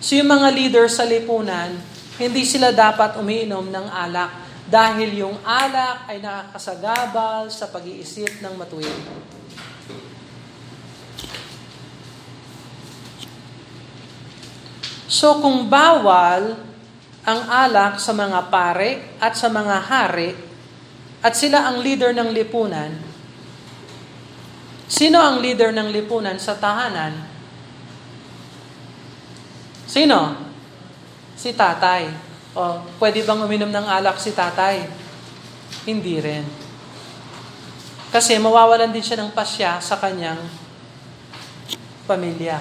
So 0.00 0.16
yung 0.16 0.32
mga 0.32 0.48
leader 0.56 0.88
sa 0.88 1.04
lipunan, 1.04 1.97
hindi 2.18 2.42
sila 2.42 2.74
dapat 2.74 3.14
umiinom 3.14 3.70
ng 3.70 3.86
alak 3.94 4.30
dahil 4.66 5.22
yung 5.22 5.38
alak 5.46 6.10
ay 6.10 6.18
nakakasagabal 6.18 7.46
sa 7.48 7.70
pag-iisip 7.70 8.42
ng 8.42 8.54
matuwid. 8.58 8.98
So 15.08 15.40
kung 15.40 15.70
bawal 15.70 16.58
ang 17.24 17.40
alak 17.48 18.02
sa 18.02 18.12
mga 18.12 18.50
pare 18.52 19.16
at 19.22 19.38
sa 19.38 19.48
mga 19.48 19.76
hari 19.86 20.36
at 21.22 21.38
sila 21.38 21.70
ang 21.70 21.80
leader 21.80 22.12
ng 22.12 22.30
lipunan. 22.34 22.92
Sino 24.88 25.20
ang 25.20 25.38
leader 25.38 25.70
ng 25.70 25.88
lipunan 25.92 26.40
sa 26.40 26.56
tahanan? 26.56 27.14
Sino? 29.84 30.47
Si 31.38 31.54
tatay. 31.54 32.10
O, 32.58 32.82
pwede 32.98 33.22
bang 33.22 33.38
uminom 33.38 33.70
ng 33.70 33.86
alak 33.86 34.18
si 34.18 34.34
tatay? 34.34 34.90
Hindi 35.86 36.18
rin. 36.18 36.42
Kasi 38.10 38.34
mawawalan 38.42 38.90
din 38.90 39.04
siya 39.04 39.22
ng 39.22 39.30
pasya 39.30 39.78
sa 39.78 40.02
kanyang 40.02 40.42
pamilya. 42.10 42.58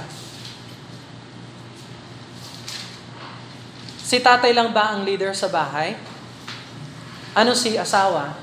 Si 4.07 4.21
tatay 4.21 4.53
lang 4.53 4.69
ba 4.69 4.93
ang 4.93 5.01
leader 5.01 5.33
sa 5.33 5.49
bahay? 5.49 5.97
Ano 7.33 7.57
si 7.57 7.75
asawa? 7.81 8.37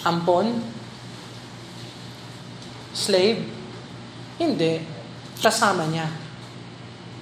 Ampon? 0.00 0.64
Slave? 2.96 3.44
Hindi. 4.40 4.80
Kasama 5.38 5.84
niya. 5.86 6.29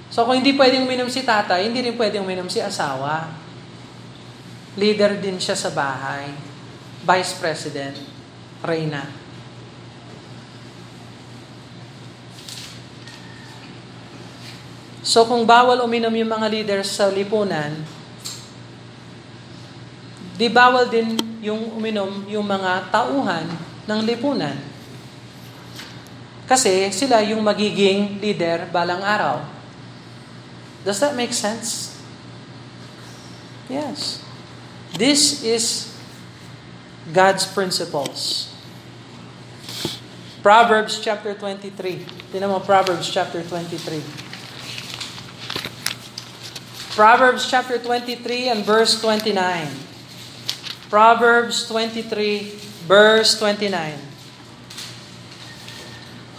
So 0.09 0.25
kung 0.25 0.41
hindi 0.41 0.57
pwedeng 0.57 0.89
uminom 0.89 1.09
si 1.09 1.21
tatay, 1.21 1.69
hindi 1.69 1.85
rin 1.85 1.93
pwedeng 1.93 2.25
uminom 2.25 2.49
si 2.49 2.57
asawa. 2.57 3.29
Leader 4.73 5.21
din 5.21 5.37
siya 5.37 5.53
sa 5.53 5.69
bahay. 5.69 6.33
Vice 7.05 7.37
President. 7.37 7.95
Reyna. 8.65 9.05
So 15.05 15.25
kung 15.25 15.45
bawal 15.45 15.81
uminom 15.81 16.13
yung 16.13 16.29
mga 16.29 16.47
leaders 16.53 16.93
sa 16.93 17.09
lipunan, 17.09 17.73
di 20.37 20.45
bawal 20.51 20.85
din 20.85 21.17
yung 21.41 21.73
uminom 21.73 22.29
yung 22.29 22.45
mga 22.45 22.93
tauhan 22.93 23.49
ng 23.89 23.99
lipunan. 24.05 24.53
Kasi 26.45 26.89
sila 26.93 27.21
yung 27.25 27.41
magiging 27.41 28.21
leader 28.21 28.69
balang 28.69 29.01
araw. 29.01 29.58
Does 30.83 30.99
that 30.99 31.15
make 31.15 31.33
sense? 31.33 31.99
Yes. 33.67 34.23
This 34.97 35.43
is 35.43 35.95
God's 37.13 37.45
principles. 37.45 38.53
Proverbs 40.41 40.99
chapter 40.99 41.33
23. 41.35 42.31
Tinan 42.31 42.49
mo 42.49 42.59
Proverbs 42.59 43.11
chapter 43.11 43.43
23. 43.43 44.01
Proverbs 46.95 47.47
chapter 47.49 47.77
23 47.77 48.49
and 48.49 48.65
verse 48.65 48.99
29. 48.99 49.35
Proverbs 50.89 51.67
23, 51.69 52.49
verse 52.89 53.37
29. 53.37 53.99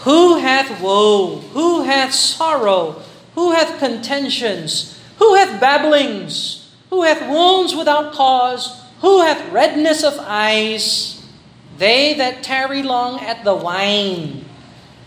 Who 0.04 0.36
hath 0.36 0.80
woe? 0.82 1.38
Who 1.54 1.82
hath 1.82 2.12
sorrow? 2.12 3.00
Who 3.34 3.52
hath 3.52 3.78
contentions? 3.78 4.98
Who 5.18 5.34
hath 5.34 5.60
babblings? 5.60 6.68
Who 6.90 7.02
hath 7.02 7.22
wounds 7.28 7.74
without 7.74 8.12
cause? 8.12 8.82
Who 9.00 9.22
hath 9.22 9.52
redness 9.52 10.02
of 10.02 10.18
eyes? 10.18 11.16
They 11.78 12.14
that 12.14 12.42
tarry 12.42 12.82
long 12.82 13.20
at 13.20 13.44
the 13.44 13.54
wine. 13.54 14.44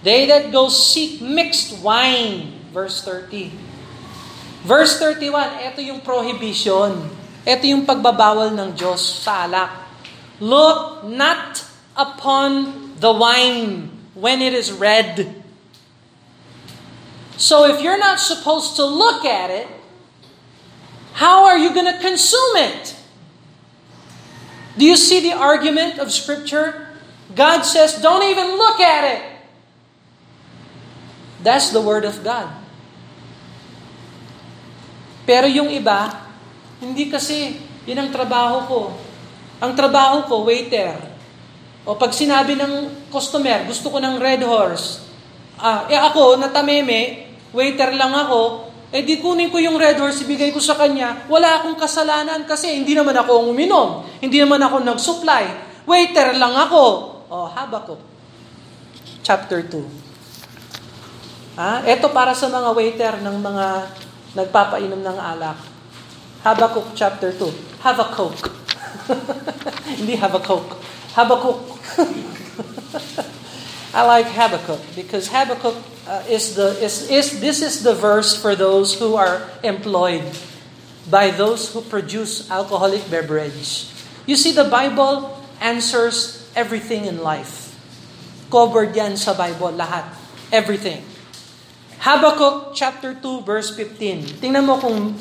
They 0.01 0.25
that 0.27 0.51
go 0.51 0.69
seek 0.69 1.21
mixed 1.21 1.79
wine. 1.83 2.59
Verse 2.73 3.03
30. 3.03 3.51
Verse 4.63 4.95
31, 4.97 5.59
ito 5.59 5.83
yung 5.83 5.99
prohibition. 5.99 7.11
Ito 7.43 7.63
yung 7.67 7.83
pagbabawal 7.83 8.55
ng 8.55 8.79
Diyos 8.79 9.03
sa 9.03 9.43
alak. 9.43 9.71
Look 10.39 11.03
not 11.03 11.59
upon 11.99 12.95
the 12.97 13.11
wine 13.11 13.91
when 14.15 14.39
it 14.39 14.55
is 14.55 14.71
red. 14.71 15.42
So 17.37 17.65
if 17.65 17.81
you're 17.81 17.99
not 17.99 18.19
supposed 18.19 18.75
to 18.77 18.85
look 18.85 19.25
at 19.25 19.49
it, 19.49 19.67
how 21.13 21.45
are 21.45 21.57
you 21.57 21.73
going 21.73 21.89
to 21.89 21.99
consume 21.99 22.57
it? 22.57 22.95
Do 24.77 24.85
you 24.85 24.97
see 24.97 25.21
the 25.21 25.37
argument 25.37 25.99
of 25.99 26.11
Scripture? 26.11 26.89
God 27.33 27.61
says, 27.61 28.01
don't 28.01 28.25
even 28.25 28.57
look 28.57 28.79
at 28.79 29.03
it. 29.05 29.21
That's 31.41 31.69
the 31.69 31.81
Word 31.81 32.05
of 32.05 32.23
God. 32.23 32.49
Pero 35.23 35.47
yung 35.47 35.71
iba, 35.71 36.19
hindi 36.83 37.07
kasi, 37.07 37.59
yun 37.87 37.99
ang 37.99 38.11
trabaho 38.11 38.57
ko. 38.67 38.79
Ang 39.63 39.71
trabaho 39.71 40.27
ko, 40.27 40.43
waiter. 40.43 40.99
O 41.87 41.95
pag 41.95 42.11
sinabi 42.11 42.59
ng 42.59 43.07
customer, 43.11 43.63
gusto 43.67 43.87
ko 43.91 43.99
ng 43.99 44.19
red 44.19 44.43
horse. 44.43 45.03
Ah, 45.55 45.87
eh 45.87 45.95
ako, 45.95 46.39
natameme, 46.39 47.22
waiter 47.53 47.95
lang 47.95 48.11
ako, 48.11 48.73
eh 48.93 49.01
di 49.01 49.17
kunin 49.17 49.49
ko 49.49 49.57
yung 49.57 49.77
red 49.77 49.97
horse, 49.97 50.25
ibigay 50.25 50.53
ko 50.53 50.61
sa 50.61 50.77
kanya, 50.77 51.25
wala 51.25 51.61
akong 51.61 51.77
kasalanan 51.77 52.45
kasi 52.45 52.77
hindi 52.77 52.93
naman 52.93 53.17
ako 53.17 53.41
ang 53.41 53.47
uminom. 53.49 54.05
Hindi 54.21 54.37
naman 54.37 54.61
ako 54.61 54.85
nag-supply. 54.85 55.43
Waiter 55.87 56.37
lang 56.37 56.53
ako. 56.53 56.83
O, 57.29 57.49
Habakuk. 57.49 58.01
Chapter 59.25 59.65
2. 59.65 60.03
Ah, 61.53 61.85
ito 61.85 62.09
para 62.09 62.33
sa 62.33 62.49
mga 62.49 62.69
waiter 62.73 63.13
ng 63.21 63.37
mga 63.37 63.65
nagpapainom 64.33 65.01
ng 65.05 65.17
alak. 65.21 65.57
Habakkuk 66.41 66.97
chapter 66.97 67.29
2. 67.29 67.85
Have 67.85 68.01
a 68.01 68.07
Coke. 68.09 68.49
Hindi 70.01 70.17
have 70.17 70.35
a 70.35 70.41
Coke. 70.41 70.75
Habakkuk. 71.13 71.61
I 73.93 74.01
like 74.09 74.25
Habakkuk 74.25 74.81
because 74.97 75.29
Habakkuk 75.29 75.77
uh, 76.09 76.25
is 76.25 76.57
the 76.57 76.73
is, 76.81 77.05
is 77.13 77.37
this 77.37 77.61
is 77.61 77.85
the 77.85 77.93
verse 77.93 78.33
for 78.33 78.57
those 78.57 78.97
who 78.97 79.13
are 79.13 79.45
employed 79.61 80.25
by 81.05 81.29
those 81.29 81.69
who 81.69 81.85
produce 81.85 82.49
alcoholic 82.49 83.05
beverage. 83.13 83.93
You 84.25 84.33
see 84.33 84.49
the 84.49 84.65
Bible 84.65 85.37
answers 85.61 86.41
everything 86.57 87.05
in 87.05 87.21
life. 87.21 87.77
Covered 88.49 88.97
yan 88.97 89.13
sa 89.13 89.37
Bible 89.37 89.77
lahat. 89.77 90.09
Everything. 90.49 91.05
Habakkuk 92.01 92.73
chapter 92.73 93.13
2 93.13 93.45
verse 93.45 93.77
15. 93.77 94.41
Tingnan 94.41 94.65
mo 94.65 94.81
kung 94.81 95.13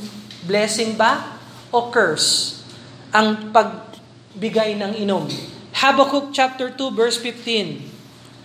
blessing 0.48 0.96
ba 0.96 1.36
o 1.68 1.92
curse 1.92 2.64
ang 3.12 3.52
pagbigay 3.52 4.80
ng 4.80 4.96
inom. 4.96 5.28
Habakkuk 5.76 6.32
chapter 6.32 6.72
2 6.72 6.88
verse 6.96 7.20
15. 7.20 7.91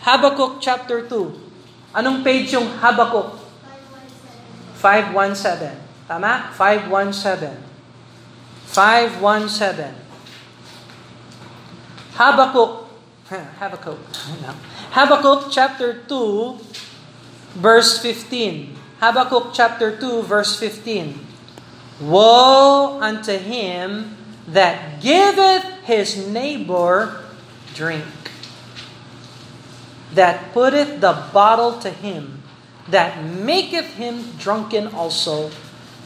Habakkuk 0.08 0.64
chapter 0.64 1.03
2. 1.03 1.91
Anong 1.91 2.24
page 2.24 2.55
yung 2.55 2.72
Habakkuk? 2.80 3.36
517. 4.80 5.76
Tama? 6.08 6.55
517. 6.55 7.60
517. 8.72 9.91
Habakkuk 12.16 12.88
Habakkuk. 13.60 13.99
Habakkuk 14.95 15.51
chapter 15.51 15.91
2 16.08 17.60
verse 17.60 17.99
15. 17.99 18.72
Habakkuk 19.03 19.51
chapter 19.51 19.91
2 19.91 20.24
verse 20.24 20.55
15. 20.55 21.20
Woe 21.99 22.99
unto 23.03 23.36
him 23.36 24.16
that 24.47 25.01
giveth 25.03 25.66
his 25.84 26.16
neighbor 26.30 27.26
drink, 27.74 28.08
that 30.14 30.53
putteth 30.55 31.03
the 31.03 31.14
bottle 31.36 31.76
to 31.84 31.91
him, 31.91 32.43
that 32.88 33.20
maketh 33.20 33.99
him 33.99 34.24
drunken 34.39 34.88
also, 34.95 35.51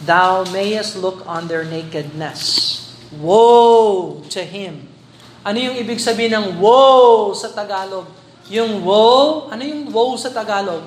thou 0.05 0.41
mayest 0.49 0.97
look 0.97 1.21
on 1.29 1.45
their 1.45 1.61
nakedness. 1.61 2.79
Woe 3.21 4.23
to 4.33 4.41
him. 4.41 4.89
Ano 5.41 5.57
yung 5.57 5.77
ibig 5.77 6.01
sabihin 6.01 6.37
ng 6.37 6.47
woe 6.61 7.33
sa 7.33 7.49
Tagalog? 7.49 8.09
Yung 8.49 8.81
woe, 8.81 9.49
ano 9.49 9.61
yung 9.61 9.89
woe 9.89 10.17
sa 10.17 10.29
Tagalog? 10.33 10.85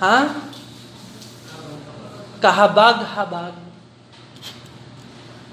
Ha? 0.00 0.48
Kahabag-habag. 2.40 3.56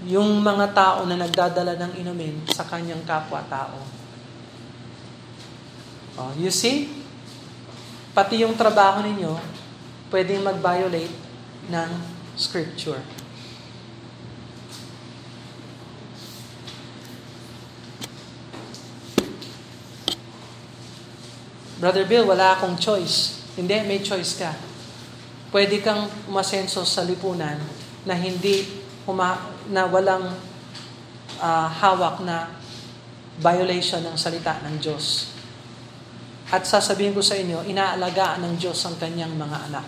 Yung 0.08 0.40
mga 0.40 0.72
tao 0.72 1.00
na 1.04 1.20
nagdadala 1.20 1.76
ng 1.76 1.92
inumin 2.00 2.48
sa 2.48 2.64
kanyang 2.64 3.04
kapwa-tao. 3.04 3.97
Oh, 6.18 6.34
you 6.34 6.50
see? 6.50 6.90
Pati 8.18 8.42
yung 8.42 8.58
trabaho 8.58 9.06
ninyo, 9.06 9.38
pwedeng 10.10 10.42
mag-violate 10.42 11.14
ng 11.70 11.90
scripture. 12.34 12.98
Brother 21.78 22.10
Bill, 22.10 22.26
wala 22.26 22.58
akong 22.58 22.74
choice. 22.82 23.46
Hindi, 23.54 23.78
may 23.86 24.02
choice 24.02 24.42
ka. 24.42 24.58
Pwede 25.54 25.78
kang 25.86 26.10
umasenso 26.26 26.82
sa 26.82 27.06
lipunan 27.06 27.62
na 28.02 28.18
hindi 28.18 28.66
huma, 29.06 29.54
na 29.70 29.86
walang 29.86 30.34
uh, 31.38 31.68
hawak 31.70 32.26
na 32.26 32.50
violation 33.38 34.02
ng 34.02 34.18
salita 34.18 34.58
ng 34.66 34.82
Diyos. 34.82 35.37
At 36.48 36.64
sasabihin 36.64 37.12
ko 37.12 37.20
sa 37.20 37.36
inyo, 37.36 37.68
inaalagaan 37.68 38.40
ng 38.40 38.54
Diyos 38.56 38.80
ang 38.88 38.96
kanyang 38.96 39.36
mga 39.36 39.58
anak. 39.68 39.86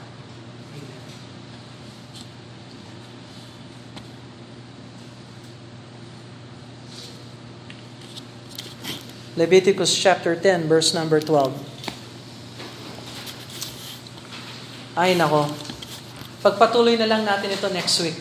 Leviticus 9.39 9.95
chapter 9.95 10.35
10 10.35 10.67
verse 10.67 10.91
number 10.91 11.23
12. 11.23 11.55
Ay 14.99 15.15
nako. 15.15 15.47
Pagpatuloy 16.43 16.99
na 16.99 17.07
lang 17.07 17.23
natin 17.23 17.55
ito 17.55 17.71
next 17.71 18.03
week. 18.03 18.19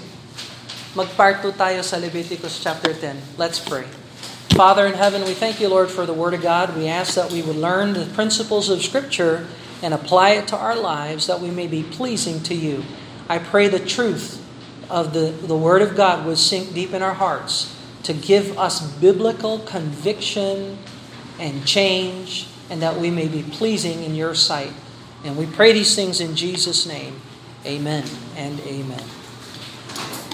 Mag-part 0.95 1.43
2 1.43 1.59
tayo 1.59 1.83
sa 1.83 1.99
Leviticus 1.99 2.63
chapter 2.63 2.95
10. 2.95 3.19
Let's 3.35 3.59
pray. 3.59 3.98
Father 4.59 4.87
in 4.87 4.95
heaven, 4.95 5.23
we 5.23 5.35
thank 5.35 5.61
you, 5.61 5.69
Lord, 5.69 5.89
for 5.89 6.05
the 6.05 6.13
Word 6.13 6.35
of 6.35 6.43
God. 6.43 6.77
We 6.77 6.89
ask 6.89 7.15
that 7.15 7.31
we 7.31 7.43
would 7.43 7.55
learn 7.55 7.93
the 7.93 8.07
principles 8.07 8.71
of 8.71 8.83
Scripture 8.83 9.47
and 9.85 9.95
apply 9.95 10.31
it 10.31 10.49
to 10.49 10.57
our 10.57 10.75
lives 10.75 11.29
that 11.29 11.39
we 11.39 11.49
may 11.49 11.69
be 11.69 11.85
pleasing 11.85 12.43
to 12.43 12.57
you. 12.57 12.83
I 13.29 13.39
pray 13.39 13.69
the 13.69 13.79
truth 13.79 14.45
of 14.91 15.15
the, 15.15 15.31
the 15.31 15.57
Word 15.57 15.81
of 15.81 15.95
God 15.95 16.27
would 16.27 16.39
sink 16.39 16.75
deep 16.75 16.93
in 16.93 17.03
our 17.03 17.15
hearts 17.15 17.73
to 18.03 18.13
give 18.13 18.59
us 18.59 18.81
biblical 18.95 19.61
conviction 19.61 20.79
and 21.39 21.65
change, 21.65 22.49
and 22.69 22.83
that 22.83 22.97
we 22.97 23.13
may 23.13 23.29
be 23.29 23.45
pleasing 23.45 24.03
in 24.03 24.17
your 24.17 24.35
sight. 24.35 24.73
And 25.23 25.37
we 25.37 25.47
pray 25.47 25.73
these 25.73 25.95
things 25.95 26.21
in 26.21 26.35
Jesus' 26.35 26.85
name. 26.85 27.21
Amen 27.65 28.05
and 28.35 28.59
amen. 28.63 29.05